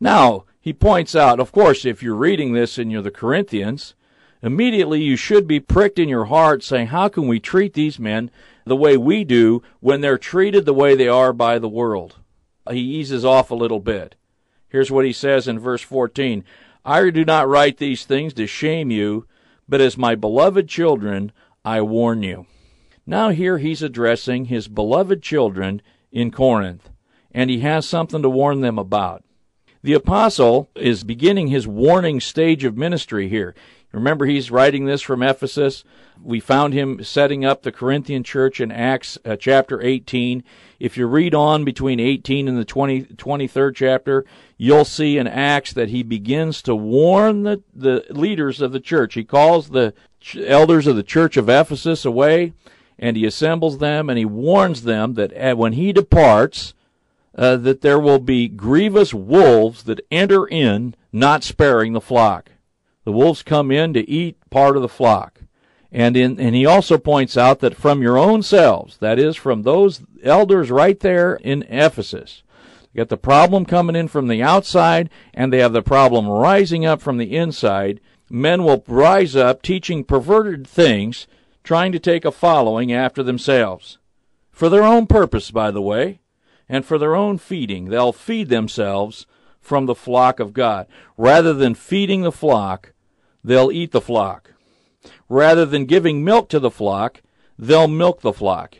Now, 0.00 0.44
he 0.60 0.72
points 0.72 1.16
out, 1.16 1.40
of 1.40 1.52
course, 1.52 1.84
if 1.84 2.02
you're 2.02 2.14
reading 2.14 2.52
this 2.52 2.78
and 2.78 2.92
you're 2.92 3.02
the 3.02 3.10
Corinthians, 3.10 3.94
immediately 4.42 5.02
you 5.02 5.16
should 5.16 5.46
be 5.46 5.60
pricked 5.60 5.98
in 5.98 6.08
your 6.08 6.26
heart 6.26 6.62
saying, 6.62 6.88
how 6.88 7.08
can 7.08 7.26
we 7.26 7.40
treat 7.40 7.74
these 7.74 7.98
men 7.98 8.30
the 8.64 8.76
way 8.76 8.96
we 8.96 9.24
do 9.24 9.62
when 9.80 10.00
they're 10.00 10.18
treated 10.18 10.64
the 10.64 10.74
way 10.74 10.94
they 10.94 11.08
are 11.08 11.32
by 11.32 11.58
the 11.58 11.68
world? 11.68 12.16
he 12.70 12.80
eases 12.80 13.24
off 13.24 13.50
a 13.50 13.54
little 13.54 13.80
bit. 13.80 14.14
Here's 14.68 14.90
what 14.90 15.04
he 15.04 15.12
says 15.12 15.48
in 15.48 15.58
verse 15.58 15.82
14 15.82 16.44
I 16.84 17.10
do 17.10 17.24
not 17.24 17.48
write 17.48 17.78
these 17.78 18.04
things 18.04 18.34
to 18.34 18.46
shame 18.46 18.90
you, 18.90 19.26
but 19.68 19.80
as 19.80 19.96
my 19.98 20.14
beloved 20.14 20.68
children, 20.68 21.32
I 21.64 21.80
warn 21.82 22.22
you. 22.22 22.46
Now, 23.06 23.30
here 23.30 23.58
he's 23.58 23.82
addressing 23.82 24.46
his 24.46 24.68
beloved 24.68 25.22
children 25.22 25.82
in 26.12 26.30
Corinth, 26.30 26.90
and 27.32 27.50
he 27.50 27.60
has 27.60 27.86
something 27.86 28.22
to 28.22 28.30
warn 28.30 28.60
them 28.60 28.78
about. 28.78 29.24
The 29.88 29.94
apostle 29.94 30.68
is 30.74 31.02
beginning 31.02 31.46
his 31.46 31.66
warning 31.66 32.20
stage 32.20 32.62
of 32.62 32.76
ministry 32.76 33.30
here. 33.30 33.54
Remember, 33.90 34.26
he's 34.26 34.50
writing 34.50 34.84
this 34.84 35.00
from 35.00 35.22
Ephesus. 35.22 35.82
We 36.22 36.40
found 36.40 36.74
him 36.74 37.02
setting 37.02 37.42
up 37.42 37.62
the 37.62 37.72
Corinthian 37.72 38.22
church 38.22 38.60
in 38.60 38.70
Acts 38.70 39.16
uh, 39.24 39.36
chapter 39.36 39.80
18. 39.80 40.44
If 40.78 40.98
you 40.98 41.06
read 41.06 41.34
on 41.34 41.64
between 41.64 42.00
18 42.00 42.48
and 42.48 42.58
the 42.58 42.66
20, 42.66 43.04
23rd 43.04 43.74
chapter, 43.74 44.26
you'll 44.58 44.84
see 44.84 45.16
in 45.16 45.26
Acts 45.26 45.72
that 45.72 45.88
he 45.88 46.02
begins 46.02 46.60
to 46.64 46.76
warn 46.76 47.44
the, 47.44 47.62
the 47.74 48.04
leaders 48.10 48.60
of 48.60 48.72
the 48.72 48.80
church. 48.80 49.14
He 49.14 49.24
calls 49.24 49.70
the 49.70 49.94
elders 50.38 50.86
of 50.86 50.96
the 50.96 51.02
church 51.02 51.38
of 51.38 51.48
Ephesus 51.48 52.04
away 52.04 52.52
and 52.98 53.16
he 53.16 53.24
assembles 53.24 53.78
them 53.78 54.10
and 54.10 54.18
he 54.18 54.26
warns 54.26 54.82
them 54.82 55.14
that 55.14 55.34
uh, 55.34 55.56
when 55.56 55.72
he 55.72 55.94
departs, 55.94 56.74
uh, 57.38 57.56
that 57.56 57.82
there 57.82 58.00
will 58.00 58.18
be 58.18 58.48
grievous 58.48 59.14
wolves 59.14 59.84
that 59.84 60.04
enter 60.10 60.44
in, 60.46 60.96
not 61.12 61.44
sparing 61.44 61.92
the 61.92 62.00
flock. 62.00 62.50
The 63.04 63.12
wolves 63.12 63.44
come 63.44 63.70
in 63.70 63.94
to 63.94 64.10
eat 64.10 64.36
part 64.50 64.74
of 64.74 64.82
the 64.82 64.88
flock. 64.88 65.42
And 65.92 66.16
in, 66.16 66.38
and 66.40 66.54
he 66.54 66.66
also 66.66 66.98
points 66.98 67.36
out 67.36 67.60
that 67.60 67.76
from 67.76 68.02
your 68.02 68.18
own 68.18 68.42
selves, 68.42 68.98
that 68.98 69.20
is 69.20 69.36
from 69.36 69.62
those 69.62 70.02
elders 70.24 70.70
right 70.70 70.98
there 70.98 71.36
in 71.36 71.62
Ephesus, 71.68 72.42
you 72.92 72.98
got 72.98 73.08
the 73.08 73.16
problem 73.16 73.64
coming 73.64 73.94
in 73.94 74.08
from 74.08 74.26
the 74.26 74.42
outside 74.42 75.08
and 75.32 75.52
they 75.52 75.60
have 75.60 75.72
the 75.72 75.80
problem 75.80 76.26
rising 76.26 76.84
up 76.84 77.00
from 77.00 77.18
the 77.18 77.36
inside. 77.36 78.00
Men 78.28 78.64
will 78.64 78.84
rise 78.88 79.36
up 79.36 79.62
teaching 79.62 80.02
perverted 80.02 80.66
things, 80.66 81.28
trying 81.62 81.92
to 81.92 82.00
take 82.00 82.24
a 82.24 82.32
following 82.32 82.92
after 82.92 83.22
themselves. 83.22 83.98
For 84.50 84.68
their 84.68 84.82
own 84.82 85.06
purpose, 85.06 85.52
by 85.52 85.70
the 85.70 85.80
way, 85.80 86.18
and 86.68 86.84
for 86.84 86.98
their 86.98 87.14
own 87.14 87.38
feeding. 87.38 87.86
They'll 87.86 88.12
feed 88.12 88.48
themselves 88.48 89.26
from 89.60 89.86
the 89.86 89.94
flock 89.94 90.40
of 90.40 90.52
God. 90.52 90.86
Rather 91.16 91.52
than 91.52 91.74
feeding 91.74 92.22
the 92.22 92.32
flock, 92.32 92.92
they'll 93.42 93.72
eat 93.72 93.92
the 93.92 94.00
flock. 94.00 94.52
Rather 95.28 95.64
than 95.64 95.86
giving 95.86 96.24
milk 96.24 96.48
to 96.50 96.58
the 96.58 96.70
flock, 96.70 97.22
they'll 97.58 97.88
milk 97.88 98.20
the 98.20 98.32
flock. 98.32 98.78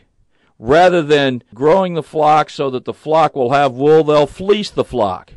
Rather 0.57 1.01
than 1.01 1.41
growing 1.53 1.93
the 1.93 2.03
flock 2.03 2.49
so 2.49 2.69
that 2.69 2.85
the 2.85 2.93
flock 2.93 3.35
will 3.35 3.51
have 3.51 3.73
wool, 3.73 4.03
they'll 4.03 4.27
fleece 4.27 4.69
the 4.69 4.83
flock. 4.83 5.33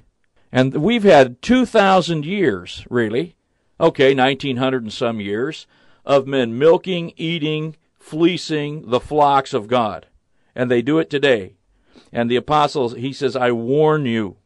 And 0.51 0.75
we've 0.75 1.05
had 1.05 1.41
2,000 1.41 2.27
years, 2.27 2.85
really, 2.91 3.37
okay, 3.81 4.15
1900 4.15 4.83
and 4.83 4.93
some 4.93 5.21
years, 5.21 5.67
of 6.05 6.27
men 6.27 6.59
milking, 6.59 7.13
eating, 7.17 7.77
fleecing 7.99 8.91
the 8.91 9.01
flocks 9.01 9.55
of 9.55 9.69
God. 9.69 10.07
And 10.55 10.71
they 10.71 10.83
do 10.83 10.99
it 10.99 11.09
today. 11.09 11.55
And 12.13 12.31
the 12.31 12.37
apostles, 12.37 12.95
he 12.95 13.13
says, 13.13 13.35
I 13.35 13.53
warn 13.53 14.05
you. 14.05 14.37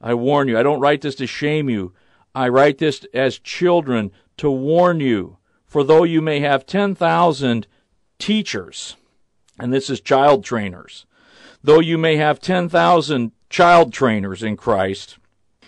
I 0.00 0.14
warn 0.14 0.48
you. 0.48 0.58
I 0.58 0.62
don't 0.62 0.80
write 0.80 1.00
this 1.00 1.14
to 1.16 1.26
shame 1.26 1.70
you. 1.70 1.94
I 2.34 2.48
write 2.48 2.78
this 2.78 3.06
as 3.14 3.38
children 3.38 4.12
to 4.36 4.50
warn 4.50 5.00
you. 5.00 5.38
For 5.64 5.82
though 5.82 6.04
you 6.04 6.20
may 6.20 6.40
have 6.40 6.66
10,000 6.66 7.66
teachers, 8.18 8.96
and 9.58 9.72
this 9.72 9.88
is 9.88 10.00
child 10.00 10.44
trainers, 10.44 11.06
though 11.64 11.80
you 11.80 11.96
may 11.96 12.16
have 12.16 12.40
10,000 12.40 13.32
child 13.48 13.92
trainers 13.92 14.42
in 14.42 14.56
Christ, 14.56 15.18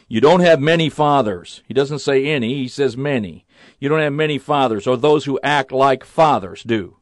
you 0.07 0.21
don't 0.21 0.41
have 0.41 0.61
many 0.61 0.89
fathers. 0.89 1.63
He 1.67 1.75
doesn't 1.75 1.99
say 2.01 2.27
any, 2.27 2.55
he 2.55 2.69
says 2.69 2.97
many. 2.97 3.47
You 3.79 3.89
don't 3.89 4.01
have 4.01 4.13
many 4.13 4.39
fathers, 4.39 4.87
or 4.87 4.97
those 4.97 5.25
who 5.25 5.41
act 5.43 5.73
like 5.73 6.05
fathers 6.05 6.63
do. 6.63 6.98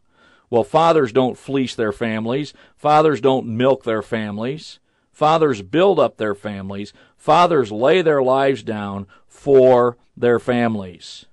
Well, 0.50 0.64
fathers 0.64 1.12
don't 1.12 1.38
fleece 1.38 1.74
their 1.74 1.92
families. 1.92 2.54
Fathers 2.76 3.20
don't 3.20 3.46
milk 3.46 3.84
their 3.84 4.02
families. 4.02 4.78
Fathers 5.10 5.62
build 5.62 5.98
up 5.98 6.18
their 6.18 6.34
families. 6.34 6.92
Fathers 7.16 7.72
lay 7.72 8.02
their 8.02 8.22
lives 8.22 8.62
down 8.62 9.06
for 9.26 9.96
their 10.16 10.38
families. 10.38 11.26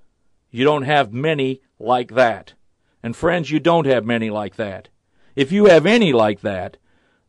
You 0.49 0.63
don't 0.63 0.83
have 0.83 1.13
many 1.13 1.61
like 1.79 2.11
that. 2.13 2.53
And 3.01 3.15
friends, 3.15 3.51
you 3.51 3.59
don't 3.59 3.85
have 3.85 4.05
many 4.05 4.29
like 4.29 4.55
that. 4.55 4.89
if 5.35 5.51
you 5.51 5.65
have 5.65 5.85
any 5.85 6.13
like 6.13 6.41
that, 6.41 6.77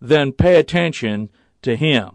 then 0.00 0.32
pay 0.32 0.56
attention 0.56 1.30
to 1.62 1.74
him. 1.74 2.10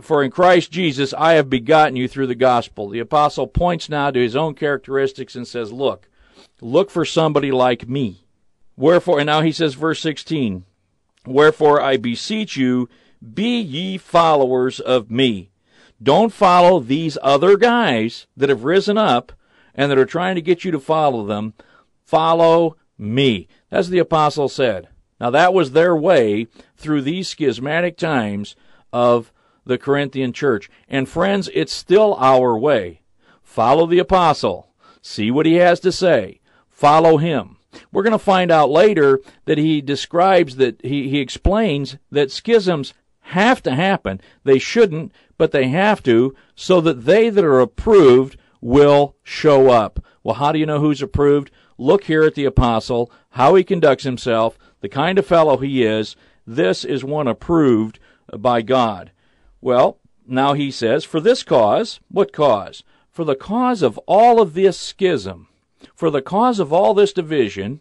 For 0.00 0.22
in 0.22 0.30
Christ 0.30 0.70
Jesus 0.70 1.12
I 1.12 1.32
have 1.32 1.50
begotten 1.50 1.96
you 1.96 2.08
through 2.08 2.28
the 2.28 2.34
gospel. 2.34 2.88
The 2.88 3.00
apostle 3.00 3.46
points 3.46 3.88
now 3.88 4.10
to 4.10 4.20
his 4.20 4.36
own 4.36 4.54
characteristics 4.54 5.34
and 5.34 5.46
says, 5.46 5.72
Look, 5.72 6.08
look 6.60 6.90
for 6.90 7.04
somebody 7.04 7.50
like 7.50 7.88
me. 7.88 8.21
Wherefore, 8.82 9.20
and 9.20 9.26
now 9.26 9.42
he 9.42 9.52
says, 9.52 9.74
verse 9.74 10.00
16, 10.00 10.64
Wherefore 11.24 11.80
I 11.80 11.96
beseech 11.96 12.56
you, 12.56 12.88
be 13.32 13.60
ye 13.60 13.96
followers 13.96 14.80
of 14.80 15.08
me. 15.08 15.50
Don't 16.02 16.32
follow 16.32 16.80
these 16.80 17.16
other 17.22 17.56
guys 17.56 18.26
that 18.36 18.48
have 18.48 18.64
risen 18.64 18.98
up 18.98 19.30
and 19.72 19.88
that 19.88 19.98
are 19.98 20.04
trying 20.04 20.34
to 20.34 20.42
get 20.42 20.64
you 20.64 20.72
to 20.72 20.80
follow 20.80 21.24
them. 21.24 21.54
Follow 22.04 22.76
me. 22.98 23.46
As 23.70 23.88
the 23.88 24.00
apostle 24.00 24.48
said. 24.48 24.88
Now 25.20 25.30
that 25.30 25.54
was 25.54 25.70
their 25.70 25.94
way 25.94 26.48
through 26.76 27.02
these 27.02 27.28
schismatic 27.28 27.96
times 27.96 28.56
of 28.92 29.30
the 29.64 29.78
Corinthian 29.78 30.32
church. 30.32 30.68
And 30.88 31.08
friends, 31.08 31.48
it's 31.54 31.72
still 31.72 32.16
our 32.16 32.58
way. 32.58 33.02
Follow 33.44 33.86
the 33.86 34.00
apostle. 34.00 34.72
See 35.00 35.30
what 35.30 35.46
he 35.46 35.54
has 35.54 35.78
to 35.78 35.92
say. 35.92 36.40
Follow 36.68 37.18
him. 37.18 37.58
We're 37.90 38.02
going 38.02 38.12
to 38.12 38.18
find 38.18 38.50
out 38.50 38.70
later 38.70 39.20
that 39.44 39.58
he 39.58 39.80
describes 39.80 40.56
that 40.56 40.80
he, 40.84 41.08
he 41.08 41.20
explains 41.20 41.96
that 42.10 42.30
schisms 42.30 42.94
have 43.20 43.62
to 43.62 43.74
happen. 43.74 44.20
They 44.44 44.58
shouldn't, 44.58 45.12
but 45.38 45.52
they 45.52 45.68
have 45.68 46.02
to, 46.04 46.34
so 46.54 46.80
that 46.80 47.04
they 47.04 47.30
that 47.30 47.44
are 47.44 47.60
approved 47.60 48.36
will 48.60 49.16
show 49.22 49.70
up. 49.70 50.04
Well, 50.22 50.36
how 50.36 50.52
do 50.52 50.58
you 50.58 50.66
know 50.66 50.80
who's 50.80 51.02
approved? 51.02 51.50
Look 51.78 52.04
here 52.04 52.22
at 52.22 52.34
the 52.34 52.44
apostle, 52.44 53.10
how 53.30 53.54
he 53.54 53.64
conducts 53.64 54.04
himself, 54.04 54.58
the 54.80 54.88
kind 54.88 55.18
of 55.18 55.26
fellow 55.26 55.56
he 55.56 55.84
is. 55.84 56.16
This 56.46 56.84
is 56.84 57.04
one 57.04 57.26
approved 57.26 57.98
by 58.36 58.62
God. 58.62 59.10
Well, 59.60 59.98
now 60.26 60.52
he 60.54 60.70
says, 60.70 61.04
For 61.04 61.20
this 61.20 61.42
cause, 61.42 62.00
what 62.08 62.32
cause? 62.32 62.82
For 63.10 63.24
the 63.24 63.36
cause 63.36 63.82
of 63.82 63.98
all 64.06 64.40
of 64.40 64.54
this 64.54 64.78
schism, 64.78 65.48
for 65.94 66.10
the 66.10 66.22
cause 66.22 66.58
of 66.58 66.72
all 66.72 66.94
this 66.94 67.12
division, 67.12 67.80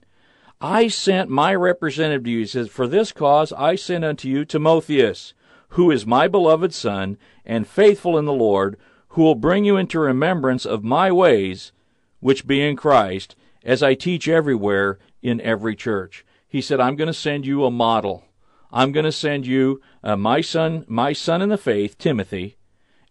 I 0.59 0.89
sent 0.89 1.29
my 1.29 1.55
representative 1.55 2.23
to 2.25 2.29
you. 2.29 2.39
He 2.39 2.45
says, 2.45 2.69
For 2.69 2.87
this 2.87 3.11
cause 3.11 3.51
I 3.53 3.75
sent 3.75 4.05
unto 4.05 4.27
you 4.27 4.45
Timotheus, 4.45 5.33
who 5.69 5.89
is 5.89 6.05
my 6.05 6.27
beloved 6.27 6.73
son, 6.73 7.17
and 7.45 7.67
faithful 7.67 8.17
in 8.17 8.25
the 8.25 8.33
Lord, 8.33 8.77
who 9.09 9.23
will 9.23 9.35
bring 9.35 9.65
you 9.65 9.75
into 9.75 9.99
remembrance 9.99 10.65
of 10.65 10.83
my 10.83 11.11
ways, 11.11 11.71
which 12.19 12.45
be 12.45 12.61
in 12.61 12.75
Christ, 12.75 13.35
as 13.63 13.81
I 13.81 13.95
teach 13.95 14.27
everywhere 14.27 14.99
in 15.21 15.41
every 15.41 15.75
church. 15.75 16.25
He 16.47 16.61
said, 16.61 16.79
I'm 16.79 16.95
going 16.95 17.07
to 17.07 17.13
send 17.13 17.45
you 17.45 17.65
a 17.65 17.71
model. 17.71 18.25
I'm 18.71 18.91
going 18.91 19.05
to 19.05 19.11
send 19.11 19.45
you 19.45 19.81
uh, 20.03 20.15
my 20.15 20.41
son, 20.41 20.85
my 20.87 21.13
son 21.13 21.41
in 21.41 21.49
the 21.49 21.57
faith, 21.57 21.97
Timothy, 21.97 22.57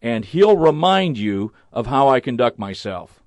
and 0.01 0.25
he'll 0.25 0.57
remind 0.57 1.19
you 1.19 1.53
of 1.73 1.87
how 1.87 2.09
I 2.09 2.21
conduct 2.21 2.59
myself. 2.59 3.20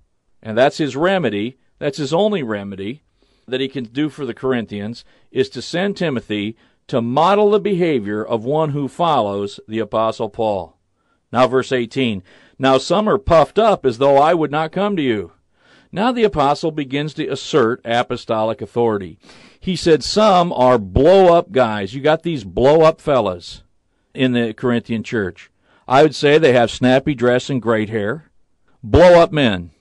And 0.44 0.56
that's 0.58 0.78
his 0.78 0.96
remedy. 0.96 1.58
That's 1.80 1.98
his 1.98 2.14
only 2.14 2.44
remedy 2.44 3.02
that 3.48 3.62
he 3.62 3.68
can 3.68 3.86
do 3.86 4.10
for 4.10 4.26
the 4.26 4.34
Corinthians 4.34 5.04
is 5.32 5.50
to 5.50 5.62
send 5.62 5.98
Timothy 5.98 6.56
to 6.88 7.02
model 7.02 7.50
the 7.52 7.60
behavior 7.60 8.24
of 8.24 8.46
one 8.46 8.70
who 8.72 8.88
follows 8.88 9.60
the 9.68 9.80
apostle 9.80 10.30
Paul. 10.30 10.78
Now 11.32 11.48
verse 11.48 11.72
18. 11.72 12.24
Now 12.60 12.78
some 12.78 13.10
are 13.10 13.18
puffed 13.18 13.58
up 13.58 13.86
as 13.86 13.98
though 13.98 14.18
I 14.18 14.34
would 14.34 14.52
not 14.52 14.72
come 14.72 14.96
to 14.96 15.02
you. 15.02 15.32
Now 15.92 16.12
the 16.12 16.24
apostle 16.24 16.72
begins 16.72 17.14
to 17.16 17.28
assert 17.28 17.82
apostolic 17.86 18.62
authority. 18.62 19.18
He 19.60 19.76
said 19.76 20.04
some 20.04 20.52
are 20.52 20.78
blow 20.78 21.34
up 21.36 21.52
guys. 21.52 21.94
You 21.94 22.02
got 22.02 22.24
these 22.24 22.44
blow 22.44 22.82
up 22.82 23.00
fellas 23.00 23.64
in 24.14 24.34
the 24.34 24.54
Corinthian 24.54 25.04
church. 25.04 25.50
I 25.88 26.02
would 26.04 26.16
say 26.16 26.38
they 26.38 26.54
have 26.54 26.72
snappy 26.72 27.16
dress 27.16 27.50
and 27.50 27.62
great 27.62 27.90
hair. 27.90 28.30
Blow 28.84 29.20
up 29.20 29.32
men. 29.32 29.72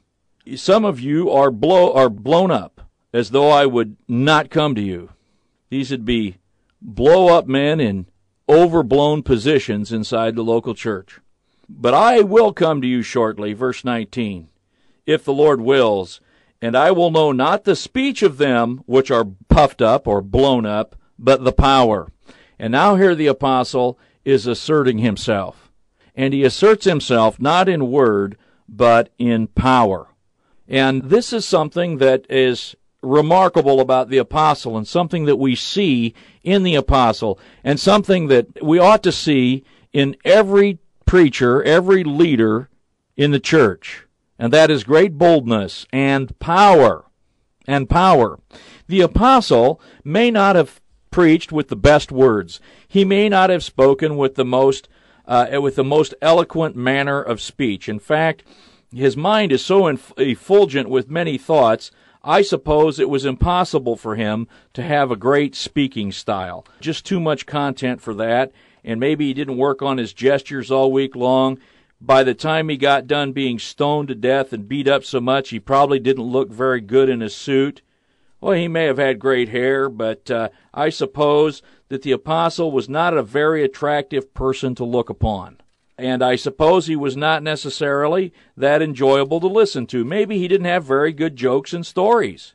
Some 0.57 0.85
of 0.85 0.99
you 0.99 1.31
are 1.31 1.51
blow 1.51 1.93
are 1.93 2.11
blown 2.11 2.51
up 2.51 2.81
as 3.13 3.31
though 3.31 3.51
I 3.51 3.67
would 3.67 3.97
not 4.09 4.51
come 4.51 4.75
to 4.75 4.81
you. 4.81 5.11
These 5.71 5.91
would 5.91 6.05
be 6.05 6.39
blow 6.81 7.29
up 7.29 7.47
men 7.47 7.79
in 7.79 8.07
overblown 8.49 9.23
positions 9.23 9.93
inside 9.93 10.35
the 10.35 10.43
local 10.43 10.75
church. 10.75 11.21
But 11.69 11.95
I 11.95 12.21
will 12.21 12.53
come 12.53 12.81
to 12.81 12.89
you 12.89 13.03
shortly, 13.03 13.53
verse 13.53 13.85
19, 13.85 14.49
if 15.07 15.25
the 15.25 15.33
Lord 15.33 15.61
wills, 15.61 16.21
and 16.61 16.77
I 16.77 16.91
will 16.91 17.11
know 17.11 17.33
not 17.33 17.65
the 17.65 17.77
speech 17.77 18.23
of 18.23 18.39
them 18.39 18.83
which 18.87 19.11
are 19.11 19.27
puffed 19.49 19.81
up 19.81 20.07
or 20.07 20.21
blown 20.21 20.67
up, 20.67 20.97
but 21.19 21.45
the 21.45 21.53
power. 21.53 22.11
And 22.59 22.73
now 22.73 22.97
here 22.97 23.15
the 23.15 23.29
apostle 23.29 23.99
is 24.25 24.47
asserting 24.47 24.99
himself. 24.99 25.71
And 26.15 26.35
he 26.35 26.45
asserts 26.45 26.85
himself 26.85 27.41
not 27.41 27.69
in 27.69 27.91
word, 27.91 28.37
but 28.69 29.11
in 29.19 29.47
power. 29.47 30.09
And 30.69 31.05
this 31.05 31.33
is 31.33 31.45
something 31.45 31.99
that 31.99 32.27
is 32.31 32.75
remarkable 33.03 33.81
about 33.81 34.09
the 34.09 34.19
apostle 34.19 34.77
and 34.77 34.87
something 34.87 35.25
that 35.25 35.37
we 35.37 35.57
see 35.57 36.15
in 36.45 36.63
the 36.63 36.77
apostle 36.77 37.39
and 37.65 37.79
something 37.79 38.29
that 38.29 38.63
we 38.63 38.79
ought 38.79 39.03
to 39.03 39.13
see 39.13 39.65
in 39.93 40.17
every 40.25 40.79
preacher, 41.05 41.63
every 41.63 42.05
leader 42.05 42.69
in 43.17 43.33
the 43.33 43.41
church. 43.41 44.07
And 44.39 44.53
that 44.53 44.71
is 44.71 44.85
great 44.85 45.19
boldness 45.19 45.87
and 45.93 46.39
power. 46.39 47.05
And 47.67 47.89
power. 47.89 48.41
The 48.89 49.03
apostle 49.03 49.81
may 50.05 50.31
not 50.31 50.57
have 50.57 50.81
preached 51.11 51.53
with 51.53 51.69
the 51.69 51.77
best 51.77 52.11
words. 52.11 52.61
He 52.89 53.05
may 53.05 53.29
not 53.29 53.51
have 53.51 53.63
spoken 53.63 54.17
with 54.17 54.35
the 54.35 54.45
most 54.45 54.89
uh, 55.25 55.61
with 55.61 55.77
the 55.77 55.85
most 55.85 56.15
eloquent 56.21 56.75
manner 56.75 57.23
of 57.23 57.41
speech. 57.41 57.89
In 57.89 58.01
fact, 58.01 58.43
his 58.93 59.17
mind 59.17 59.53
is 59.53 59.65
so 59.65 59.87
effulgent 60.19 60.89
with 60.89 61.11
many 61.11 61.39
thoughts 61.39 61.91
I 62.25 62.43
suppose 62.43 63.01
it 63.01 63.11
was 63.11 63.25
impossible 63.25 63.97
for 63.97 64.15
him 64.15 64.47
to 64.75 64.83
have 64.83 65.11
a 65.11 65.17
great 65.17 65.57
speaking 65.57 66.13
style. 66.13 66.65
Just 66.81 67.05
too 67.05 67.19
much 67.19 67.47
content 67.47 68.01
for 68.01 68.15
that, 68.15 68.53
and 68.85 69.01
maybe 69.01 69.27
he 69.27 69.35
didn't 69.35 69.57
work 69.57 69.83
on 69.83 69.99
his 69.99 70.13
gestures 70.13 70.71
all 70.71 70.93
week 70.93 71.17
long. 71.17 71.59
By 72.01 72.23
the 72.23 72.35
time 72.35 72.69
he 72.69 72.77
got 72.77 73.09
done 73.09 73.33
being 73.33 73.59
stoned 73.59 74.09
to 74.09 74.15
death 74.15 74.53
and 74.53 74.69
beat 74.69 74.87
up 74.87 75.05
so 75.05 75.21
much, 75.21 75.49
he 75.51 75.59
probably 75.59 75.99
didn't 75.99 76.25
look 76.25 76.51
very 76.51 76.81
good 76.81 77.09
in 77.09 77.21
his 77.21 77.35
suit. 77.35 77.83
Well, 78.41 78.55
he 78.55 78.69
may 78.69 78.85
have 78.85 78.99
had 78.99 79.19
great 79.19 79.49
hair, 79.49 79.89
but 79.89 80.31
uh, 80.31 80.51
I 80.73 80.91
suppose 80.91 81.61
that 81.89 82.03
the 82.03 82.13
apostle 82.13 82.71
was 82.71 82.89
not 82.89 83.17
a 83.17 83.23
very 83.23 83.65
attractive 83.65 84.33
person 84.33 84.77
to 84.77 84.85
look 84.85 85.11
upon 85.11 85.62
and 85.99 86.23
I 86.23 86.37
suppose 86.37 86.87
he 86.87 86.97
was 86.97 87.17
not 87.17 87.43
necessarily 87.43 88.33
that 88.57 88.83
enjoyable 88.83 89.41
to 89.41 89.47
listen 89.47 89.87
to. 89.89 90.05
Maybe 90.05 90.39
he 90.39 90.49
didn't 90.49 90.67
have 90.67 90.85
very 90.85 91.13
good 91.13 91.37
jokes 91.37 91.73
and 91.73 91.87
stories. 91.87 92.55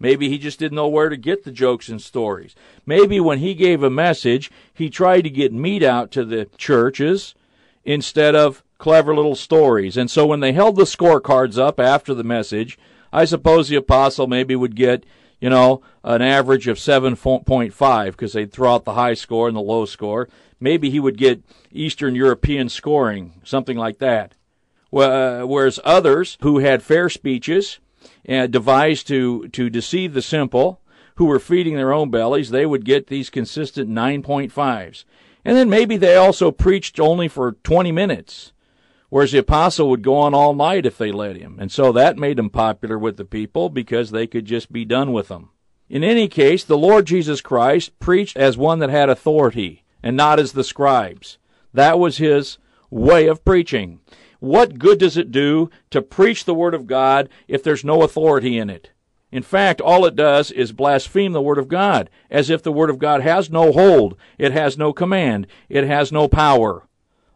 Maybe 0.00 0.28
he 0.28 0.38
just 0.38 0.60
didn't 0.60 0.76
know 0.76 0.88
where 0.88 1.08
to 1.08 1.16
get 1.16 1.42
the 1.42 1.50
jokes 1.50 1.88
and 1.88 2.00
stories. 2.00 2.54
Maybe 2.86 3.18
when 3.18 3.38
he 3.38 3.54
gave 3.54 3.82
a 3.82 3.90
message, 3.90 4.50
he 4.72 4.90
tried 4.90 5.22
to 5.22 5.30
get 5.30 5.52
meat 5.52 5.82
out 5.82 6.12
to 6.12 6.24
the 6.24 6.46
churches 6.56 7.34
instead 7.84 8.36
of 8.36 8.62
clever 8.78 9.14
little 9.14 9.34
stories. 9.34 9.96
And 9.96 10.10
so 10.10 10.24
when 10.24 10.40
they 10.40 10.52
held 10.52 10.76
the 10.76 10.84
scorecards 10.84 11.58
up 11.58 11.80
after 11.80 12.14
the 12.14 12.24
message, 12.24 12.78
I 13.12 13.24
suppose 13.24 13.68
the 13.68 13.76
apostle 13.76 14.28
maybe 14.28 14.54
would 14.54 14.76
get, 14.76 15.04
you 15.40 15.50
know, 15.50 15.82
an 16.04 16.22
average 16.22 16.68
of 16.68 16.76
7.5 16.76 18.06
because 18.12 18.32
they'd 18.34 18.52
throw 18.52 18.74
out 18.74 18.84
the 18.84 18.94
high 18.94 19.14
score 19.14 19.48
and 19.48 19.56
the 19.56 19.60
low 19.60 19.84
score 19.84 20.28
maybe 20.60 20.90
he 20.90 21.00
would 21.00 21.16
get 21.16 21.42
Eastern 21.70 22.14
European 22.14 22.68
scoring, 22.68 23.40
something 23.44 23.76
like 23.76 23.98
that. 23.98 24.34
Uh, 24.92 25.42
whereas 25.42 25.80
others 25.84 26.38
who 26.40 26.58
had 26.58 26.82
fair 26.82 27.08
speeches 27.10 27.78
and 28.24 28.44
uh, 28.44 28.46
devised 28.46 29.06
to, 29.08 29.48
to 29.48 29.68
deceive 29.68 30.14
the 30.14 30.22
simple, 30.22 30.80
who 31.16 31.26
were 31.26 31.40
feeding 31.40 31.74
their 31.74 31.92
own 31.92 32.10
bellies, 32.10 32.50
they 32.50 32.64
would 32.64 32.84
get 32.84 33.08
these 33.08 33.28
consistent 33.28 33.90
9.5s. 33.90 35.04
And 35.44 35.56
then 35.56 35.68
maybe 35.68 35.96
they 35.96 36.14
also 36.14 36.50
preached 36.50 37.00
only 37.00 37.26
for 37.26 37.52
20 37.64 37.90
minutes, 37.90 38.52
whereas 39.08 39.32
the 39.32 39.38
apostle 39.38 39.90
would 39.90 40.02
go 40.02 40.16
on 40.16 40.32
all 40.32 40.54
night 40.54 40.86
if 40.86 40.96
they 40.96 41.10
let 41.10 41.36
him. 41.36 41.58
And 41.58 41.72
so 41.72 41.90
that 41.92 42.16
made 42.16 42.38
him 42.38 42.50
popular 42.50 42.96
with 42.96 43.16
the 43.16 43.24
people 43.24 43.68
because 43.68 44.10
they 44.10 44.26
could 44.26 44.44
just 44.44 44.72
be 44.72 44.84
done 44.84 45.12
with 45.12 45.28
them. 45.28 45.50
In 45.88 46.04
any 46.04 46.28
case, 46.28 46.62
the 46.62 46.78
Lord 46.78 47.06
Jesus 47.06 47.40
Christ 47.40 47.98
preached 47.98 48.36
as 48.36 48.56
one 48.56 48.78
that 48.78 48.90
had 48.90 49.08
authority 49.08 49.84
and 50.02 50.16
not 50.16 50.38
as 50.38 50.52
the 50.52 50.64
scribes. 50.64 51.38
That 51.72 51.98
was 51.98 52.18
his 52.18 52.58
way 52.90 53.26
of 53.26 53.44
preaching. 53.44 54.00
What 54.40 54.78
good 54.78 54.98
does 54.98 55.16
it 55.16 55.32
do 55.32 55.68
to 55.90 56.00
preach 56.00 56.44
the 56.44 56.54
Word 56.54 56.74
of 56.74 56.86
God 56.86 57.28
if 57.48 57.62
there's 57.62 57.84
no 57.84 58.02
authority 58.02 58.56
in 58.56 58.70
it? 58.70 58.90
In 59.30 59.42
fact, 59.42 59.80
all 59.80 60.06
it 60.06 60.16
does 60.16 60.50
is 60.50 60.72
blaspheme 60.72 61.32
the 61.32 61.42
Word 61.42 61.58
of 61.58 61.68
God, 61.68 62.08
as 62.30 62.48
if 62.48 62.62
the 62.62 62.72
Word 62.72 62.88
of 62.88 62.98
God 62.98 63.20
has 63.20 63.50
no 63.50 63.72
hold, 63.72 64.16
it 64.38 64.52
has 64.52 64.78
no 64.78 64.92
command, 64.92 65.46
it 65.68 65.84
has 65.84 66.10
no 66.10 66.28
power. 66.28 66.86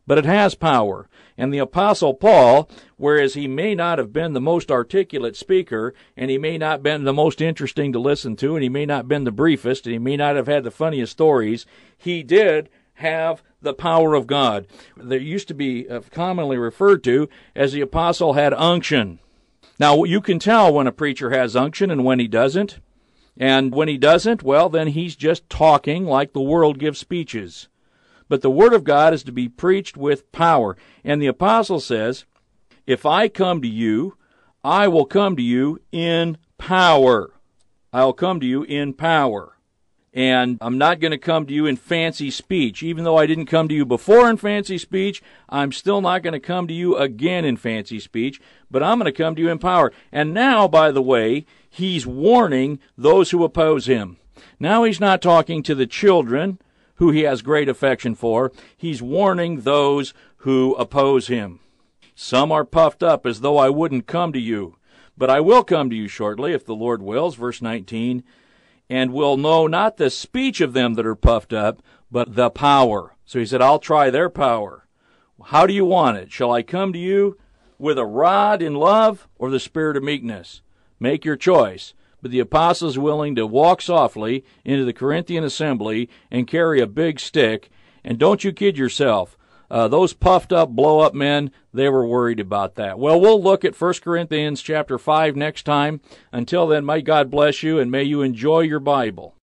But 0.06 0.18
it 0.18 0.24
has 0.24 0.54
power. 0.54 1.08
And 1.36 1.52
the 1.52 1.58
Apostle 1.58 2.14
Paul, 2.14 2.68
whereas 2.96 3.34
he 3.34 3.48
may 3.48 3.74
not 3.74 3.98
have 3.98 4.12
been 4.12 4.32
the 4.32 4.40
most 4.40 4.70
articulate 4.70 5.36
speaker, 5.36 5.94
and 6.16 6.30
he 6.30 6.38
may 6.38 6.58
not 6.58 6.70
have 6.70 6.82
been 6.82 7.04
the 7.04 7.12
most 7.12 7.40
interesting 7.40 7.92
to 7.92 7.98
listen 7.98 8.36
to, 8.36 8.54
and 8.54 8.62
he 8.62 8.68
may 8.68 8.86
not 8.86 8.96
have 8.98 9.08
been 9.08 9.24
the 9.24 9.32
briefest, 9.32 9.86
and 9.86 9.92
he 9.92 9.98
may 9.98 10.16
not 10.16 10.36
have 10.36 10.46
had 10.46 10.64
the 10.64 10.70
funniest 10.70 11.12
stories, 11.12 11.66
he 11.96 12.22
did 12.22 12.68
have 12.94 13.42
the 13.60 13.74
power 13.74 14.14
of 14.14 14.26
God. 14.26 14.66
That 14.96 15.22
used 15.22 15.48
to 15.48 15.54
be 15.54 15.88
uh, 15.88 16.00
commonly 16.10 16.58
referred 16.58 17.02
to 17.04 17.28
as 17.54 17.72
the 17.72 17.80
apostle 17.80 18.34
had 18.34 18.52
unction. 18.54 19.18
Now, 19.78 20.04
you 20.04 20.20
can 20.20 20.38
tell 20.38 20.72
when 20.72 20.86
a 20.86 20.92
preacher 20.92 21.30
has 21.30 21.56
unction 21.56 21.90
and 21.90 22.04
when 22.04 22.18
he 22.18 22.28
doesn't. 22.28 22.78
And 23.36 23.74
when 23.74 23.88
he 23.88 23.96
doesn't, 23.96 24.42
well, 24.42 24.68
then 24.68 24.88
he's 24.88 25.16
just 25.16 25.48
talking 25.48 26.04
like 26.04 26.32
the 26.32 26.40
world 26.40 26.78
gives 26.78 26.98
speeches. 26.98 27.68
But 28.32 28.40
the 28.40 28.50
Word 28.50 28.72
of 28.72 28.82
God 28.82 29.12
is 29.12 29.22
to 29.24 29.30
be 29.30 29.46
preached 29.46 29.94
with 29.94 30.32
power. 30.32 30.74
And 31.04 31.20
the 31.20 31.26
apostle 31.26 31.80
says, 31.80 32.24
If 32.86 33.04
I 33.04 33.28
come 33.28 33.60
to 33.60 33.68
you, 33.68 34.16
I 34.64 34.88
will 34.88 35.04
come 35.04 35.36
to 35.36 35.42
you 35.42 35.82
in 35.92 36.38
power. 36.56 37.34
I'll 37.92 38.14
come 38.14 38.40
to 38.40 38.46
you 38.46 38.62
in 38.62 38.94
power. 38.94 39.58
And 40.14 40.56
I'm 40.62 40.78
not 40.78 40.98
going 40.98 41.10
to 41.10 41.18
come 41.18 41.44
to 41.44 41.52
you 41.52 41.66
in 41.66 41.76
fancy 41.76 42.30
speech. 42.30 42.82
Even 42.82 43.04
though 43.04 43.18
I 43.18 43.26
didn't 43.26 43.48
come 43.48 43.68
to 43.68 43.74
you 43.74 43.84
before 43.84 44.30
in 44.30 44.38
fancy 44.38 44.78
speech, 44.78 45.22
I'm 45.50 45.70
still 45.70 46.00
not 46.00 46.22
going 46.22 46.32
to 46.32 46.40
come 46.40 46.66
to 46.68 46.72
you 46.72 46.96
again 46.96 47.44
in 47.44 47.58
fancy 47.58 48.00
speech, 48.00 48.40
but 48.70 48.82
I'm 48.82 48.98
going 48.98 49.12
to 49.12 49.22
come 49.22 49.34
to 49.34 49.42
you 49.42 49.50
in 49.50 49.58
power. 49.58 49.92
And 50.10 50.32
now, 50.32 50.66
by 50.66 50.90
the 50.90 51.02
way, 51.02 51.44
he's 51.68 52.06
warning 52.06 52.78
those 52.96 53.30
who 53.30 53.44
oppose 53.44 53.84
him. 53.84 54.16
Now 54.58 54.84
he's 54.84 55.00
not 55.00 55.20
talking 55.20 55.62
to 55.64 55.74
the 55.74 55.86
children 55.86 56.58
who 57.02 57.10
he 57.10 57.22
has 57.22 57.42
great 57.42 57.68
affection 57.68 58.14
for. 58.14 58.52
He's 58.76 59.02
warning 59.02 59.62
those 59.62 60.14
who 60.36 60.76
oppose 60.76 61.26
him. 61.26 61.58
Some 62.14 62.52
are 62.52 62.64
puffed 62.64 63.02
up 63.02 63.26
as 63.26 63.40
though 63.40 63.58
I 63.58 63.70
wouldn't 63.70 64.06
come 64.06 64.32
to 64.32 64.38
you, 64.38 64.76
but 65.18 65.28
I 65.28 65.40
will 65.40 65.64
come 65.64 65.90
to 65.90 65.96
you 65.96 66.06
shortly 66.06 66.52
if 66.52 66.64
the 66.64 66.76
Lord 66.76 67.02
wills. 67.02 67.34
Verse 67.34 67.60
19 67.60 68.22
and 68.88 69.12
will 69.12 69.36
know 69.36 69.66
not 69.66 69.96
the 69.96 70.10
speech 70.10 70.60
of 70.60 70.74
them 70.74 70.94
that 70.94 71.06
are 71.06 71.16
puffed 71.16 71.52
up, 71.52 71.82
but 72.08 72.36
the 72.36 72.50
power. 72.50 73.16
So 73.24 73.40
he 73.40 73.46
said, 73.46 73.60
I'll 73.62 73.80
try 73.80 74.08
their 74.08 74.30
power. 74.30 74.86
How 75.46 75.66
do 75.66 75.72
you 75.72 75.84
want 75.84 76.18
it? 76.18 76.30
Shall 76.30 76.52
I 76.52 76.62
come 76.62 76.92
to 76.92 76.98
you 77.00 77.36
with 77.78 77.98
a 77.98 78.04
rod 78.04 78.62
in 78.62 78.74
love 78.74 79.26
or 79.38 79.50
the 79.50 79.58
spirit 79.58 79.96
of 79.96 80.04
meekness? 80.04 80.60
Make 81.00 81.24
your 81.24 81.36
choice. 81.36 81.94
But 82.22 82.30
the 82.30 82.40
apostle 82.40 82.88
is 82.88 82.98
willing 82.98 83.34
to 83.34 83.46
walk 83.46 83.82
softly 83.82 84.44
into 84.64 84.84
the 84.84 84.92
Corinthian 84.92 85.44
assembly 85.44 86.08
and 86.30 86.46
carry 86.46 86.80
a 86.80 86.86
big 86.86 87.18
stick. 87.20 87.68
And 88.04 88.18
don't 88.18 88.44
you 88.44 88.52
kid 88.52 88.78
yourself. 88.78 89.36
Uh, 89.70 89.88
those 89.88 90.12
puffed 90.12 90.52
up, 90.52 90.68
blow 90.70 91.00
up 91.00 91.14
men, 91.14 91.50
they 91.72 91.88
were 91.88 92.06
worried 92.06 92.38
about 92.38 92.74
that. 92.74 92.98
Well, 92.98 93.18
we'll 93.18 93.42
look 93.42 93.64
at 93.64 93.80
1 93.80 93.94
Corinthians 94.02 94.60
chapter 94.60 94.98
5 94.98 95.34
next 95.34 95.62
time. 95.62 96.00
Until 96.30 96.66
then, 96.66 96.84
may 96.84 97.00
God 97.00 97.30
bless 97.30 97.62
you 97.62 97.78
and 97.78 97.90
may 97.90 98.02
you 98.02 98.20
enjoy 98.20 98.60
your 98.60 98.80
Bible. 98.80 99.34